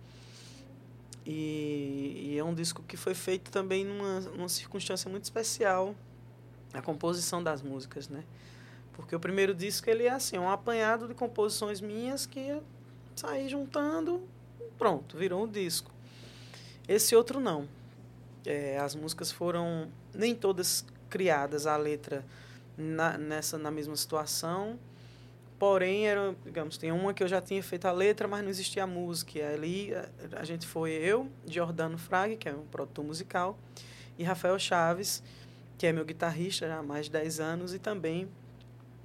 E, 1.26 2.30
e 2.30 2.38
é 2.38 2.44
um 2.44 2.54
disco 2.54 2.82
que 2.82 2.96
foi 2.96 3.14
feito 3.14 3.50
também 3.50 3.84
numa, 3.84 4.20
numa 4.20 4.48
circunstância 4.48 5.10
muito 5.10 5.24
especial, 5.24 5.94
a 6.72 6.80
composição 6.80 7.42
das 7.42 7.60
músicas, 7.60 8.08
né? 8.08 8.24
Porque 8.98 9.14
o 9.14 9.20
primeiro 9.20 9.54
disco 9.54 9.88
ele 9.88 10.04
é 10.04 10.10
assim, 10.10 10.36
um 10.36 10.50
apanhado 10.50 11.06
de 11.08 11.14
composições 11.14 11.80
minhas 11.80 12.26
que 12.26 12.60
saí 13.16 13.48
juntando, 13.48 14.22
pronto, 14.76 15.16
virou 15.16 15.44
um 15.44 15.48
disco. 15.48 15.90
Esse 16.86 17.14
outro 17.14 17.38
não. 17.40 17.66
É, 18.44 18.76
as 18.78 18.94
músicas 18.94 19.30
foram 19.30 19.88
nem 20.12 20.34
todas 20.34 20.84
criadas 21.08 21.66
a 21.66 21.76
letra 21.76 22.24
na, 22.76 23.16
nessa 23.16 23.56
na 23.56 23.70
mesma 23.70 23.96
situação, 23.96 24.78
Porém, 25.58 26.06
era, 26.06 26.36
digamos, 26.44 26.78
tem 26.78 26.92
uma 26.92 27.12
que 27.12 27.20
eu 27.20 27.26
já 27.26 27.40
tinha 27.40 27.60
feito 27.62 27.86
a 27.86 27.90
letra, 27.90 28.28
mas 28.28 28.42
não 28.42 28.48
existia 28.48 28.84
a 28.84 28.86
música. 28.86 29.38
E 29.38 29.42
ali 29.42 29.92
a, 29.92 30.08
a 30.36 30.44
gente 30.44 30.64
foi 30.64 30.92
eu, 30.92 31.28
Giordano 31.44 31.98
Frag, 31.98 32.36
que 32.36 32.48
é 32.48 32.52
um 32.52 32.64
produtor 32.66 33.04
musical, 33.04 33.58
e 34.16 34.22
Rafael 34.22 34.56
Chaves, 34.56 35.20
que 35.76 35.84
é 35.86 35.92
meu 35.92 36.04
guitarrista 36.04 36.68
já 36.68 36.78
há 36.78 36.82
mais 36.82 37.06
de 37.06 37.12
10 37.12 37.40
anos 37.40 37.74
e 37.74 37.78
também 37.80 38.28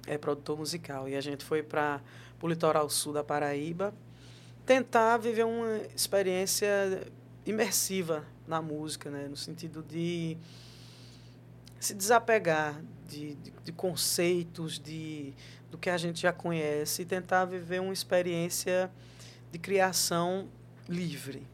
é 0.06 0.18
produtor 0.18 0.58
musical. 0.58 1.08
E 1.08 1.16
a 1.16 1.20
gente 1.20 1.44
foi 1.44 1.62
para 1.62 2.00
o 2.40 2.48
litoral 2.48 2.88
sul 2.90 3.12
da 3.12 3.24
Paraíba 3.24 3.94
tentar 4.66 5.16
viver 5.18 5.44
uma 5.44 5.78
experiência 5.94 7.06
imersiva 7.44 8.24
na 8.46 8.60
música, 8.62 9.10
né? 9.10 9.26
no 9.28 9.36
sentido 9.36 9.82
de 9.82 10.36
se 11.78 11.94
desapegar 11.94 12.80
de, 13.06 13.34
de, 13.34 13.52
de 13.64 13.72
conceitos, 13.72 14.78
de 14.78 15.34
do 15.70 15.78
que 15.78 15.90
a 15.90 15.98
gente 15.98 16.22
já 16.22 16.32
conhece 16.32 17.02
e 17.02 17.04
tentar 17.04 17.44
viver 17.46 17.80
uma 17.80 17.92
experiência 17.92 18.88
de 19.50 19.58
criação 19.58 20.46
livre. 20.88 21.44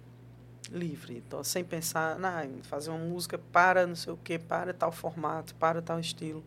Livre. 0.70 1.16
Então, 1.16 1.42
sem 1.42 1.64
pensar, 1.64 2.18
em 2.44 2.62
fazer 2.62 2.90
uma 2.90 2.98
música 2.98 3.38
para 3.38 3.86
não 3.86 3.96
sei 3.96 4.12
o 4.12 4.18
que, 4.18 4.38
para 4.38 4.74
tal 4.74 4.92
formato, 4.92 5.54
para 5.54 5.80
tal 5.80 5.98
estilo. 5.98 6.44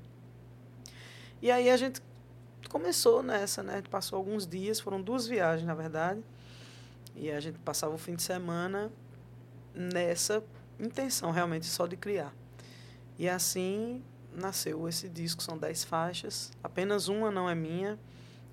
E 1.43 1.51
aí 1.51 1.69
a 1.69 1.75
gente 1.75 2.01
começou 2.69 3.21
nessa, 3.21 3.61
né? 3.61 3.83
Passou 3.91 4.15
alguns 4.15 4.47
dias, 4.47 4.79
foram 4.79 5.01
duas 5.01 5.27
viagens, 5.27 5.67
na 5.67 5.75
verdade. 5.75 6.23
E 7.17 7.29
a 7.29 7.37
gente 7.41 7.59
passava 7.59 7.93
o 7.93 7.97
fim 7.97 8.15
de 8.15 8.23
semana 8.23 8.89
nessa 9.75 10.41
intenção 10.79 11.31
realmente 11.31 11.65
só 11.65 11.85
de 11.85 11.97
criar. 11.97 12.33
E 13.19 13.27
assim 13.27 14.01
nasceu 14.33 14.87
esse 14.87 15.09
disco, 15.09 15.43
são 15.43 15.57
dez 15.57 15.83
faixas, 15.83 16.49
apenas 16.63 17.09
uma 17.09 17.29
não 17.29 17.49
é 17.49 17.53
minha, 17.53 17.99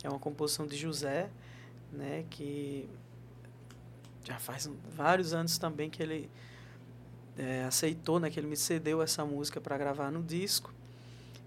é 0.03 0.09
uma 0.09 0.18
composição 0.18 0.66
de 0.66 0.76
José, 0.76 1.30
né, 1.93 2.26
que 2.28 2.91
já 4.24 4.41
faz 4.41 4.68
vários 4.97 5.32
anos 5.32 5.59
também 5.59 5.88
que 5.88 6.03
ele 6.03 6.28
é, 7.38 7.62
aceitou, 7.62 8.18
né, 8.18 8.28
que 8.30 8.41
ele 8.41 8.49
me 8.49 8.57
cedeu 8.57 9.01
essa 9.01 9.24
música 9.24 9.61
para 9.61 9.78
gravar 9.78 10.11
no 10.11 10.24
disco. 10.24 10.74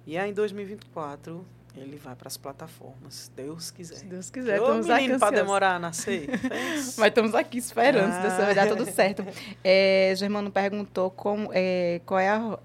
E 0.05 0.17
aí 0.17 0.29
em 0.31 0.33
2024 0.33 1.45
ele 1.75 1.97
vai 1.97 2.15
para 2.15 2.27
as 2.27 2.37
plataformas, 2.37 3.13
se 3.15 3.31
Deus 3.31 3.71
quiser. 3.71 3.95
Se 3.95 4.05
Deus 4.05 4.29
quiser, 4.29 4.59
Ô, 4.61 4.63
estamos 4.65 4.89
aqui 4.89 5.17
para 5.17 5.35
demorar 5.35 5.75
a 5.75 5.79
nascer. 5.79 6.29
Mas 6.97 7.07
estamos 7.07 7.33
aqui 7.33 7.57
esperando, 7.57 8.13
se 8.13 8.21
Deus 8.21 8.33
Ah. 8.33 8.45
vai 8.45 8.55
dar 8.55 8.67
tudo 8.67 8.85
certo. 8.85 9.23
É, 9.63 10.13
Germano 10.15 10.51
perguntou 10.51 11.09
como, 11.09 11.49
é, 11.53 11.99
qual 12.05 12.19
é, 12.19 12.29
a, 12.29 12.59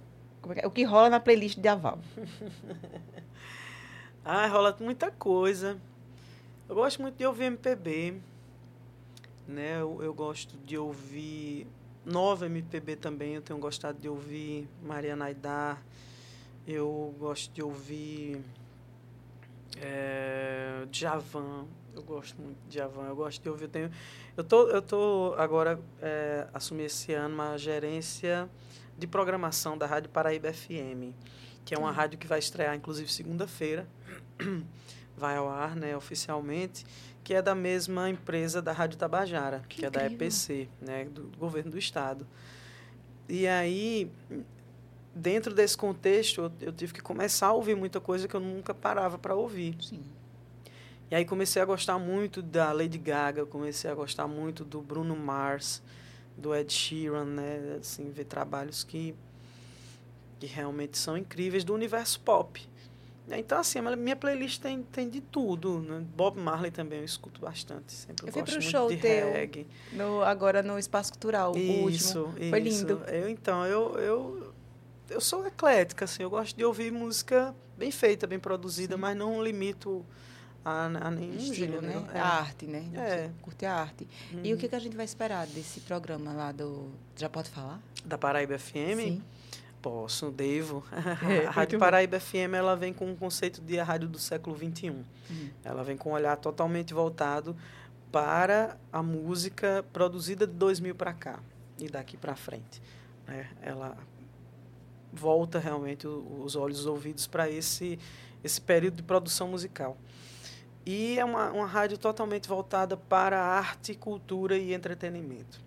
é 0.51 0.61
é- 0.61 0.67
o 0.67 0.71
que 0.71 0.83
rola 0.85 1.09
na 1.09 1.21
playlist 1.21 1.59
de 1.59 1.69
Aval. 1.69 1.99
Ah, 4.31 4.47
rola 4.47 4.77
muita 4.81 5.11
coisa. 5.11 5.79
Eu 6.69 6.75
gosto 6.75 7.01
muito 7.01 7.17
de 7.17 7.25
ouvir 7.25 7.45
MPB, 7.45 8.21
né? 9.47 9.81
Eu, 9.81 10.03
eu 10.03 10.13
gosto 10.13 10.55
de 10.59 10.77
ouvir 10.77 11.67
nova 12.05 12.45
MPB 12.45 12.97
também. 12.97 13.37
Eu 13.37 13.41
tenho 13.41 13.59
gostado 13.59 13.99
de 13.99 14.07
ouvir 14.07 14.69
Maria 14.83 15.17
Naidar. 15.17 15.83
Eu 16.71 17.15
gosto 17.19 17.51
de 17.55 17.63
ouvir 17.63 18.45
é, 19.79 20.85
Djavan. 20.91 21.67
Eu 21.95 22.03
gosto 22.03 22.39
muito 22.39 22.59
de 22.65 22.77
Djavan. 22.77 23.07
Eu 23.07 23.17
gosto 23.17 23.43
de 23.43 23.49
ouvir. 23.49 23.65
Eu, 23.65 23.69
tenho, 23.71 23.91
eu 24.37 24.45
tô, 24.45 24.69
eu 24.69 24.83
tô 24.83 25.35
agora 25.39 25.81
é, 26.03 26.47
assumi 26.53 26.83
esse 26.83 27.15
ano 27.15 27.35
uma 27.35 27.57
gerência 27.57 28.51
de 28.99 29.07
programação 29.07 29.79
da 29.79 29.87
Rádio 29.87 30.11
Paraíba 30.11 30.53
FM, 30.53 31.15
que 31.65 31.75
é 31.75 31.79
uma 31.79 31.91
rádio 31.91 32.19
que 32.19 32.27
vai 32.27 32.39
estrear, 32.39 32.77
inclusive, 32.77 33.11
segunda-feira. 33.11 33.89
Vai 35.17 35.37
ao 35.37 35.49
ar, 35.49 35.75
né, 35.75 35.97
oficialmente, 35.97 36.87
que 37.25 37.35
é 37.35 37.43
da 37.43 37.53
mesma 37.53 38.09
empresa 38.09 38.63
da 38.63 38.71
Rádio 38.71 38.97
Tabajara, 38.97 39.65
que, 39.69 39.81
que 39.81 39.85
é 39.85 39.91
da 39.91 40.07
EPC, 40.07 40.69
né, 40.81 41.07
do 41.07 41.33
governo 41.37 41.73
do 41.73 41.79
estado. 41.79 42.25
E 43.29 43.45
aí, 43.49 44.09
dentro 45.19 45.53
desse 45.53 45.77
contexto, 45.77 46.43
eu, 46.43 46.53
eu, 46.69 46.73
tive 46.73 46.95
que 46.95 47.01
começar 47.01 47.49
a 47.49 47.53
ouvir 47.53 47.75
muita 47.75 48.01
coisa 48.01 48.29
que 48.29 48.35
eu 48.35 48.41
nunca 48.41 48.73
parava 48.73 49.19
para 49.19 49.35
ouvir. 49.35 49.77
Sim. 49.83 50.03
E 51.11 51.15
aí 51.15 51.25
comecei 51.25 51.61
a 51.61 51.65
gostar 51.65 51.99
muito 51.99 52.41
da 52.41 52.73
Lady 52.73 52.99
Gaga, 52.99 53.45
comecei 53.45 53.91
a 53.91 53.95
gostar 53.95 54.29
muito 54.29 54.65
do 54.65 54.81
Bruno 54.81 55.17
Mars, 55.17 55.83
do 56.37 56.55
Ed 56.55 56.73
Sheeran, 56.73 57.25
né? 57.25 57.79
Assim, 57.81 58.11
ver 58.11 58.25
trabalhos 58.25 58.85
que, 58.85 59.15
que 60.39 60.47
realmente 60.47 60.97
são 60.97 61.17
incríveis 61.17 61.65
do 61.65 61.75
universo 61.75 62.21
pop. 62.21 62.61
Então, 63.31 63.59
assim, 63.59 63.79
a 63.79 63.97
minha 63.97 64.17
playlist 64.17 64.61
tem, 64.61 64.83
tem 64.83 65.09
de 65.09 65.21
tudo. 65.21 65.81
Né? 65.81 66.03
Bob 66.17 66.41
Marley 66.41 66.71
também 66.71 67.01
eu 67.01 67.05
escuto 67.05 67.41
bastante. 67.41 67.93
Sempre 67.93 68.29
eu 68.29 68.33
fui 68.33 68.43
para 68.43 68.57
um 68.57 68.61
show 68.61 68.89
teu 68.89 69.33
reggae. 69.33 69.67
No, 69.93 70.23
agora 70.23 70.63
no 70.63 70.79
Espaço 70.79 71.13
Cultural, 71.13 71.53
isso, 71.55 71.61
o 71.61 71.83
último. 71.83 71.91
Isso. 71.91 72.51
Foi 72.51 72.61
lindo. 72.61 73.03
Eu, 73.07 73.29
então, 73.29 73.67
eu, 73.67 73.99
eu, 73.99 74.48
eu 75.09 75.21
sou 75.21 75.47
eclética, 75.47 76.05
assim. 76.05 76.23
Eu 76.23 76.31
gosto 76.31 76.57
de 76.57 76.65
ouvir 76.65 76.93
música 76.93 77.55
bem 77.77 77.91
feita, 77.91 78.27
bem 78.27 78.39
produzida, 78.39 78.95
Sim. 78.95 79.01
mas 79.01 79.17
não 79.17 79.43
limito 79.43 80.05
a, 80.65 80.85
a 80.85 81.11
nenhum 81.11 81.37
Estilo, 81.37 81.55
gênero. 81.55 81.83
Né? 81.83 82.07
É. 82.15 82.19
A 82.19 82.27
arte, 82.27 82.67
né? 82.67 82.91
É. 82.95 83.31
Curte 83.41 83.67
a 83.67 83.75
arte. 83.75 84.07
Hum. 84.33 84.41
E 84.45 84.53
o 84.53 84.57
que, 84.57 84.69
que 84.69 84.75
a 84.75 84.79
gente 84.79 84.97
vai 84.97 85.05
esperar 85.05 85.47
desse 85.47 85.81
programa 85.81 86.33
lá 86.33 86.53
do... 86.53 86.91
Já 87.17 87.29
pode 87.29 87.51
falar? 87.51 87.81
Da 88.05 88.19
Paraíba 88.19 88.59
FM? 88.59 88.97
Sim. 88.97 89.23
Posso, 89.81 90.31
devo. 90.31 90.85
É, 91.29 91.47
a 91.47 91.51
Rádio 91.51 91.79
Paraíba 91.79 92.19
FM 92.19 92.55
ela 92.55 92.75
vem 92.75 92.93
com 92.93 93.11
o 93.13 93.17
conceito 93.17 93.61
de 93.61 93.79
a 93.79 93.85
rádio 93.85 94.09
do 94.09 94.19
século 94.19 94.57
XXI. 94.57 94.91
Hum. 94.91 95.05
Ela 95.65 95.85
vem 95.85 95.97
com 95.97 96.11
um 96.11 96.13
olhar 96.13 96.37
totalmente 96.37 96.93
voltado 96.93 97.57
para 98.11 98.77
a 98.93 99.03
música 99.03 99.85
produzida 99.93 100.47
de 100.47 100.55
2000 100.55 100.95
para 100.95 101.13
cá 101.13 101.41
e 101.79 101.89
daqui 101.89 102.17
para 102.17 102.35
frente. 102.35 102.83
É, 103.29 103.47
ela 103.63 103.97
volta 105.19 105.59
realmente 105.59 106.07
os 106.07 106.55
olhos, 106.55 106.81
os 106.81 106.87
ouvidos 106.87 107.27
para 107.27 107.51
esse, 107.51 107.99
esse 108.43 108.61
período 108.61 108.97
de 108.97 109.03
produção 109.03 109.49
musical. 109.49 109.97
E 110.87 111.19
é 111.19 111.25
uma, 111.25 111.51
uma 111.51 111.67
rádio 111.67 111.99
totalmente 111.99 112.49
voltada 112.49 112.97
para 112.97 113.43
arte, 113.43 113.95
cultura 113.95 114.57
e 114.57 114.73
entretenimento. 114.73 115.61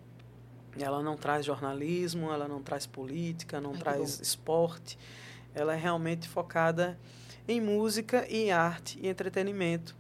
Ela 0.80 1.04
não 1.04 1.18
traz 1.18 1.45
jornalismo, 1.45 2.32
ela 2.32 2.47
não 2.47 2.64
traz 2.64 2.88
política, 2.88 3.60
não 3.60 3.74
Ai, 3.74 3.78
traz 3.78 4.20
esporte. 4.20 4.97
Ela 5.54 5.76
é 5.76 5.78
realmente 5.78 6.28
focada 6.28 6.97
em 7.47 7.60
música 7.60 8.26
e 8.30 8.49
arte 8.49 8.97
e 9.02 9.08
entretenimento. 9.08 9.95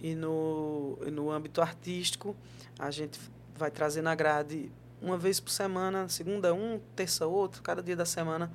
E 0.00 0.14
no, 0.14 0.96
no 1.10 1.30
âmbito 1.30 1.60
artístico, 1.60 2.36
a 2.78 2.90
gente 2.90 3.20
vai 3.56 3.70
trazer 3.70 4.00
na 4.00 4.14
grade 4.14 4.70
uma 5.02 5.18
vez 5.18 5.40
por 5.40 5.50
semana, 5.50 6.08
segunda 6.08 6.54
um, 6.54 6.80
terça 6.94 7.26
outro, 7.26 7.60
cada 7.60 7.82
dia 7.82 7.96
da 7.96 8.06
semana, 8.06 8.50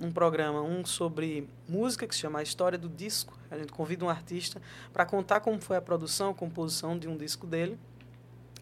um 0.00 0.10
programa, 0.10 0.62
um 0.62 0.84
sobre 0.84 1.46
música, 1.68 2.06
que 2.06 2.14
se 2.14 2.22
chama 2.22 2.38
A 2.38 2.42
História 2.42 2.78
do 2.78 2.88
Disco. 2.88 3.38
A 3.50 3.58
gente 3.58 3.70
convida 3.70 4.04
um 4.04 4.08
artista 4.08 4.60
para 4.92 5.04
contar 5.04 5.40
como 5.40 5.60
foi 5.60 5.76
a 5.76 5.80
produção, 5.80 6.30
a 6.30 6.34
composição 6.34 6.98
de 6.98 7.06
um 7.06 7.16
disco 7.16 7.46
dele 7.46 7.78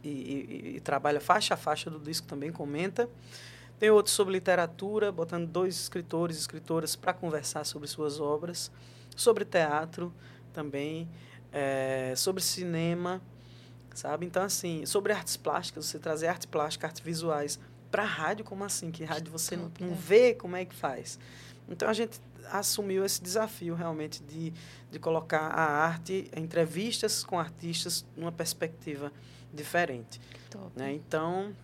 e, 0.03 0.09
e, 0.09 0.77
e, 0.77 0.81
trabalha 0.81 1.21
faixa 1.21 1.55
a 1.55 1.57
faixa 1.57 1.89
do 1.89 1.99
disco 1.99 2.27
também, 2.27 2.51
comenta. 2.51 3.09
Tem 3.79 3.91
outro 3.91 4.11
sobre 4.11 4.35
literatura, 4.35 5.13
botando 5.13 5.47
dois 5.47 5.77
escritores 5.77 6.37
e 6.37 6.41
escritoras 6.41 6.97
para 6.97 7.13
conversar 7.13 7.65
sobre 7.65 7.87
suas 7.87 8.19
obras. 8.19 8.73
Sobre 9.15 9.45
teatro 9.45 10.13
também, 10.53 11.09
é, 11.53 12.15
sobre 12.17 12.43
cinema, 12.43 13.21
sabe? 13.95 14.27
Então, 14.27 14.43
assim, 14.43 14.87
sobre 14.87 15.13
artes 15.13 15.37
plásticas, 15.37 15.87
você 15.87 15.99
trazer 15.99 16.29
arte 16.29 16.47
plástica, 16.47 16.87
artes 16.87 17.01
visuais 17.01 17.59
para 17.91 18.05
rádio, 18.05 18.45
como 18.45 18.65
assim? 18.65 18.91
Que 18.91 19.05
rádio 19.05 19.33
você 19.33 19.57
não, 19.57 19.71
não 19.81 19.95
vê 19.95 20.35
como 20.35 20.57
é 20.57 20.65
que 20.65 20.75
faz? 20.75 21.19
Então, 21.69 21.89
a 21.89 21.93
gente 21.93 22.21
assumiu 22.51 23.05
esse 23.05 23.23
desafio 23.23 23.75
realmente 23.75 24.23
de, 24.23 24.53
de 24.91 24.99
colocar 24.99 25.49
a 25.49 25.63
arte, 25.63 26.31
entrevistas 26.37 27.23
com 27.23 27.39
artistas, 27.39 28.07
numa 28.17 28.33
perspectiva 28.33 29.13
diferente. 29.53 30.21
Né? 30.75 30.93
Então, 30.93 31.55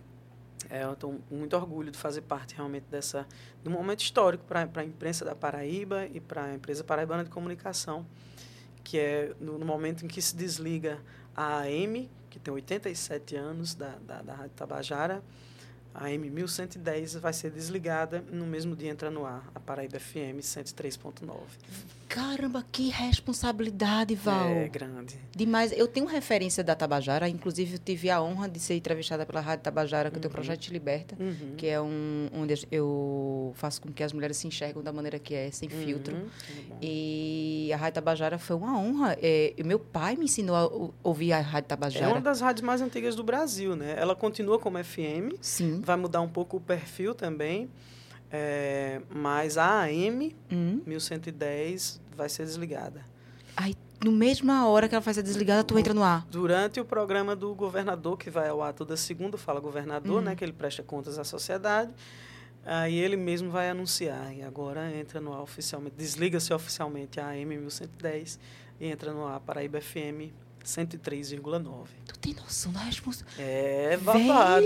é, 0.69 0.83
eu 0.83 0.93
estou 0.93 1.19
muito 1.29 1.55
orgulho 1.55 1.91
de 1.91 1.97
fazer 1.97 2.21
parte 2.21 2.55
realmente 2.55 2.85
dessa 2.89 3.27
de 3.61 3.69
um 3.69 3.71
momento 3.71 4.01
histórico 4.01 4.43
para 4.45 4.67
a 4.75 4.83
imprensa 4.83 5.25
da 5.25 5.35
Paraíba 5.35 6.05
e 6.07 6.19
para 6.19 6.45
a 6.45 6.53
empresa 6.53 6.83
paraibana 6.83 7.23
de 7.23 7.29
comunicação, 7.29 8.05
que 8.83 8.97
é 8.97 9.33
no, 9.39 9.57
no, 9.57 9.65
momento 9.65 10.05
em 10.05 10.07
que 10.07 10.21
se 10.21 10.35
desliga 10.35 10.99
a 11.35 11.61
AM, 11.61 12.09
que 12.29 12.39
tem 12.39 12.53
87 12.53 13.35
anos, 13.35 13.73
da, 13.73 13.95
da, 14.05 14.21
da 14.21 14.35
Rádio 14.35 14.51
Tabajara, 14.55 15.23
a 15.95 16.09
M1110 16.09 17.19
vai 17.19 17.31
ser 17.31 17.49
desligada 17.51 18.23
no 18.31 18.45
mesmo 18.45 18.75
dia 18.75 18.91
entra 18.91 19.09
no 19.09 19.25
ar 19.25 19.49
a 19.55 19.59
Paraíba 19.59 19.99
FM 19.99 20.39
103.9. 20.41 22.04
Caramba, 22.07 22.63
que 22.71 22.89
responsabilidade, 22.89 24.15
Val. 24.15 24.49
É 24.49 24.67
grande. 24.67 25.19
Demais. 25.35 25.71
Eu 25.71 25.87
tenho 25.87 26.05
referência 26.05 26.63
da 26.63 26.75
Tabajara, 26.75 27.27
inclusive 27.27 27.73
eu 27.73 27.79
tive 27.79 28.09
a 28.09 28.21
honra 28.21 28.47
de 28.47 28.59
ser 28.59 28.75
entrevistada 28.75 29.25
pela 29.25 29.41
Rádio 29.41 29.63
Tabajara, 29.63 30.09
que 30.09 30.17
uhum. 30.17 30.21
tem 30.21 30.29
o 30.29 30.31
Projeto 30.31 30.59
Te 30.59 30.71
Liberta, 30.71 31.15
uhum. 31.19 31.55
que 31.57 31.67
é 31.67 31.81
um 31.81 32.29
onde 32.33 32.67
eu 32.71 33.51
faço 33.55 33.81
com 33.81 33.91
que 33.91 34.03
as 34.03 34.13
mulheres 34.13 34.37
se 34.37 34.47
enxergam 34.47 34.83
da 34.83 34.93
maneira 34.93 35.17
que 35.19 35.33
é, 35.33 35.49
sem 35.51 35.67
uhum. 35.69 35.83
filtro. 35.83 36.15
E 36.81 37.71
a 37.73 37.77
Rádio 37.77 37.95
Tabajara 37.95 38.37
foi 38.37 38.55
uma 38.55 38.79
honra. 38.79 39.17
É, 39.21 39.53
meu 39.65 39.79
pai 39.79 40.15
me 40.15 40.25
ensinou 40.25 40.55
a 40.55 41.07
ouvir 41.07 41.33
a 41.33 41.41
Rádio 41.41 41.69
Tabajara. 41.69 42.05
É 42.05 42.07
uma 42.09 42.21
das 42.21 42.39
rádios 42.39 42.65
mais 42.65 42.81
antigas 42.81 43.15
do 43.15 43.23
Brasil, 43.23 43.75
né? 43.75 43.95
Ela 43.97 44.15
continua 44.15 44.59
como 44.59 44.81
FM. 44.83 45.35
Sim. 45.41 45.81
Vai 45.81 45.97
mudar 45.97 46.21
um 46.21 46.29
pouco 46.29 46.57
o 46.57 46.61
perfil 46.61 47.15
também. 47.15 47.69
É, 48.31 49.01
mas 49.09 49.57
a 49.57 49.83
AM 49.83 50.35
hum. 50.51 50.81
1110 50.85 52.01
vai 52.15 52.29
ser 52.29 52.45
desligada. 52.45 53.01
Aí, 53.55 53.75
no 54.03 54.11
mesma 54.11 54.67
hora 54.67 54.89
que 54.89 54.95
ela 54.95 55.01
vai 55.01 55.13
ser 55.13 55.23
desligada, 55.23 55.63
tu 55.63 55.77
entra 55.79 55.93
no 55.93 56.03
ar? 56.03 56.25
Durante 56.29 56.79
o 56.79 56.85
programa 56.85 57.35
do 57.35 57.53
governador, 57.55 58.17
que 58.17 58.29
vai 58.29 58.49
ao 58.49 58.61
ar 58.61 58.73
toda 58.73 58.97
segunda, 58.97 59.37
fala 59.37 59.59
governador, 59.59 60.17
uhum. 60.17 60.21
né, 60.21 60.35
que 60.35 60.43
ele 60.43 60.53
presta 60.53 60.83
contas 60.83 61.17
à 61.17 61.23
sociedade. 61.23 61.91
Aí 62.65 62.95
ele 62.95 63.15
mesmo 63.15 63.51
vai 63.51 63.69
anunciar. 63.69 64.35
E 64.35 64.41
agora 64.41 64.91
entra 64.91 65.21
no 65.21 65.33
ar 65.33 65.41
oficialmente, 65.41 65.95
desliga-se 65.95 66.53
oficialmente 66.53 67.19
a 67.19 67.29
AM 67.29 67.57
1110 67.57 68.39
e 68.79 68.87
entra 68.87 69.13
no 69.13 69.25
ar 69.25 69.39
Paraíba 69.39 69.79
FM 69.79 70.33
103,9. 70.65 71.87
Tu 72.05 72.19
tem 72.19 72.33
noção 72.33 72.71
da 72.71 72.79
responsabilidade? 72.79 73.41
É 73.41 73.97
babado. 73.97 74.65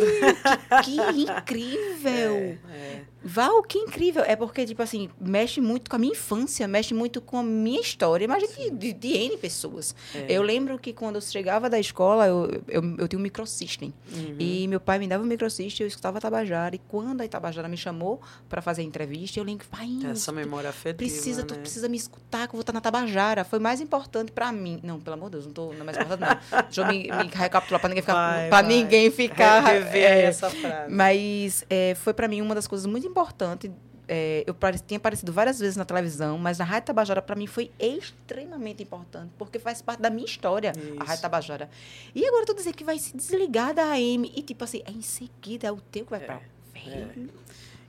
que, 0.83 0.95
que 1.13 1.21
incrível! 1.23 2.57
É, 2.69 2.71
é. 2.71 3.03
Val, 3.23 3.61
que 3.63 3.77
incrível. 3.77 4.23
É 4.25 4.35
porque, 4.35 4.65
tipo 4.65 4.81
assim, 4.81 5.09
mexe 5.19 5.59
muito 5.59 5.89
com 5.89 5.95
a 5.95 5.99
minha 5.99 6.13
infância, 6.13 6.67
mexe 6.67 6.93
muito 6.93 7.19
com 7.19 7.37
a 7.37 7.43
minha 7.43 7.81
história. 7.81 8.23
Imagina 8.23 8.51
de, 8.53 8.69
de, 8.71 8.93
de, 8.93 9.07
N 9.09 9.37
pessoas. 9.37 9.93
É. 10.15 10.25
Eu 10.29 10.41
lembro 10.41 10.79
que 10.79 10.93
quando 10.93 11.15
eu 11.15 11.21
chegava 11.21 11.69
da 11.69 11.79
escola, 11.79 12.27
eu, 12.27 12.61
eu, 12.67 12.95
eu 12.97 13.07
tinha 13.07 13.19
um 13.19 13.21
microsystem. 13.21 13.93
Uhum. 14.11 14.35
E 14.39 14.67
meu 14.67 14.79
pai 14.79 14.99
me 14.99 15.07
dava 15.07 15.23
um 15.23 15.27
microsystem, 15.27 15.83
eu 15.83 15.87
escutava 15.87 16.21
Tabajara. 16.21 16.75
E 16.75 16.79
quando 16.79 17.21
a 17.21 17.27
Tabajara 17.27 17.67
me 17.67 17.77
chamou 17.77 18.21
para 18.47 18.61
fazer 18.61 18.81
a 18.81 18.85
entrevista, 18.85 19.39
eu 19.39 19.43
lembro, 19.43 19.67
pai, 19.67 19.89
Essa 20.09 20.31
memória 20.31 20.69
afetiva, 20.69 20.97
precisa, 20.97 21.41
né? 21.41 21.47
Tu 21.47 21.59
precisa 21.59 21.89
me 21.89 21.97
escutar, 21.97 22.47
que 22.47 22.51
eu 22.51 22.57
vou 22.57 22.61
estar 22.61 22.73
na 22.73 22.81
Tabajara. 22.81 23.43
Foi 23.43 23.59
mais 23.59 23.81
importante 23.81 24.31
para 24.31 24.51
mim. 24.51 24.79
Não, 24.81 24.99
pelo 24.99 25.15
amor 25.15 25.29
de 25.29 25.33
Deus, 25.33 25.45
não 25.45 25.53
tô 25.53 25.73
não 25.73 25.85
mais 25.91 26.05
importante, 26.05 26.41
não. 26.51 26.61
Deixa 26.63 26.81
eu 26.81 26.87
me, 26.87 27.03
me 27.03 27.29
recapitular 27.33 27.79
para 27.79 27.89
ninguém 27.89 28.03
ficar... 28.03 28.49
Vai. 28.49 28.63
ninguém 28.63 29.11
ficar... 29.11 29.59
Rever 29.61 30.03
é, 30.03 30.21
essa 30.23 30.49
frase. 30.49 30.93
Mas 30.93 31.65
é, 31.69 31.95
foi 31.95 32.13
para 32.13 32.27
mim 32.27 32.41
uma 32.41 32.55
das 32.55 32.67
coisas 32.67 32.85
muito 32.85 33.07
importantes 33.07 33.71
é, 34.11 34.43
eu 34.47 34.55
tinha 34.87 34.97
aparecido 34.97 35.31
várias 35.31 35.59
vezes 35.59 35.77
na 35.77 35.85
televisão, 35.85 36.35
mas 36.39 36.59
a 36.59 36.63
Rádio 36.63 36.87
Tabajara 36.87 37.21
para 37.21 37.35
mim 37.35 37.45
foi 37.45 37.69
extremamente 37.79 38.81
importante, 38.81 39.31
porque 39.37 39.59
faz 39.59 39.83
parte 39.83 40.01
da 40.01 40.09
minha 40.09 40.25
história, 40.25 40.73
Isso. 40.75 40.95
a 40.99 41.03
Rádio 41.03 41.21
Tabajara. 41.21 41.69
E 42.15 42.25
agora 42.25 42.43
tu 42.43 42.55
dizer 42.55 42.73
que 42.73 42.83
vai 42.83 42.97
se 42.97 43.15
desligar 43.15 43.71
da 43.71 43.91
AM 43.91 44.31
e 44.35 44.41
tipo 44.41 44.63
assim, 44.63 44.81
é 44.83 44.91
em 44.91 45.03
seguida 45.03 45.67
é 45.67 45.71
o 45.71 45.79
teu 45.79 46.05
que 46.05 46.09
vai 46.09 46.21
É, 46.21 46.25
pra... 46.25 46.41
é. 46.87 47.13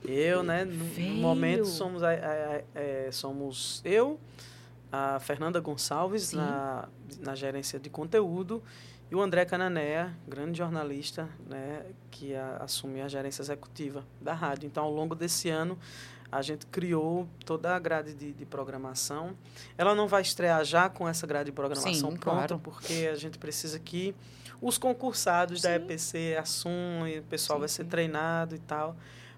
Eu, 0.03 0.43
né, 0.43 0.63
no, 0.63 0.85
no 0.85 1.15
momento 1.15 1.65
somos, 1.65 2.03
é, 2.03 3.09
somos 3.11 3.81
eu, 3.83 4.19
a 4.91 5.19
Fernanda 5.19 5.59
Gonçalves 5.59 6.23
Sim. 6.27 6.37
na, 6.37 6.87
na 7.19 7.35
gerência 7.35 7.79
de 7.79 7.89
conteúdo 7.89 8.61
e 9.09 9.15
o 9.15 9.21
André 9.21 9.45
Cananéia, 9.45 10.15
grande 10.27 10.57
jornalista, 10.57 11.27
né, 11.49 11.85
que 12.09 12.33
a- 12.35 12.57
assume 12.61 13.01
a 13.01 13.07
gerência 13.07 13.41
executiva 13.41 14.05
da 14.21 14.33
rádio. 14.33 14.67
Então, 14.67 14.83
ao 14.83 14.91
longo 14.91 15.15
desse 15.15 15.49
ano, 15.49 15.77
a 16.31 16.41
gente 16.41 16.65
criou 16.67 17.27
toda 17.45 17.75
a 17.75 17.79
grade 17.79 18.13
de, 18.13 18.31
de 18.31 18.45
programação. 18.45 19.35
Ela 19.77 19.93
não 19.93 20.07
vai 20.07 20.21
estrear 20.21 20.63
já 20.63 20.87
com 20.89 21.07
essa 21.07 21.27
grade 21.27 21.47
de 21.47 21.51
programação 21.51 21.93
Sim, 22.11 22.17
pronta, 22.17 22.47
claro. 22.47 22.59
porque 22.63 23.09
a 23.11 23.15
gente 23.15 23.37
precisa 23.37 23.77
que 23.79 24.15
os 24.61 24.77
concursados 24.77 25.61
da 25.61 25.69
Sim. 25.69 25.75
EPC 25.75 26.37
assumam 26.39 27.05
e 27.07 27.19
o 27.19 27.23
pessoal 27.23 27.57
Sim, 27.57 27.61
vai 27.61 27.69
ser 27.69 27.83
treinado 27.85 28.55
e 28.55 28.59
tal. 28.59 28.95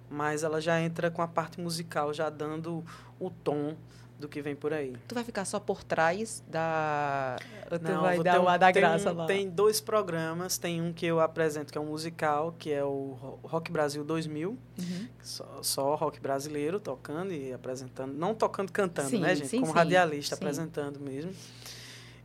mas 0.09 0.43
ela 0.43 0.61
já 0.61 0.79
entra 0.79 1.09
com 1.09 1.21
a 1.23 1.27
parte 1.27 1.59
musical, 1.59 2.13
já 2.13 2.29
dando 2.29 2.83
o 3.19 3.31
tom 3.31 3.75
do 4.19 4.27
que 4.29 4.41
vem 4.41 4.55
por 4.55 4.71
aí. 4.71 4.95
Tu 5.07 5.15
vai 5.15 5.23
ficar 5.23 5.43
só 5.43 5.59
por 5.59 5.83
trás 5.83 6.43
da. 6.47 7.35
Ou 7.71 7.77
tu 7.79 7.83
Não, 7.91 8.01
vai 8.01 8.17
dar 8.23 8.33
ter 8.33 8.39
uma 8.39 8.55
um- 8.55 8.59
da 8.59 8.71
graça 8.71 9.11
um- 9.11 9.15
lá? 9.17 9.25
Tem 9.25 9.49
dois 9.49 9.81
programas, 9.81 10.57
tem 10.57 10.81
um 10.81 10.93
que 10.93 11.05
eu 11.05 11.19
apresento 11.19 11.71
que 11.73 11.77
é 11.77 11.81
um 11.81 11.85
musical, 11.87 12.55
que 12.57 12.71
é 12.71 12.83
o 12.83 13.17
Ro- 13.19 13.39
Rock 13.43 13.71
Brasil 13.71 14.03
2000, 14.03 14.57
Uhum. 14.79 15.07
só, 15.21 15.59
só 15.61 15.95
rock 15.95 16.19
brasileiro 16.21 16.79
tocando 16.79 17.33
e 17.33 17.51
apresentando, 17.51 18.13
não 18.13 18.33
tocando 18.33 18.71
cantando, 18.71 19.09
Sim, 19.09 19.19
né, 19.19 19.35
gente? 19.35 19.47
sim, 19.49 19.59
Como 19.59 19.71
sim, 19.73 19.77
radialista, 19.77 20.35
apresentando 20.35 20.99
mesmo. 20.99 21.33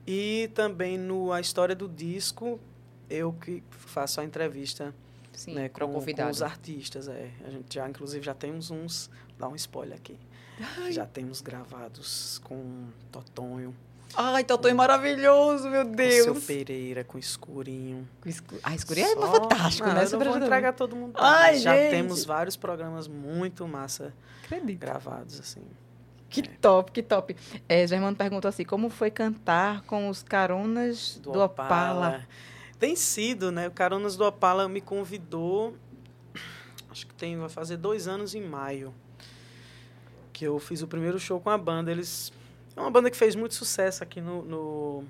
E 0.07 0.51
também 0.55 0.97
no 0.97 1.33
A 1.33 1.41
História 1.41 1.75
do 1.75 1.89
Disco, 1.89 2.59
eu 3.11 3.33
que 3.33 3.63
faço 3.71 4.21
a 4.21 4.25
entrevista 4.25 4.95
Sim, 5.33 5.55
né, 5.55 5.69
com, 5.69 5.81
com 5.93 6.29
os 6.31 6.43
artistas. 6.43 7.09
É. 7.09 7.31
A 7.45 7.51
gente 7.51 7.75
já, 7.75 7.89
inclusive, 7.89 8.25
já 8.25 8.35
temos 8.35 8.71
uns. 8.71 9.11
Dá 9.39 9.49
um 9.49 9.55
spoiler 9.55 9.97
aqui. 9.97 10.19
Já 10.91 11.07
temos 11.07 11.41
gravados 11.41 12.41
com 12.45 12.87
Totonho, 13.13 13.75
Ai, 14.17 14.43
Totô 14.43 14.69
é 14.69 14.73
maravilhoso, 14.75 15.69
meu 15.69 15.85
com 15.85 15.93
Deus. 15.93 16.25
Seu 16.25 16.35
Pereira, 16.57 17.05
com 17.05 17.19
Escurinho. 17.19 18.09
Com 18.23 18.29
escu- 18.31 18.57
A 18.63 18.75
escurinha 18.75 19.07
é 19.07 19.15
Só- 19.15 19.33
fantástico, 19.33 19.87
Não, 19.87 19.95
né? 19.95 20.05
Eu 20.11 20.19
não 20.19 20.27
vou 20.33 20.37
entregar 20.39 20.73
todo 20.73 20.97
mundo. 20.97 21.13
Ai, 21.19 21.53
mas 21.53 21.63
já 21.63 21.77
gente. 21.77 21.91
temos 21.91 22.25
vários 22.25 22.57
programas 22.57 23.07
muito 23.07 23.69
massa 23.69 24.15
Acredito. 24.45 24.79
gravados, 24.81 25.39
assim. 25.39 25.61
Que 26.31 26.43
top, 26.43 26.91
que 26.91 27.03
top. 27.03 27.37
É, 27.69 27.87
Germano 27.87 28.17
perguntou 28.17 28.49
assim, 28.49 28.65
como 28.65 28.89
foi 28.89 29.11
cantar 29.11 29.83
com 29.83 30.09
os 30.09 30.23
caronas 30.23 31.19
do, 31.23 31.39
Opala? 31.39 32.27
Tem 32.79 32.97
sido, 32.97 33.53
né? 33.53 33.69
O 33.69 33.71
Caronas 33.73 34.17
do 34.17 34.25
Opala 34.25 34.69
me 34.71 34.81
convidou, 34.81 35.75
acho 36.91 37.07
que 37.07 37.15
tem, 37.15 37.37
vai 37.37 37.49
fazer 37.51 37.77
dois 37.77 38.09
anos 38.09 38.35
em 38.35 38.41
maio, 38.43 38.95
que 40.39 40.45
eu 40.45 40.57
fiz 40.61 40.83
o 40.83 40.87
primeiro 40.87 41.19
show 41.19 41.41
com 41.41 41.51
a 41.51 41.59
banda. 41.59 41.91
Eles 41.91 42.33
é 42.77 42.81
uma 42.81 42.93
banda 42.93 43.11
que 43.11 43.17
fez 43.17 43.35
muito 43.35 43.55
sucesso 43.55 44.05
aqui 44.05 44.21
no, 44.21 44.45
no- 44.45 45.05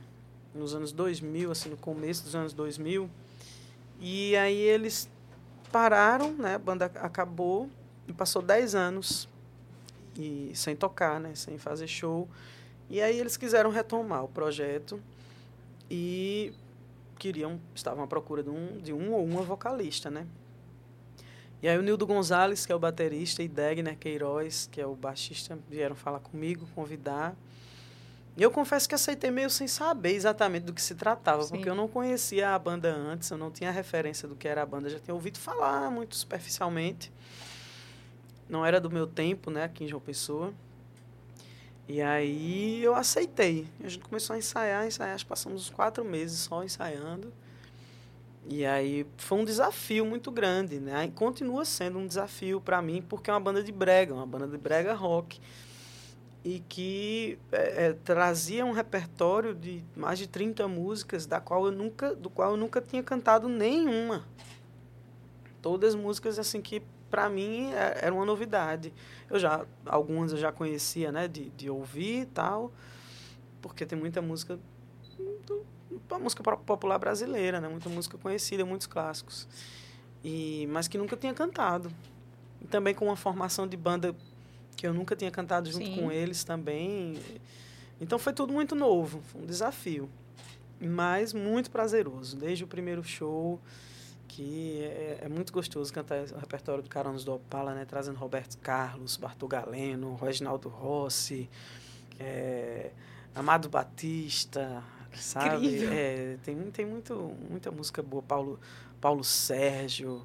nos 0.55 0.74
anos 0.74 0.91
2000, 0.91 1.51
assim, 1.51 1.68
no 1.68 1.76
começo 1.76 2.24
dos 2.24 2.35
anos 2.35 2.55
2000. 2.55 3.11
E 4.01 4.35
aí 4.37 4.57
eles 4.59 5.07
pararam, 5.70 6.33
né? 6.33 6.55
A 6.55 6.59
banda 6.59 6.87
acabou 6.87 7.68
e 8.07 8.12
passou 8.14 8.41
10 8.41 8.74
anos 8.74 9.29
e 10.16 10.51
sem 10.55 10.74
tocar, 10.74 11.20
né? 11.20 11.35
Sem 11.35 11.59
fazer 11.59 11.87
show. 11.89 12.26
E 12.89 13.03
aí 13.03 13.20
eles 13.20 13.37
quiseram 13.37 13.68
retomar 13.68 14.24
o 14.24 14.29
projeto 14.29 14.99
e 15.91 16.55
queriam, 17.18 17.61
estavam 17.74 18.03
à 18.03 18.07
procura 18.07 18.43
de 18.43 18.49
um, 18.49 18.79
de 18.79 18.95
um 18.95 19.12
ou 19.12 19.26
uma 19.26 19.43
vocalista, 19.43 20.11
né? 20.11 20.26
E 21.61 21.68
aí 21.68 21.76
o 21.76 21.82
Nildo 21.82 22.06
Gonzalez, 22.06 22.64
que 22.64 22.70
é 22.70 22.74
o 22.74 22.78
baterista, 22.78 23.42
e 23.42 23.48
Degner 23.48 23.98
Queiroz, 23.98 24.68
que 24.70 24.80
é 24.80 24.86
o 24.86 24.94
baixista, 24.94 25.59
vieram 25.68 25.96
falar 25.96 26.20
comigo, 26.20 26.68
convidar. 26.74 27.36
E 28.36 28.42
eu 28.42 28.52
confesso 28.52 28.88
que 28.88 28.94
aceitei 28.94 29.32
meio 29.32 29.50
sem 29.50 29.66
saber 29.66 30.12
exatamente 30.12 30.62
do 30.62 30.72
que 30.72 30.80
se 30.80 30.94
tratava, 30.94 31.42
Sim. 31.42 31.56
porque 31.56 31.68
eu 31.68 31.74
não 31.74 31.88
conhecia 31.88 32.54
a 32.54 32.59
banda 32.59 32.94
antes, 32.94 33.28
eu 33.30 33.36
não 33.36 33.50
tinha 33.50 33.72
referência 33.72 34.28
do 34.28 34.36
que 34.36 34.46
era 34.46 34.62
a 34.62 34.66
banda, 34.66 34.88
já 34.88 35.00
tinha 35.00 35.12
ouvido 35.12 35.38
falar 35.38 35.90
muito 35.90 36.14
superficialmente. 36.14 37.11
Não 38.48 38.64
era 38.64 38.80
do 38.80 38.88
meu 38.88 39.09
tempo, 39.09 39.50
né, 39.50 39.64
aqui 39.64 39.82
em 39.82 39.88
João 39.88 40.00
Pessoa. 40.00 40.54
E 41.88 42.00
aí 42.00 42.80
eu 42.84 42.94
aceitei. 42.94 43.66
A 43.82 43.88
gente 43.88 44.04
começou 44.04 44.34
a 44.34 44.38
ensaiar, 44.38 44.86
ensaiar, 44.86 45.16
acho 45.16 45.24
que 45.24 45.28
passamos 45.28 45.62
uns 45.62 45.70
quatro 45.70 46.04
meses 46.04 46.38
só 46.38 46.62
ensaiando. 46.62 47.32
E 48.51 48.64
aí 48.64 49.07
foi 49.18 49.38
um 49.38 49.44
desafio 49.44 50.07
muito 50.07 50.30
grande, 50.30 50.80
né? 50.80 50.94
Aí 50.94 51.11
continua 51.11 51.66
sendo 51.66 51.99
um 51.99 52.07
desafio 52.07 52.61
para 52.62 52.80
mim, 52.80 53.03
porque 53.07 53.28
é 53.28 53.32
uma 53.34 53.40
banda 53.40 53.62
de 53.62 53.70
brega, 53.70 54.14
uma 54.14 54.24
banda 54.26 54.49
de 54.49 54.57
brega 54.57 54.94
rock. 54.94 55.38
E 56.42 56.61
que 56.66 57.38
é, 57.53 57.88
é, 57.88 57.92
trazia 57.92 58.64
um 58.64 58.72
repertório 58.72 59.55
de 59.55 59.84
mais 59.94 60.18
de 60.18 60.26
30 60.26 60.66
músicas, 60.66 61.26
da 61.26 61.40
qual 61.40 61.66
eu 61.66 61.72
nunca, 61.72 62.14
do 62.14 62.30
qual 62.30 62.53
eu 62.53 62.57
nunca 62.57 62.80
tinha 62.80 63.03
cantado 63.03 63.49
nenhuma. 63.51 64.24
Todas 65.61 65.94
músicas 65.94 66.38
assim 66.38 66.62
que 66.62 66.82
para 67.11 67.28
mim 67.28 67.70
é- 67.72 67.99
era 68.03 68.14
uma 68.14 68.24
novidade. 68.24 68.94
Eu 69.28 69.38
já 69.38 69.66
algumas 69.84 70.32
eu 70.32 70.38
já 70.38 70.51
conhecia, 70.53 71.12
né, 71.12 71.28
de, 71.28 71.51
de 71.51 71.68
ouvir 71.68 72.22
e 72.22 72.26
tal, 72.26 72.72
porque 73.62 73.84
tem 73.86 73.99
muita 73.99 74.22
música 74.22 74.59
a 76.11 76.18
música 76.18 76.42
popular 76.42 76.99
brasileira, 76.99 77.61
né, 77.61 77.68
muita 77.68 77.88
música 77.88 78.18
conhecida, 78.18 78.64
muitos 78.64 78.86
clássicos. 78.86 79.49
E 80.24 80.66
mas 80.70 80.88
que 80.88 80.99
nunca 80.99 81.16
tinha 81.16 81.34
cantado. 81.34 81.90
E 82.61 82.66
também 82.66 82.94
com 82.94 83.07
uma 83.07 83.16
formação 83.16 83.66
de 83.66 83.76
banda 83.76 84.14
que 84.76 84.86
eu 84.86 84.94
nunca 84.94 85.14
tinha 85.16 85.30
cantado 85.30 85.70
junto 85.70 85.86
Sim. 85.86 85.96
com 85.96 86.12
eles 86.12 86.44
também. 86.44 87.18
Então 88.01 88.18
foi 88.18 88.32
tudo 88.32 88.53
muito 88.53 88.74
novo, 88.74 89.20
foi 89.32 89.42
um 89.42 89.46
desafio. 89.46 90.09
Mas 90.80 91.32
muito 91.32 91.70
prazeroso, 91.70 92.36
desde 92.36 92.62
o 92.62 92.66
primeiro 92.66 93.03
show 93.03 93.61
que 94.28 94.82
é, 94.82 95.20
é 95.22 95.28
muito 95.28 95.53
gostoso 95.53 95.92
cantar 95.92 96.20
o 96.20 96.38
repertório 96.38 96.82
do 96.82 96.88
Caronos 96.88 97.24
do 97.24 97.34
Opala, 97.34 97.74
né? 97.74 97.84
Trazendo 97.84 98.18
Roberto 98.18 98.59
Carlos, 98.59 99.16
Bartol 99.16 99.49
Galeno, 99.49 100.14
Reginaldo 100.16 100.68
Rossi, 100.68 101.49
é, 102.20 102.90
Amado 103.34 103.68
Batista, 103.68 104.84
sabe? 105.14 105.66
Incrível. 105.66 105.92
É, 105.92 106.36
tem 106.44 106.56
tem 106.70 106.86
muito, 106.86 107.34
muita 107.50 107.70
música 107.70 108.02
boa, 108.02 108.22
Paulo, 108.22 108.59
Paulo 109.00 109.24
Sérgio. 109.24 110.24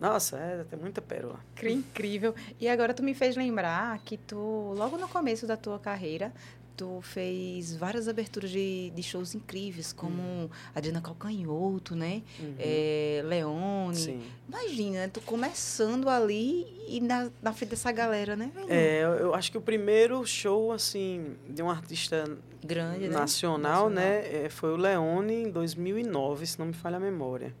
Nossa, 0.00 0.36
é, 0.38 0.64
tem 0.64 0.78
muita 0.78 1.02
pérola. 1.02 1.40
Que 1.56 1.68
incrível. 1.68 2.34
E 2.60 2.68
agora 2.68 2.94
tu 2.94 3.02
me 3.02 3.14
fez 3.14 3.36
lembrar 3.36 3.98
que 4.04 4.16
tu, 4.16 4.72
logo 4.76 4.96
no 4.96 5.08
começo 5.08 5.46
da 5.46 5.56
tua 5.56 5.78
carreira, 5.78 6.32
tu 6.78 7.00
fez 7.02 7.74
várias 7.74 8.06
aberturas 8.06 8.50
de, 8.50 8.90
de 8.90 9.02
shows 9.02 9.34
incríveis, 9.34 9.92
como 9.92 10.48
a 10.72 10.80
Diana 10.80 11.00
Calcanhoto, 11.00 11.96
né? 11.96 12.22
Uhum. 12.38 12.54
É, 12.56 13.20
Leone. 13.24 13.96
Sim. 13.96 14.22
Imagina, 14.48 15.08
tu 15.08 15.20
começando 15.20 16.08
ali 16.08 16.64
e 16.86 17.00
na, 17.00 17.28
na 17.42 17.52
frente 17.52 17.70
dessa 17.70 17.90
galera, 17.90 18.36
né? 18.36 18.52
É, 18.68 19.02
eu, 19.02 19.10
eu 19.14 19.34
acho 19.34 19.50
que 19.50 19.58
o 19.58 19.60
primeiro 19.60 20.24
show, 20.24 20.70
assim, 20.70 21.34
de 21.48 21.60
um 21.60 21.68
artista 21.68 22.38
Grande, 22.64 23.08
né? 23.08 23.16
nacional, 23.16 23.88
Nacional. 23.88 23.90
né, 23.90 24.44
é, 24.44 24.48
foi 24.48 24.72
o 24.72 24.76
Leone 24.76 25.44
em 25.44 25.50
2009, 25.50 26.46
se 26.46 26.58
não 26.58 26.66
me 26.66 26.72
falha 26.72 26.96
a 26.96 27.00
memória, 27.00 27.54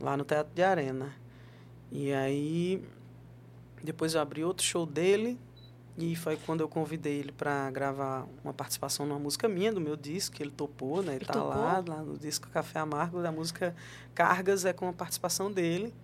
lá 0.00 0.16
no 0.16 0.24
Teatro 0.24 0.52
de 0.54 0.62
Arena. 0.62 1.12
E 1.92 2.12
aí, 2.12 2.82
depois 3.82 4.14
eu 4.14 4.20
abri 4.20 4.42
outro 4.42 4.64
show 4.66 4.84
dele, 4.84 5.38
e 5.96 6.16
foi 6.16 6.36
quando 6.36 6.60
eu 6.60 6.68
convidei 6.68 7.20
ele 7.20 7.30
para 7.30 7.70
gravar 7.70 8.26
uma 8.42 8.52
participação 8.52 9.06
numa 9.06 9.20
música 9.20 9.46
minha, 9.46 9.72
do 9.72 9.80
meu 9.80 9.94
disco, 9.94 10.34
ele 10.42 10.50
topou, 10.50 11.00
né, 11.02 11.12
ele 11.12 11.18
Ele 11.18 11.24
tá 11.26 11.34
topou? 11.34 11.50
lá, 11.50 11.84
lá 11.86 12.02
no 12.02 12.18
disco 12.18 12.48
Café 12.48 12.80
Amargo, 12.80 13.22
da 13.22 13.30
música 13.30 13.74
Cargas, 14.12 14.64
é 14.64 14.72
com 14.72 14.88
a 14.88 14.92
participação 14.92 15.52
dele. 15.52 15.94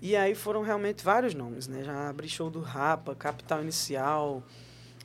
E 0.00 0.16
aí 0.16 0.34
foram 0.34 0.62
realmente 0.62 1.04
vários 1.04 1.32
nomes, 1.34 1.68
né? 1.68 1.84
Já 1.84 2.08
abri 2.08 2.28
show 2.28 2.50
do 2.50 2.60
Rapa, 2.60 3.14
Capital 3.14 3.62
Inicial, 3.62 4.42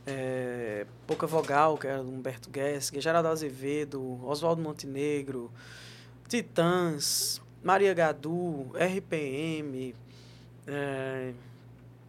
é, 0.08 0.86
Pouca 1.05 1.28
Vogal, 1.28 1.78
que 1.78 1.86
era 1.86 2.01
do 2.01 2.10
Humberto 2.10 2.49
Gessinger, 2.53 3.01
Geraldo 3.01 3.28
Azevedo, 3.28 4.26
Oswaldo 4.26 4.62
Montenegro, 4.62 5.51
Titãs, 6.30 7.41
Maria 7.62 7.93
Gadu, 7.93 8.72
RPM, 8.74 9.93
é, 10.66 11.34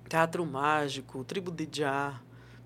Teatro 0.08 0.46
Mágico, 0.46 1.24
Tribo 1.24 1.50
de 1.50 1.66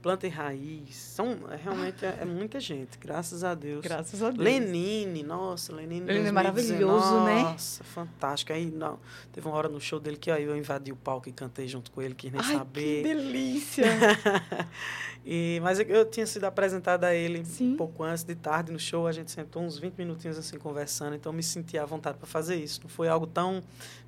Planta 0.02 0.26
e 0.26 0.30
Raiz. 0.30 0.96
São, 0.96 1.38
é, 1.48 1.56
realmente 1.56 2.04
é, 2.04 2.18
é 2.20 2.24
muita 2.24 2.58
gente, 2.58 2.98
graças 2.98 3.44
a 3.44 3.54
Deus. 3.54 3.82
Graças 3.82 4.20
a 4.20 4.30
Deus. 4.30 4.42
Lenine, 4.42 5.22
nossa, 5.22 5.72
Lenine. 5.72 6.00
Lenine 6.00 6.28
é 6.28 6.32
2019, 6.32 6.32
maravilhoso, 6.32 7.24
né? 7.24 7.42
Nossa, 7.42 7.84
fantástico. 7.84 8.52
Aí, 8.52 8.66
não, 8.66 8.98
teve 9.32 9.46
uma 9.46 9.56
hora 9.56 9.68
no 9.68 9.80
show 9.80 10.00
dele 10.00 10.16
que 10.16 10.30
aí 10.30 10.42
eu 10.42 10.56
invadi 10.56 10.90
o 10.90 10.96
palco 10.96 11.28
e 11.28 11.32
cantei 11.32 11.68
junto 11.68 11.92
com 11.92 12.02
ele, 12.02 12.14
quis 12.14 12.32
nem 12.32 12.40
Ai, 12.42 12.56
saber. 12.56 13.02
que 13.02 13.14
delícia. 13.14 13.84
e, 15.24 15.60
mas 15.62 15.78
eu, 15.78 15.86
eu 15.86 16.04
tinha 16.04 16.26
sido 16.26 16.44
apresentada 16.44 17.06
a 17.06 17.14
ele 17.14 17.44
Sim. 17.44 17.74
um 17.74 17.76
pouco 17.76 18.02
antes 18.02 18.24
de 18.24 18.34
tarde 18.34 18.72
no 18.72 18.80
show, 18.80 19.06
a 19.06 19.12
gente 19.12 19.30
sentou 19.30 19.62
uns 19.62 19.78
20 19.78 19.94
minutinhos 19.96 20.36
assim 20.36 20.58
conversando, 20.58 21.14
então 21.14 21.30
eu 21.30 21.36
me 21.36 21.44
senti 21.44 21.78
à 21.78 21.84
vontade 21.84 22.18
para 22.18 22.26
fazer 22.26 22.56
isso. 22.56 22.80
Não 22.82 22.90
foi 22.90 23.06
algo 23.06 23.26
tão, 23.26 23.62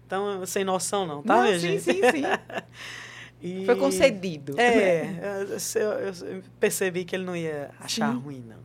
tão 0.09 0.45
sem 0.45 0.65
noção, 0.65 1.07
não, 1.07 1.23
tá, 1.23 1.37
Não, 1.37 1.43
minha 1.45 1.59
sim, 1.61 1.69
gente? 1.69 1.83
sim, 1.83 2.01
sim. 2.01 2.23
E- 3.47 3.67
Foi 3.67 3.77
concedido. 3.77 4.59
É, 4.59 5.05
eu, 5.77 6.43
percebi 6.59 7.05
que 7.05 7.15
ele 7.15 7.25
não 7.25 7.37
ia 7.37 7.71
achar 7.79 8.11
Sim. 8.13 8.19
ruim, 8.19 8.41
não. 8.49 8.57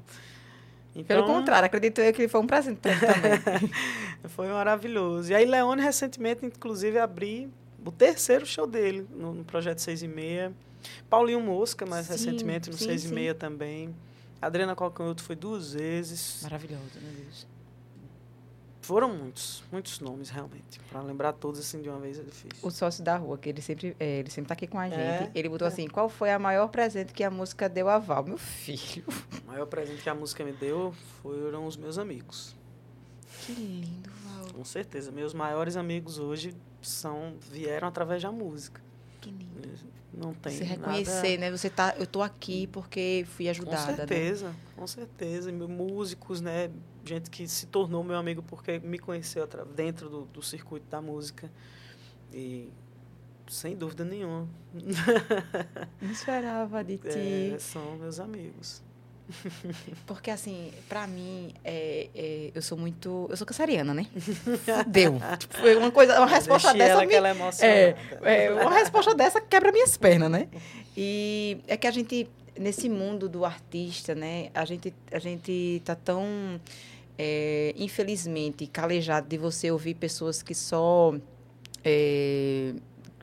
Pelo 1.04 1.22
Então, 1.22 1.26
contrário, 1.26 1.66
acredito 1.66 2.00
eu 2.00 2.14
que 2.14 2.28
foi 2.30 2.40
um 2.40 2.48
presente 2.48 2.78
pra 2.78 2.92
ele 2.92 3.00
também. 3.02 3.72
Foi 4.30 4.48
maravilhoso. 4.48 5.32
E 5.32 5.36
aí, 5.36 5.46
Leone, 5.46 5.82
recentemente, 5.82 6.46
inclusive, 6.46 6.98
abri 6.98 7.50
o 7.86 7.92
terceiro 7.92 8.46
show 8.46 8.68
dele 8.68 9.08
no, 9.12 9.34
no 9.34 9.44
Projeto 9.46 9.80
6 9.80 10.04
e 10.04 10.08
Meia. 10.08 10.52
Paulinho 11.10 11.40
Mosca, 11.40 11.86
mais 11.86 12.06
Sim, 12.08 12.14
recentemente, 12.14 12.70
no 12.70 12.78
sim, 12.78 12.86
6 12.86 13.06
e 13.06 13.08
sim. 13.08 13.14
Meia 13.14 13.34
também. 13.36 13.96
Adriana 14.42 14.76
Calcanhoto 14.76 15.24
foi 15.24 15.36
duas 15.36 15.74
vezes. 15.74 16.40
Maravilhoso, 16.44 16.84
meu 17.02 17.14
Deus. 17.24 17.48
Foram 18.90 19.14
muitos, 19.16 19.64
muitos 19.72 20.00
nomes, 20.00 20.32
realmente. 20.32 20.80
Para 20.90 21.00
lembrar 21.04 21.32
todos 21.34 21.60
assim 21.60 21.80
de 21.80 21.88
uma 21.88 22.00
vez 22.00 22.18
é 22.18 22.24
difícil. 22.24 22.50
O 22.68 22.72
sócio 22.72 23.04
da 23.04 23.16
rua, 23.18 23.38
que 23.38 23.48
ele 23.48 23.62
sempre, 23.62 23.96
é, 24.00 24.18
ele 24.18 24.32
sempre 24.32 24.48
tá 24.48 24.54
aqui 24.56 24.66
com 24.66 24.80
a 24.80 24.90
gente. 24.90 25.00
É? 25.00 25.32
Ele 25.36 25.48
botou 25.48 25.68
É. 25.68 25.72
assim: 25.72 25.88
qual 25.88 26.10
foi 26.10 26.32
a 26.32 26.40
maior 26.40 26.70
presente 26.70 27.14
que 27.14 27.24
a 27.24 27.30
música 27.30 27.70
deu 27.70 27.88
a 27.88 28.00
Val? 28.00 28.24
Meu 28.24 28.38
filho. 28.40 29.06
O 29.44 29.48
maior 29.48 29.68
presente 29.68 30.02
que 30.02 30.10
a 30.10 30.16
música 30.16 30.44
me 30.44 30.54
deu 30.54 30.92
foram 31.22 31.68
os 31.68 31.78
meus 31.78 32.00
amigos. 32.00 32.56
Que 33.46 33.54
lindo, 33.54 34.10
Val. 34.26 34.54
Com 34.56 34.66
certeza. 34.66 35.12
Meus 35.12 35.36
maiores 35.36 35.78
amigos 35.78 36.18
hoje 36.18 36.56
são 36.82 37.36
vieram 37.52 37.88
através 37.88 38.24
da 38.24 38.32
música. 38.32 38.82
Que 39.22 39.30
lindo. 39.30 39.70
Não 40.12 40.34
tem 40.34 40.54
Você 40.58 40.64
nada- 40.64 40.76
reconhecer, 40.92 41.38
né? 41.38 41.52
Você 41.52 41.70
tá, 41.70 41.94
eu 41.98 42.08
tô 42.08 42.22
aqui 42.22 42.66
porque 42.68 43.26
fui 43.30 43.46
Com 43.46 43.52
ajudada, 43.52 43.92
né? 43.92 43.96
certeza, 43.98 44.56
com 44.76 44.88
certeza. 44.88 45.50
E 45.50 45.54
meu- 45.54 45.68
Músicos, 45.70 46.42
né? 46.42 46.70
Gente 47.06 47.30
que 47.30 47.48
se 47.48 47.68
tornou 47.68 48.04
meu 48.04 48.16
amigo 48.18 48.42
porque 48.44 48.80
me 48.80 48.98
conheceu 49.00 49.48
dentro 49.76 50.10
do, 50.10 50.26
do 50.26 50.42
circuito 50.42 50.88
da 50.90 51.02
música. 51.02 51.52
E 52.34 52.70
sem 53.48 53.76
dúvida 53.76 54.04
nenhuma. 54.04 54.48
Não 56.02 56.12
esperava 56.12 56.84
de 56.84 56.98
ti. 57.10 57.54
É, 57.56 57.60
são 57.60 57.96
meus 57.98 58.20
amigos. 58.20 58.82
Porque, 60.06 60.32
assim, 60.32 60.72
pra 60.88 61.06
mim, 61.08 61.54
é, 61.64 62.08
é, 62.16 62.52
eu 62.54 62.62
sou 62.62 62.78
muito. 62.78 63.28
Eu 63.30 63.38
sou 63.38 63.46
canceriana, 63.46 63.94
né? 63.94 64.06
Fudeu. 64.84 65.20
Tipo, 65.38 65.58
uma 65.78 65.92
coisa, 65.92 66.18
uma 66.18 66.28
resposta 66.28 66.74
dessa. 66.74 66.92
ela 66.94 67.02
me- 67.02 67.08
que 67.08 67.16
ela 67.16 67.28
é 67.30 67.32
emocionada. 67.32 67.98
É, 68.24 68.52
uma 68.62 68.74
resposta 68.74 69.14
dessa 69.16 69.40
quebra 69.42 69.72
minhas 69.72 69.96
pernas, 69.98 70.30
né? 70.32 70.48
E 70.98 71.58
é 71.68 71.78
que 71.78 71.88
a 71.88 71.92
gente, 71.92 72.28
nesse 72.58 72.90
mundo 72.90 73.30
do 73.30 73.46
artista, 73.46 74.14
né, 74.16 74.50
a 74.54 74.66
gente, 74.66 74.94
a 75.12 75.20
gente 75.20 75.82
tá 75.86 75.96
tão, 75.96 76.60
é, 77.18 77.74
infelizmente, 77.78 78.66
calejado 78.68 79.28
de 79.28 79.38
você 79.38 79.72
ouvir 79.72 79.94
pessoas 79.96 80.42
que 80.42 80.54
só. 80.56 81.14
É, 81.86 82.74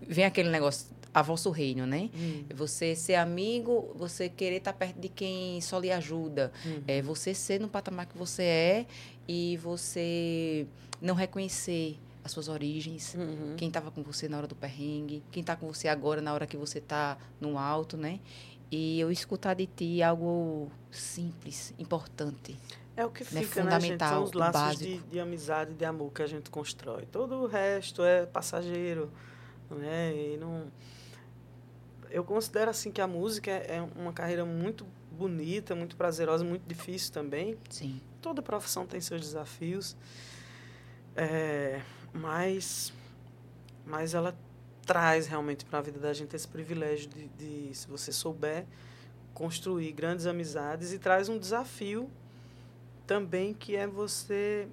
vem 0.08 0.24
aquele 0.24 0.48
negócio, 0.48 0.86
a 1.18 1.22
vosso 1.22 1.50
reino, 1.50 1.86
né? 1.86 2.10
Hum, 2.14 2.44
Você 2.54 2.94
ser 2.94 3.14
amigo, 3.14 3.90
você 3.96 4.28
querer 4.28 4.56
estar 4.56 4.74
perto 4.74 5.00
de 5.00 5.08
quem 5.08 5.58
só 5.62 5.78
lhe 5.78 5.90
ajuda. 5.90 6.52
hum. 6.66 6.82
É 6.86 7.00
você 7.00 7.32
ser 7.32 7.58
no 7.58 7.68
patamar 7.68 8.04
que 8.04 8.18
você 8.18 8.42
é 8.42 8.86
e 9.26 9.56
você 9.56 10.66
não 11.00 11.14
reconhecer 11.14 11.98
as 12.22 12.32
suas 12.32 12.48
origens, 12.48 13.14
Uhum. 13.14 13.54
quem 13.56 13.68
estava 13.68 13.90
com 13.90 14.02
você 14.02 14.28
na 14.28 14.36
hora 14.36 14.46
do 14.46 14.54
perrengue, 14.54 15.22
quem 15.32 15.40
está 15.40 15.56
com 15.56 15.66
você 15.72 15.88
agora 15.88 16.20
na 16.20 16.34
hora 16.34 16.46
que 16.46 16.56
você 16.56 16.78
está 16.80 17.16
no 17.40 17.56
alto, 17.58 17.96
né? 17.96 18.20
E 18.70 19.00
eu 19.00 19.10
escutar 19.10 19.54
de 19.54 19.64
ti 19.66 20.02
algo 20.02 20.70
simples, 20.90 21.72
importante. 21.78 22.58
É 22.94 23.06
o 23.06 23.10
que 23.10 23.22
né, 23.32 23.42
fica, 23.42 23.62
né, 23.64 23.70
fundamental, 23.78 24.10
São 24.14 24.24
os 24.24 24.32
laços 24.32 24.78
de, 24.80 24.98
de 24.98 25.18
amizade 25.20 25.70
e 25.72 25.74
de 25.74 25.84
amor 25.86 26.12
que 26.12 26.20
a 26.20 26.26
gente 26.26 26.50
constrói. 26.50 27.06
Todo 27.10 27.36
o 27.36 27.46
resto 27.46 28.02
é 28.02 28.26
passageiro, 28.26 29.10
né? 29.70 30.12
E 30.14 30.36
não... 30.36 30.64
Eu 32.16 32.24
considero, 32.24 32.70
assim, 32.70 32.90
que 32.90 33.00
a 33.02 33.06
música 33.06 33.50
é 33.50 33.76
é 33.76 33.82
uma 33.94 34.10
carreira 34.10 34.42
muito 34.42 34.86
bonita, 35.12 35.74
muito 35.74 35.96
prazerosa, 35.96 36.42
muito 36.44 36.66
difícil 36.66 37.12
também. 37.12 37.58
Sim. 37.68 38.00
Toda 38.22 38.40
profissão 38.40 38.86
tem 38.86 38.98
seus 39.02 39.20
desafios. 39.20 39.94
É, 41.14 41.82
mas, 42.14 42.90
mas 43.84 44.14
ela 44.14 44.34
traz 44.86 45.26
realmente 45.26 45.66
para 45.66 45.78
a 45.78 45.82
vida 45.82 45.98
da 45.98 46.14
gente 46.14 46.34
esse 46.34 46.48
privilégio 46.48 47.06
de, 47.10 47.28
de, 47.28 47.74
se 47.74 47.86
você 47.86 48.10
souber, 48.10 48.64
construir 49.34 49.92
grandes 49.92 50.24
amizades 50.26 50.94
e 50.94 50.98
traz 50.98 51.28
um 51.28 51.38
desafio 51.38 52.08
também 53.06 53.52
que 53.52 53.76
é 53.76 53.86
você 53.86 54.66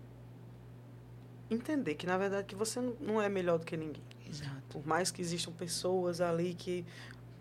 entender 1.51 1.95
que 1.95 2.05
na 2.07 2.17
verdade 2.17 2.47
que 2.47 2.55
você 2.55 2.79
não- 2.79 2.95
não 3.01 3.21
é 3.21 3.27
melhor 3.27 3.59
do 3.59 3.65
que 3.65 3.75
ninguém. 3.75 4.03
Exato. 4.27 4.61
Por 4.69 4.85
mais 4.87 5.11
que 5.11 5.21
existam 5.21 5.51
pessoas 5.51 6.19
ali 6.19 6.53
que, 6.55 6.85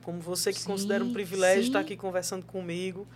como 0.02 0.20
você 0.20 0.52
que 0.52 0.60
Sim, 0.60 0.66
considera 0.66 1.04
um 1.04 1.12
privilégio 1.12 1.62
sim. 1.62 1.68
estar 1.68 1.80
aqui 1.80 1.96
conversando 1.96 2.44
comigo. 2.46 3.06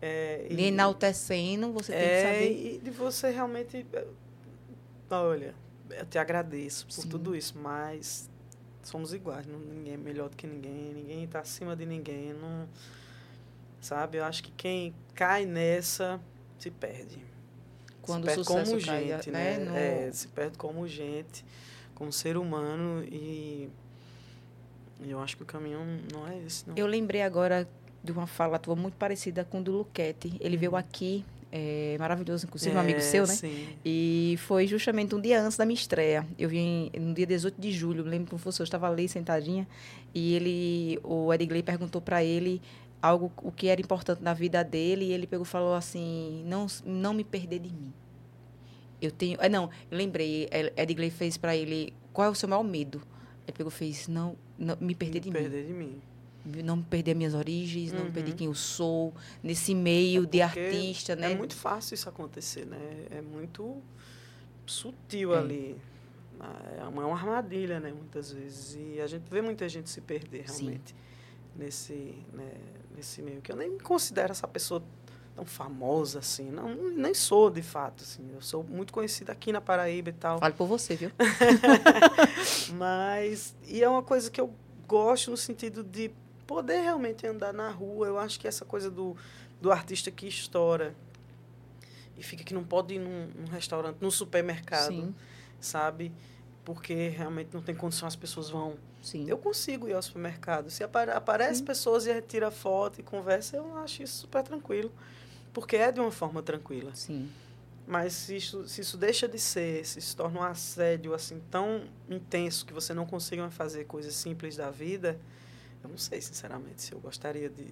É, 0.00 0.46
Lhe 0.50 0.64
enaltecendo, 0.64 1.72
você 1.72 1.92
tem 1.92 2.00
que 2.00 2.06
é, 2.06 2.22
saber. 2.22 2.74
e 2.74 2.78
de 2.78 2.90
você 2.90 3.30
realmente. 3.30 3.86
eh, 3.92 4.06
Olha, 5.10 5.54
eu 5.90 6.04
te 6.06 6.18
agradeço 6.18 6.86
por 6.86 6.92
Sim. 6.92 7.08
tudo 7.08 7.34
isso, 7.36 7.56
mas 7.58 8.28
somos 8.82 9.12
iguais. 9.14 9.46
Não, 9.46 9.58
ninguém 9.58 9.94
é 9.94 9.96
melhor 9.96 10.28
do 10.28 10.36
que 10.36 10.46
ninguém, 10.46 10.92
ninguém 10.94 11.24
está 11.24 11.40
acima 11.40 11.74
de 11.76 11.86
ninguém. 11.86 12.32
Não, 12.34 12.68
sabe? 13.80 14.18
Eu 14.18 14.24
acho 14.24 14.42
que 14.42 14.50
quem 14.52 14.94
cai 15.14 15.46
nessa 15.46 16.20
se 16.58 16.70
perde. 16.70 17.18
Quando 18.02 18.22
se 18.28 18.34
perde 18.34 18.44
como 18.44 18.78
gente, 18.78 19.30
né, 19.30 19.58
né? 19.58 19.64
no- 19.64 19.76
É, 19.76 20.12
se 20.12 20.28
perde 20.28 20.58
como 20.58 20.86
gente, 20.86 21.44
como 21.94 22.12
ser 22.12 22.36
humano 22.36 23.02
e. 23.04 23.70
e 25.04 25.10
Eu 25.10 25.20
acho 25.20 25.36
que 25.36 25.42
o 25.42 25.46
caminho 25.46 25.80
não 26.12 26.26
é 26.26 26.38
esse, 26.46 26.66
não. 26.68 26.74
Eu 26.76 26.86
lembrei 26.86 27.22
agora 27.22 27.68
de 28.02 28.12
uma 28.12 28.26
fala 28.26 28.58
tua 28.58 28.76
muito 28.76 28.94
parecida 28.96 29.44
com 29.44 29.60
o 29.60 29.62
do 29.62 29.72
Luquete. 29.72 30.36
Ele 30.40 30.56
veio 30.56 30.72
Uhum. 30.72 30.78
aqui, 30.78 31.24
é, 31.50 31.96
maravilhoso, 31.98 32.46
inclusive 32.46 32.74
um 32.74 32.80
amigo 32.80 32.98
É, 32.98 33.02
seu, 33.02 33.26
né? 33.26 33.34
Sim. 33.34 33.68
E 33.84 34.36
foi 34.40 34.66
justamente 34.66 35.14
um 35.14 35.20
dia 35.20 35.40
antes 35.40 35.56
da 35.56 35.64
minha 35.64 35.74
estreia. 35.78 36.26
Eu 36.38 36.48
vim 36.48 36.90
no 36.98 37.14
dia 37.14 37.26
18 37.26 37.60
de 37.60 37.72
julho, 37.72 38.02
lembro 38.04 38.30
como 38.30 38.38
fosse, 38.40 38.60
eu 38.60 38.64
estava 38.64 38.88
ali 38.90 39.08
sentadinha, 39.08 39.66
e 40.14 40.34
ele, 40.34 40.98
o 41.02 41.32
Edgley 41.32 41.62
perguntou 41.62 42.00
para 42.00 42.22
ele 42.24 42.60
algo, 43.00 43.30
o 43.42 43.52
que 43.52 43.68
era 43.68 43.80
importante 43.80 44.22
na 44.22 44.34
vida 44.34 44.62
dele, 44.64 45.06
e 45.06 45.12
ele 45.12 45.26
pegou 45.26 45.44
e 45.44 45.48
falou 45.48 45.74
assim, 45.74 46.42
não, 46.46 46.66
não 46.84 47.14
me 47.14 47.22
perder 47.24 47.58
de 47.60 47.68
mim. 47.72 47.92
Eu 49.00 49.10
tenho, 49.10 49.38
é, 49.40 49.48
não, 49.48 49.70
eu 49.90 49.98
lembrei, 49.98 50.48
Edgley 50.76 51.10
fez 51.10 51.36
para 51.36 51.54
ele, 51.54 51.92
qual 52.12 52.28
é 52.28 52.30
o 52.30 52.34
seu 52.34 52.48
maior 52.48 52.62
medo? 52.62 53.02
Ele 53.46 53.56
pegou 53.56 53.70
e 53.70 53.74
fez, 53.74 54.08
não, 54.08 54.36
não 54.58 54.76
me 54.80 54.94
perder 54.94 55.20
de 55.20 55.28
mim 55.28 55.32
perder 55.34 55.66
de 55.66 55.72
mim. 55.72 56.00
não 56.64 56.82
perder 56.82 57.14
minhas 57.14 57.34
origens, 57.34 57.92
não 57.92 58.04
Uhum. 58.04 58.12
perder 58.12 58.34
quem 58.34 58.46
eu 58.46 58.54
sou, 58.54 59.12
nesse 59.42 59.74
meio 59.74 60.22
de 60.26 60.40
porque 60.40 60.60
artista, 60.60 61.14
né? 61.16 61.32
É 61.32 61.36
muito 61.36 61.54
fácil 61.54 61.94
isso 61.94 62.08
acontecer, 62.08 62.64
né? 62.66 62.78
É 63.10 63.20
muito 63.20 63.82
sutil 64.66 65.34
É. 65.34 65.38
ali. 65.38 65.76
É 66.78 66.84
uma, 66.84 67.02
é 67.02 67.06
uma 67.06 67.16
armadilha, 67.16 67.80
né? 67.80 67.92
Muitas 67.92 68.32
vezes. 68.32 68.76
E 68.78 69.00
a 69.00 69.06
gente 69.06 69.24
vê 69.30 69.40
muita 69.40 69.68
gente 69.68 69.88
se 69.88 70.00
perder 70.00 70.48
Sim. 70.50 70.64
realmente 70.64 70.94
nesse, 71.56 72.14
né, 72.32 72.52
nesse 72.94 73.22
meio. 73.22 73.40
Que 73.40 73.52
eu 73.52 73.56
nem 73.56 73.70
me 73.70 73.80
considero 73.80 74.32
essa 74.32 74.46
pessoa 74.48 74.82
tão 75.34 75.44
famosa 75.44 76.20
assim. 76.20 76.50
Não, 76.50 76.74
nem 76.92 77.12
sou, 77.14 77.50
de 77.50 77.62
fato. 77.62 78.02
Assim. 78.04 78.28
Eu 78.32 78.40
sou 78.40 78.62
muito 78.62 78.92
conhecida 78.92 79.32
aqui 79.32 79.52
na 79.52 79.60
Paraíba 79.60 80.10
e 80.10 80.12
tal. 80.12 80.38
Fale 80.38 80.54
por 80.54 80.66
você, 80.66 80.94
viu? 80.96 81.10
Mas. 82.74 83.54
E 83.66 83.82
é 83.82 83.88
uma 83.88 84.02
coisa 84.02 84.30
que 84.30 84.40
eu 84.40 84.52
gosto 84.86 85.30
no 85.30 85.36
sentido 85.36 85.82
de 85.82 86.10
poder 86.46 86.80
realmente 86.82 87.26
andar 87.26 87.52
na 87.52 87.70
rua. 87.70 88.06
Eu 88.06 88.18
acho 88.18 88.38
que 88.38 88.46
essa 88.46 88.64
coisa 88.64 88.90
do, 88.90 89.16
do 89.60 89.70
artista 89.72 90.10
que 90.10 90.26
estoura 90.26 90.94
e 92.16 92.22
fica 92.22 92.44
que 92.44 92.54
não 92.54 92.62
pode 92.62 92.94
ir 92.94 92.98
num, 93.00 93.28
num 93.34 93.48
restaurante, 93.50 93.96
num 94.00 94.10
supermercado, 94.10 94.92
Sim, 94.92 95.14
sabe? 95.60 96.12
Porque 96.64 97.08
realmente 97.08 97.50
não 97.52 97.60
tem 97.60 97.74
condição, 97.74 98.06
as 98.06 98.14
pessoas 98.16 98.48
vão. 98.48 98.74
sim. 99.02 99.28
Eu 99.28 99.36
consigo 99.36 99.88
ir 99.88 99.94
ao 99.94 100.02
supermercado. 100.02 100.70
Se 100.70 100.84
apare 100.84 101.10
aparece 101.10 101.58
Sim. 101.58 101.64
pessoas 101.64 102.06
e 102.06 102.10
a 102.10 102.14
gente 102.14 102.26
tira 102.28 102.50
foto 102.50 103.00
e 103.00 103.02
conversa, 103.02 103.56
eu 103.56 103.76
acho 103.78 104.02
isso 104.02 104.20
super 104.20 104.42
tranquilo. 104.42 104.92
Porque 105.54 105.76
é 105.76 105.90
de 105.90 106.00
uma 106.00 106.10
forma 106.10 106.42
tranquila. 106.42 106.94
Sim. 106.94 107.30
Mas 107.86 108.12
se 108.12 108.36
isso, 108.36 108.66
se 108.66 108.80
isso 108.80 108.96
deixa 108.98 109.28
de 109.28 109.38
ser, 109.38 109.86
se 109.86 110.00
se 110.00 110.16
torna 110.16 110.40
um 110.40 110.42
assédio 110.42 111.14
assim 111.14 111.40
tão 111.50 111.84
intenso 112.08 112.66
que 112.66 112.72
você 112.72 112.92
não 112.92 113.06
consiga 113.06 113.48
fazer 113.50 113.84
coisas 113.84 114.14
simples 114.14 114.56
da 114.56 114.70
vida, 114.70 115.18
eu 115.82 115.90
não 115.90 115.98
sei, 115.98 116.20
sinceramente, 116.20 116.82
se 116.82 116.92
eu 116.92 116.98
gostaria 116.98 117.48
de, 117.48 117.66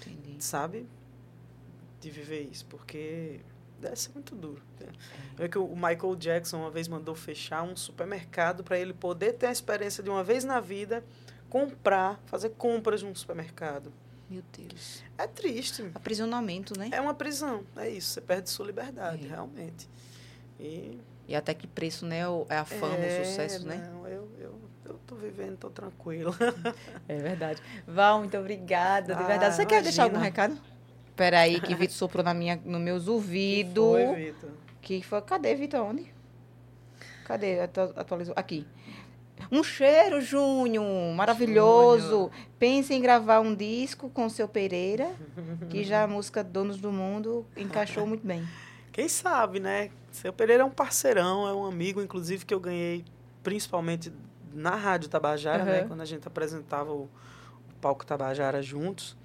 Entendi. 0.00 0.36
sabe, 0.40 0.86
de 2.00 2.10
viver 2.10 2.42
isso, 2.50 2.66
porque 2.66 3.40
deve 3.80 3.96
ser 3.96 4.10
muito 4.12 4.34
duro. 4.34 4.60
né? 4.80 4.88
É 5.38 5.48
que 5.48 5.56
o 5.56 5.74
Michael 5.74 6.16
Jackson 6.16 6.58
uma 6.58 6.70
vez 6.70 6.88
mandou 6.88 7.14
fechar 7.14 7.62
um 7.62 7.76
supermercado 7.76 8.64
para 8.64 8.78
ele 8.78 8.92
poder 8.92 9.34
ter 9.34 9.46
a 9.46 9.52
experiência 9.52 10.02
de 10.02 10.10
uma 10.10 10.24
vez 10.24 10.42
na 10.44 10.60
vida 10.60 11.04
comprar, 11.48 12.20
fazer 12.26 12.50
compras 12.50 13.02
num 13.02 13.14
supermercado. 13.14 13.92
Meu 14.28 14.42
Deus. 14.56 15.02
É 15.18 15.26
triste. 15.26 15.90
Aprisionamento, 15.94 16.78
né? 16.78 16.88
É 16.92 17.00
uma 17.00 17.14
prisão, 17.14 17.62
é 17.76 17.88
isso. 17.88 18.08
Você 18.10 18.20
perde 18.20 18.48
sua 18.50 18.66
liberdade, 18.66 19.24
É. 19.24 19.28
realmente. 19.28 19.88
E 20.58 20.98
E 21.28 21.34
até 21.34 21.54
que 21.54 21.66
preço, 21.66 22.04
né? 22.06 22.20
É 22.48 22.56
a 22.58 22.64
fama, 22.64 22.96
É, 22.96 23.20
o 23.22 23.24
sucesso, 23.24 23.66
né? 23.66 23.90
Não, 23.92 24.06
eu, 24.08 24.28
eu, 24.38 24.54
eu 24.86 25.00
tô 25.06 25.14
vivendo, 25.14 25.56
tô 25.58 25.70
tranquilo. 25.70 26.34
É 27.08 27.16
verdade. 27.16 27.62
Val, 27.86 28.18
muito 28.20 28.36
obrigada, 28.36 29.14
de 29.14 29.22
Ah, 29.22 29.26
verdade. 29.26 29.54
Você 29.56 29.64
quer 29.66 29.82
deixar 29.82 30.02
imagina. 30.06 30.18
algum 30.18 30.24
recado? 30.24 30.58
Peraí, 31.16 31.60
que 31.60 31.74
Vitor 31.74 31.94
soprou 31.94 32.24
na 32.24 32.34
minha, 32.34 32.56
nos 32.64 32.80
meus 32.80 33.06
ouvidos. 33.08 33.74
Foi, 33.84 34.14
Vitor. 34.14 34.50
Que 34.82 35.02
foi. 35.02 35.22
Cadê, 35.22 35.54
Vitor? 35.54 35.80
Onde? 35.82 36.12
Cadê? 37.24 37.60
Atu- 37.60 37.92
Atualizou. 37.96 38.34
Aqui. 38.36 38.66
Um 39.50 39.62
cheiro, 39.62 40.20
Júnior. 40.20 41.14
Maravilhoso. 41.14 42.30
Pense 42.58 42.94
em 42.94 43.00
gravar 43.00 43.40
um 43.40 43.54
disco 43.54 44.08
com 44.08 44.26
o 44.26 44.30
seu 44.30 44.48
Pereira, 44.48 45.14
que 45.70 45.84
já 45.84 46.04
a 46.04 46.06
música 46.06 46.42
Donos 46.42 46.78
do 46.78 46.90
Mundo 46.90 47.46
encaixou 47.56 48.06
muito 48.06 48.26
bem. 48.26 48.46
Quem 48.92 49.08
sabe, 49.08 49.58
né? 49.58 49.90
Seu 50.12 50.32
Pereira 50.32 50.62
é 50.62 50.66
um 50.66 50.70
parceirão, 50.70 51.48
é 51.48 51.52
um 51.52 51.66
amigo, 51.66 52.00
inclusive, 52.00 52.44
que 52.44 52.54
eu 52.54 52.60
ganhei 52.60 53.04
principalmente 53.42 54.12
na 54.52 54.76
Rádio 54.76 55.08
Tabajara, 55.08 55.64
uhum. 55.64 55.68
né? 55.68 55.84
Quando 55.84 56.00
a 56.00 56.04
gente 56.04 56.26
apresentava 56.26 56.92
o, 56.92 57.02
o 57.02 57.74
palco 57.80 58.06
Tabajara 58.06 58.62
juntos. 58.62 59.16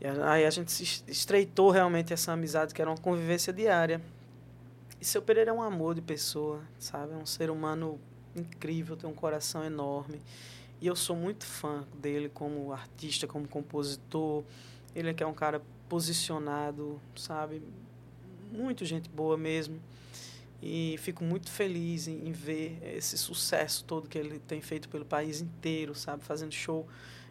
E 0.00 0.06
aí 0.06 0.44
a 0.44 0.50
gente 0.50 0.70
se 0.70 1.02
estreitou 1.08 1.70
realmente 1.70 2.12
essa 2.12 2.32
amizade, 2.32 2.74
que 2.74 2.82
era 2.82 2.90
uma 2.90 2.98
convivência 2.98 3.52
diária. 3.52 4.00
E 5.00 5.04
seu 5.04 5.22
Pereira 5.22 5.50
é 5.50 5.54
um 5.54 5.62
amor 5.62 5.94
de 5.94 6.02
pessoa, 6.02 6.60
sabe? 6.78 7.12
É 7.12 7.16
um 7.16 7.26
ser 7.26 7.50
humano 7.50 8.00
incrível, 8.38 8.96
tem 8.96 9.08
um 9.08 9.14
coração 9.14 9.64
enorme. 9.64 10.20
E 10.80 10.86
eu 10.86 10.94
sou 10.94 11.16
muito 11.16 11.44
fã 11.44 11.84
dele 12.00 12.28
como 12.28 12.72
artista, 12.72 13.26
como 13.26 13.48
compositor. 13.48 14.44
Ele 14.94 15.10
é 15.10 15.14
que 15.14 15.22
é 15.22 15.26
um 15.26 15.34
cara 15.34 15.60
posicionado, 15.88 17.00
sabe? 17.16 17.62
Muito 18.52 18.84
gente 18.84 19.08
boa 19.08 19.36
mesmo. 19.36 19.80
E 20.62 20.96
fico 20.98 21.22
muito 21.22 21.50
feliz 21.50 22.08
em, 22.08 22.28
em, 22.28 22.32
ver 22.32 22.80
esse 22.82 23.16
sucesso 23.16 23.84
todo 23.84 24.08
que 24.08 24.18
ele 24.18 24.40
tem 24.40 24.60
feito 24.60 24.88
pelo 24.88 25.04
país 25.04 25.40
inteiro, 25.40 25.94
sabe? 25.94 26.24
Fazendo 26.24 26.52
show 26.52 26.86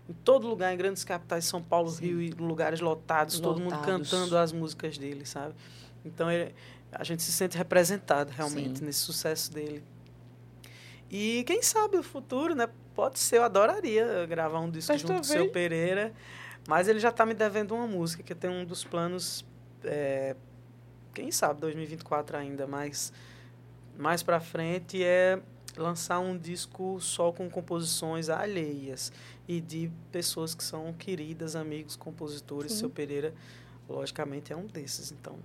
em 0.10 0.14
todo 0.14 0.48
lugar, 0.48 0.74
em 0.74 0.78
grandes 0.78 1.04
capitais, 1.04 1.44
São 1.44 1.62
Paulo, 1.62 1.90
Sim. 1.90 2.06
Rio, 2.06 2.22
e 2.22 2.30
lugares 2.32 2.80
lotados, 2.80 3.36
lotados, 3.36 3.40
todo 3.40 3.60
mundo 3.60 3.78
cantando 3.84 4.38
as 4.38 4.54
músicas 4.54 4.98
dele, 4.98 5.26
sabe? 5.26 5.54
Então 6.06 6.32
ele, 6.32 6.56
a 6.92 7.04
gente 7.04 7.22
se 7.22 7.32
sente 7.32 7.58
representado 7.58 8.32
realmente 8.32 8.80
Sim. 8.80 8.86
nesse 8.86 9.00
sucesso 9.00 9.52
dele. 9.52 9.84
E 11.10 11.44
quem 11.46 11.62
sabe 11.62 11.98
o 11.98 12.04
futuro, 12.04 12.54
né? 12.54 12.68
Pode 12.94 13.20
ser, 13.20 13.38
eu 13.38 13.44
adoraria 13.44 14.26
gravar 14.26 14.60
um 14.60 14.70
disco 14.70 14.92
mas 14.92 15.02
junto 15.02 15.14
com 15.14 15.22
o 15.22 15.24
seu 15.24 15.50
Pereira. 15.50 16.14
Mas 16.68 16.90
ele 16.90 17.00
já 17.00 17.10
está 17.10 17.26
me 17.26 17.34
devendo 17.34 17.74
uma 17.74 17.88
música, 17.88 18.22
que 18.22 18.34
eu 18.34 18.38
tenho 18.38 18.54
um 18.54 18.66
dos 18.66 18.84
planos, 18.84 19.46
é, 19.86 20.36
quem 21.14 21.32
sabe 21.32 21.62
2024 21.62 22.36
ainda, 22.36 22.68
mas 22.68 23.14
mais 23.98 24.22
para 24.22 24.40
frente 24.42 25.02
é 25.02 25.42
lançar 25.78 26.20
um 26.20 26.38
disco 26.38 27.00
só 27.00 27.32
com 27.32 27.50
composições 27.50 28.30
alheias 28.30 29.14
e 29.48 29.62
de 29.62 29.90
pessoas 30.12 30.54
que 30.54 30.64
são 30.64 30.92
queridas, 30.94 31.56
amigos, 31.56 31.96
compositores. 31.96 32.74
Sim. 32.74 32.80
Seu 32.80 32.90
Pereira, 32.90 33.34
logicamente, 33.88 34.52
é 34.52 34.56
um 34.58 34.66
desses. 34.66 35.12
Então, 35.12 35.38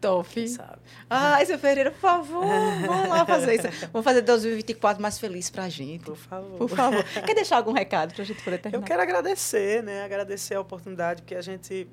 Top. 0.00 0.48
Sabe? 0.48 0.78
Ai, 1.10 1.44
seu 1.46 1.58
Pereira, 1.58 1.90
por 1.90 2.00
favor, 2.00 2.46
vamos 2.86 3.08
lá 3.08 3.26
fazer 3.26 3.54
isso. 3.54 3.68
Vamos 3.92 4.04
fazer 4.04 4.22
2024 4.22 5.02
mais 5.02 5.18
feliz 5.18 5.50
pra 5.50 5.68
gente. 5.68 6.04
Por 6.04 6.16
favor. 6.16 6.58
Por 6.58 6.68
favor. 6.68 7.04
Quer 7.04 7.34
deixar 7.34 7.56
algum 7.56 7.72
recado 7.72 8.14
pra 8.14 8.24
gente 8.24 8.42
poder 8.42 8.58
terminar? 8.58 8.82
Eu 8.82 8.86
quero 8.86 9.02
agradecer, 9.02 9.82
né? 9.82 10.04
Agradecer 10.04 10.54
a 10.54 10.60
oportunidade, 10.60 11.22
porque 11.22 11.34
a 11.34 11.42
gente 11.42 11.88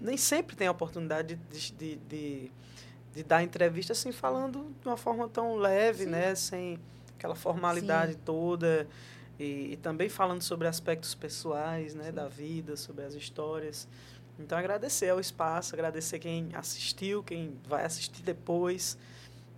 nem 0.00 0.16
sempre 0.16 0.54
tem 0.54 0.66
a 0.66 0.70
oportunidade 0.70 1.40
de, 1.50 1.72
de, 1.72 1.96
de, 1.96 2.52
de 3.14 3.22
dar 3.22 3.42
entrevista 3.42 3.92
assim, 3.94 4.12
falando 4.12 4.74
de 4.82 4.86
uma 4.86 4.96
forma 4.96 5.28
tão 5.28 5.56
leve, 5.56 6.04
Sim. 6.04 6.10
né? 6.10 6.34
Sem 6.34 6.78
aquela 7.16 7.34
formalidade 7.34 8.12
Sim. 8.12 8.20
toda. 8.24 8.86
E, 9.38 9.72
e, 9.72 9.76
também 9.76 10.08
falando 10.08 10.42
sobre 10.42 10.68
aspectos 10.68 11.14
pessoais, 11.14 11.94
né? 11.94 12.06
Sim. 12.06 12.12
Da 12.12 12.28
vida, 12.28 12.76
sobre 12.76 13.04
as 13.04 13.14
histórias. 13.14 13.88
Então, 14.38 14.58
agradecer 14.58 15.10
ao 15.10 15.20
espaço, 15.20 15.74
agradecer 15.74 16.18
quem 16.18 16.48
assistiu, 16.54 17.22
quem 17.22 17.56
vai 17.68 17.84
assistir 17.84 18.22
depois, 18.22 18.98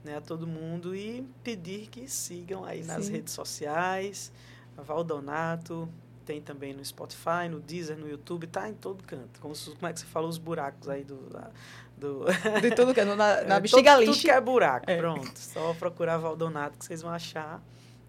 né, 0.05 0.18
a 0.18 0.20
todo 0.20 0.47
mundo 0.47 0.95
e 0.95 1.27
pedir 1.43 1.89
que 1.89 2.09
sigam 2.09 2.64
aí 2.64 2.85
nas 2.85 3.07
Sim. 3.07 3.12
redes 3.12 3.33
sociais. 3.33 4.31
A 4.77 4.83
Valdonato, 4.83 5.89
tem 6.27 6.43
também 6.43 6.74
no 6.74 6.85
Spotify, 6.85 7.49
no 7.49 7.61
Deezer, 7.61 7.97
no 7.97 8.09
YouTube, 8.09 8.47
tá 8.49 8.68
em 8.68 8.74
todo 8.74 9.03
canto. 9.05 9.41
Como, 9.41 9.55
como 9.55 9.87
é 9.87 9.93
que 9.93 10.01
você 10.01 10.07
falou, 10.07 10.29
os 10.29 10.39
buracos 10.39 10.89
aí 10.89 11.05
do... 11.05 11.16
do... 11.97 12.24
De 12.61 12.74
tudo 12.74 12.93
que 12.93 13.01
é, 13.01 13.05
na, 13.05 13.14
na 13.14 13.57
é, 13.57 13.61
bexiga 13.61 13.97
lixa. 13.97 14.12
Tudo 14.12 14.20
que 14.20 14.31
é 14.31 14.41
buraco, 14.41 14.91
é. 14.91 14.97
pronto. 14.97 15.39
Só 15.39 15.72
procurar 15.74 16.18
Valdonato 16.18 16.79
que 16.79 16.85
vocês 16.85 17.01
vão 17.01 17.12
achar. 17.12 17.62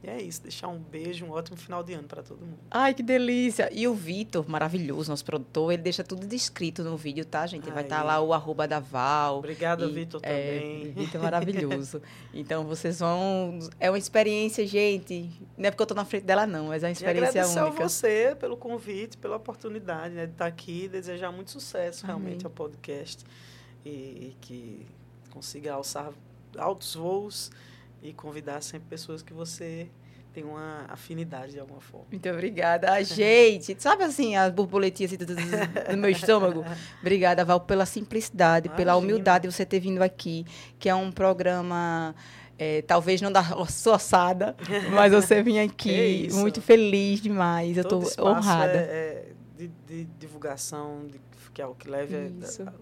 E 0.07 0.09
é 0.09 0.21
isso, 0.21 0.41
deixar 0.41 0.69
um 0.69 0.79
beijo, 0.79 1.25
um 1.25 1.31
ótimo 1.31 1.57
final 1.57 1.83
de 1.83 1.91
ano 1.91 2.07
para 2.07 2.23
todo 2.23 2.39
mundo. 2.39 2.59
Ai, 2.71 2.93
que 2.93 3.03
delícia! 3.03 3.69
E 3.73 3.89
o 3.89 3.93
Vitor, 3.93 4.49
maravilhoso, 4.49 5.09
nosso 5.09 5.25
produtor, 5.25 5.73
ele 5.73 5.81
deixa 5.81 6.01
tudo 6.01 6.25
descrito 6.25 6.81
no 6.81 6.95
vídeo, 6.95 7.25
tá, 7.25 7.45
gente? 7.45 7.69
Vai 7.69 7.83
estar 7.83 7.97
tá 7.97 8.03
lá 8.03 8.21
o 8.21 8.33
arroba 8.33 8.65
da 8.65 8.79
Val. 8.79 9.39
Obrigada, 9.39 9.85
Vitor, 9.89 10.21
é, 10.23 10.59
também. 10.59 10.91
Vitor 10.93 11.21
maravilhoso. 11.21 12.01
então, 12.33 12.63
vocês 12.63 12.99
vão... 12.99 13.59
É 13.81 13.91
uma 13.91 13.97
experiência, 13.97 14.65
gente. 14.65 15.29
Não 15.57 15.67
é 15.67 15.71
porque 15.71 15.83
eu 15.83 15.87
tô 15.87 15.93
na 15.93 16.05
frente 16.05 16.23
dela, 16.23 16.47
não, 16.47 16.67
mas 16.67 16.83
é 16.83 16.87
uma 16.87 16.93
experiência 16.93 17.41
e 17.41 17.43
única. 17.43 17.67
a 17.67 17.69
você 17.69 18.33
pelo 18.39 18.55
convite, 18.55 19.17
pela 19.17 19.35
oportunidade 19.35 20.15
né, 20.15 20.25
de 20.25 20.31
estar 20.31 20.45
aqui 20.45 20.85
e 20.85 20.87
desejar 20.87 21.33
muito 21.33 21.51
sucesso, 21.51 22.05
realmente, 22.05 22.45
Amém. 22.45 22.45
ao 22.45 22.51
podcast. 22.51 23.25
E, 23.83 23.89
e 23.89 24.37
que 24.39 24.87
consiga 25.31 25.73
alçar 25.73 26.13
altos 26.57 26.95
voos 26.95 27.51
e 28.07 28.13
convidar 28.13 28.61
sempre 28.61 28.87
pessoas 28.87 29.21
que 29.21 29.33
você 29.33 29.89
tem 30.33 30.43
uma 30.43 30.85
afinidade 30.87 31.53
de 31.53 31.59
alguma 31.59 31.81
forma. 31.81 32.05
Muito 32.09 32.29
obrigada. 32.29 32.91
A 32.91 33.03
gente, 33.03 33.75
sabe 33.81 34.03
assim, 34.03 34.35
as 34.35 34.51
borboletinhas 34.53 35.11
assim, 35.13 35.25
do 35.91 35.97
meu 35.97 36.09
estômago? 36.09 36.63
Obrigada, 37.01 37.43
Val, 37.43 37.59
pela 37.59 37.85
simplicidade, 37.85 38.67
Imagina. 38.67 38.77
pela 38.77 38.95
humildade 38.95 39.47
de 39.47 39.53
você 39.53 39.65
ter 39.65 39.79
vindo 39.79 40.01
aqui, 40.01 40.45
que 40.79 40.87
é 40.87 40.95
um 40.95 41.11
programa... 41.11 42.15
É, 42.59 42.81
talvez 42.81 43.21
não 43.21 43.31
da 43.31 43.43
sua 43.69 43.97
assada, 43.97 44.55
mas 44.91 45.11
você 45.11 45.43
vinha 45.43 45.63
aqui 45.63 46.27
muito 46.33 46.59
feliz 46.59 47.21
demais. 47.21 47.77
Todo 47.83 48.03
eu 48.03 48.09
estou 48.09 48.29
honrada. 48.29 48.79
É, 48.79 48.79
é 48.79 49.25
de, 49.55 49.67
de 49.87 50.05
divulgação, 50.19 51.05
de 51.05 51.19
que 51.57 51.61
é 51.63 51.65
o 51.65 51.73
que 51.73 51.89
leve 51.89 52.15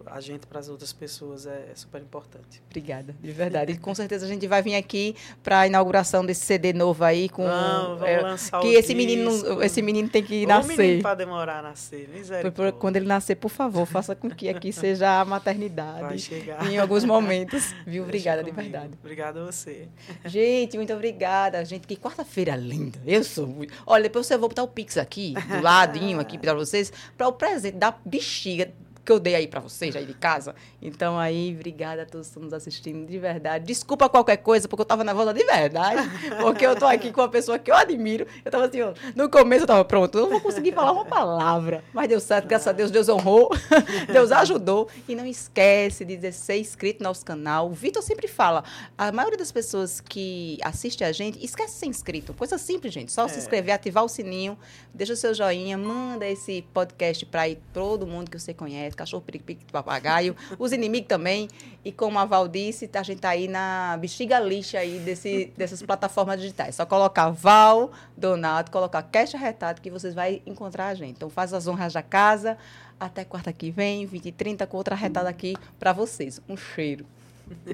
a, 0.05 0.15
a, 0.17 0.19
gente 0.19 0.45
para 0.45 0.59
as 0.59 0.67
outras 0.67 0.91
pessoas 0.91 1.45
é, 1.45 1.69
é, 1.71 1.75
super 1.75 2.01
importante. 2.01 2.61
Obrigada, 2.69 3.15
de 3.21 3.31
verdade. 3.31 3.71
E 3.71 3.77
com 3.77 3.95
certeza 3.95 4.25
a 4.25 4.27
gente 4.27 4.45
vai 4.47 4.61
vir 4.61 4.75
aqui 4.75 5.15
para 5.41 5.61
a 5.61 5.67
inauguração 5.67 6.25
desse 6.25 6.43
CD 6.43 6.73
novo 6.73 7.01
aí 7.01 7.29
com 7.29 7.45
vamos, 7.45 7.99
vamos 7.99 8.03
é, 8.03 8.19
lançar 8.19 8.59
que 8.59 8.67
o 8.67 8.77
esse 8.77 8.93
menino, 8.93 9.63
esse 9.63 9.81
menino 9.81 10.09
tem 10.09 10.21
que 10.21 10.45
nascer. 10.45 10.73
O 10.73 10.77
menino 10.77 11.01
para 11.01 11.15
demorar 11.15 11.59
a 11.59 11.61
nascer, 11.61 12.09
misericórdia. 12.09 12.73
Quando 12.73 12.97
ele 12.97 13.05
nascer, 13.05 13.35
por 13.35 13.47
favor, 13.47 13.85
faça 13.85 14.13
com 14.13 14.29
que 14.29 14.49
aqui 14.49 14.73
seja 14.75 15.21
a 15.21 15.23
maternidade. 15.23 16.01
Vai 16.01 16.17
chegar. 16.17 16.69
Em 16.69 16.77
alguns 16.77 17.05
momentos, 17.05 17.73
viu? 17.87 18.03
Obrigada 18.03 18.43
de 18.43 18.51
verdade. 18.51 18.91
Obrigada 18.99 19.41
a 19.41 19.45
você. 19.45 19.87
Gente, 20.25 20.75
muito 20.75 20.91
obrigada. 20.91 21.63
Gente, 21.63 21.87
que 21.87 21.95
quarta-feira 21.95 22.57
linda. 22.57 22.99
Eu 23.05 23.23
sou 23.23 23.47
muito... 23.47 23.73
Olha, 23.85 24.03
depois 24.03 24.29
eu 24.29 24.37
vou 24.37 24.49
botar 24.49 24.63
o 24.63 24.67
Pix 24.67 24.97
aqui, 24.97 25.33
do 25.33 25.61
ladinho 25.63 26.19
aqui 26.19 26.37
para 26.37 26.53
vocês, 26.53 26.91
para 27.17 27.25
o 27.29 27.31
presente 27.31 27.77
da 27.77 27.95
bexiga 28.05 28.64
que 29.05 29.11
eu 29.11 29.19
dei 29.19 29.35
aí 29.35 29.47
para 29.47 29.59
vocês, 29.59 29.95
aí 29.95 30.05
de 30.05 30.13
casa. 30.13 30.55
Então, 30.81 31.17
aí, 31.17 31.53
obrigada 31.55 32.01
a 32.01 32.05
todos 32.05 32.27
que 32.27 32.31
estão 32.31 32.43
nos 32.43 32.53
assistindo, 32.53 33.05
de 33.05 33.19
verdade. 33.19 33.65
Desculpa 33.65 34.09
qualquer 34.09 34.37
coisa, 34.37 34.67
porque 34.67 34.81
eu 34.81 34.85
tava 34.85 35.03
nervosa 35.03 35.33
de 35.33 35.43
verdade. 35.43 36.09
Porque 36.41 36.65
eu 36.65 36.75
tô 36.75 36.85
aqui 36.85 37.11
com 37.11 37.21
uma 37.21 37.29
pessoa 37.29 37.59
que 37.59 37.69
eu 37.69 37.75
admiro. 37.75 38.25
Eu 38.43 38.51
tava 38.51 38.65
assim, 38.65 38.81
ó, 38.81 38.93
no 39.15 39.29
começo 39.29 39.63
eu 39.63 39.67
tava 39.67 39.85
pronto, 39.85 40.17
eu 40.17 40.23
não 40.23 40.31
vou 40.31 40.41
conseguir 40.41 40.71
falar 40.71 40.91
uma 40.91 41.05
palavra. 41.05 41.83
Mas 41.93 42.09
deu 42.09 42.19
certo, 42.19 42.47
graças 42.47 42.67
a 42.67 42.71
Deus, 42.71 42.89
Deus 42.89 43.07
honrou, 43.09 43.49
Deus 44.11 44.31
ajudou. 44.31 44.89
E 45.07 45.15
não 45.15 45.25
esquece 45.25 46.03
de 46.03 46.31
ser 46.31 46.57
inscrito 46.57 47.03
no 47.03 47.09
nosso 47.09 47.23
canal. 47.23 47.69
O 47.69 47.73
Vitor 47.73 48.01
sempre 48.01 48.27
fala, 48.27 48.63
a 48.97 49.11
maioria 49.11 49.37
das 49.37 49.51
pessoas 49.51 49.99
que 49.99 50.57
assiste 50.63 51.03
a 51.03 51.11
gente, 51.11 51.43
esquece 51.43 51.73
de 51.73 51.79
ser 51.79 51.85
inscrito. 51.87 52.33
Coisa 52.33 52.57
simples, 52.57 52.93
gente. 52.93 53.11
Só 53.11 53.25
é. 53.25 53.27
se 53.27 53.39
inscrever, 53.39 53.73
ativar 53.73 54.03
o 54.03 54.09
sininho, 54.09 54.57
deixa 54.93 55.13
o 55.13 55.15
seu 55.15 55.33
joinha, 55.33 55.77
manda 55.77 56.25
esse 56.25 56.63
podcast 56.73 57.25
para 57.25 57.43
todo 57.73 58.07
mundo 58.07 58.31
que 58.31 58.39
você 58.39 58.53
conhece 58.53 58.94
cachorro 58.95 59.21
periquito, 59.21 59.71
papagaio, 59.71 60.35
os 60.57 60.71
inimigos 60.71 61.07
também. 61.07 61.47
E 61.83 61.91
como 61.91 62.17
a 62.17 62.25
Val 62.25 62.47
disse, 62.47 62.89
a 62.93 63.03
gente 63.03 63.21
tá 63.21 63.29
aí 63.29 63.47
na 63.47 63.97
bexiga 63.99 64.39
lixa 64.39 64.79
aí 64.79 64.99
desse, 64.99 65.53
dessas 65.57 65.81
plataformas 65.81 66.39
digitais. 66.39 66.75
Só 66.75 66.85
colocar 66.85 67.29
Val, 67.29 67.91
Donato, 68.17 68.71
colocar 68.71 69.03
Cash 69.03 69.33
Retado 69.33 69.81
que 69.81 69.91
vocês 69.91 70.13
vão 70.13 70.25
encontrar 70.45 70.87
a 70.87 70.95
gente. 70.95 71.17
Então 71.17 71.29
faz 71.29 71.53
as 71.53 71.67
honras 71.67 71.93
da 71.93 72.01
casa. 72.01 72.57
Até 72.99 73.25
quarta 73.25 73.51
que 73.51 73.71
vem, 73.71 74.05
20 74.05 74.25
e 74.25 74.31
30, 74.31 74.65
com 74.67 74.77
outra 74.77 74.95
retada 74.95 75.27
aqui 75.27 75.55
para 75.77 75.91
vocês. 75.91 76.39
Um 76.47 76.55
cheiro. 76.55 77.05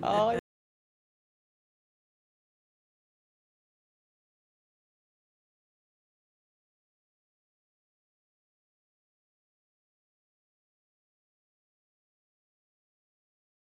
Ai. 0.02 0.38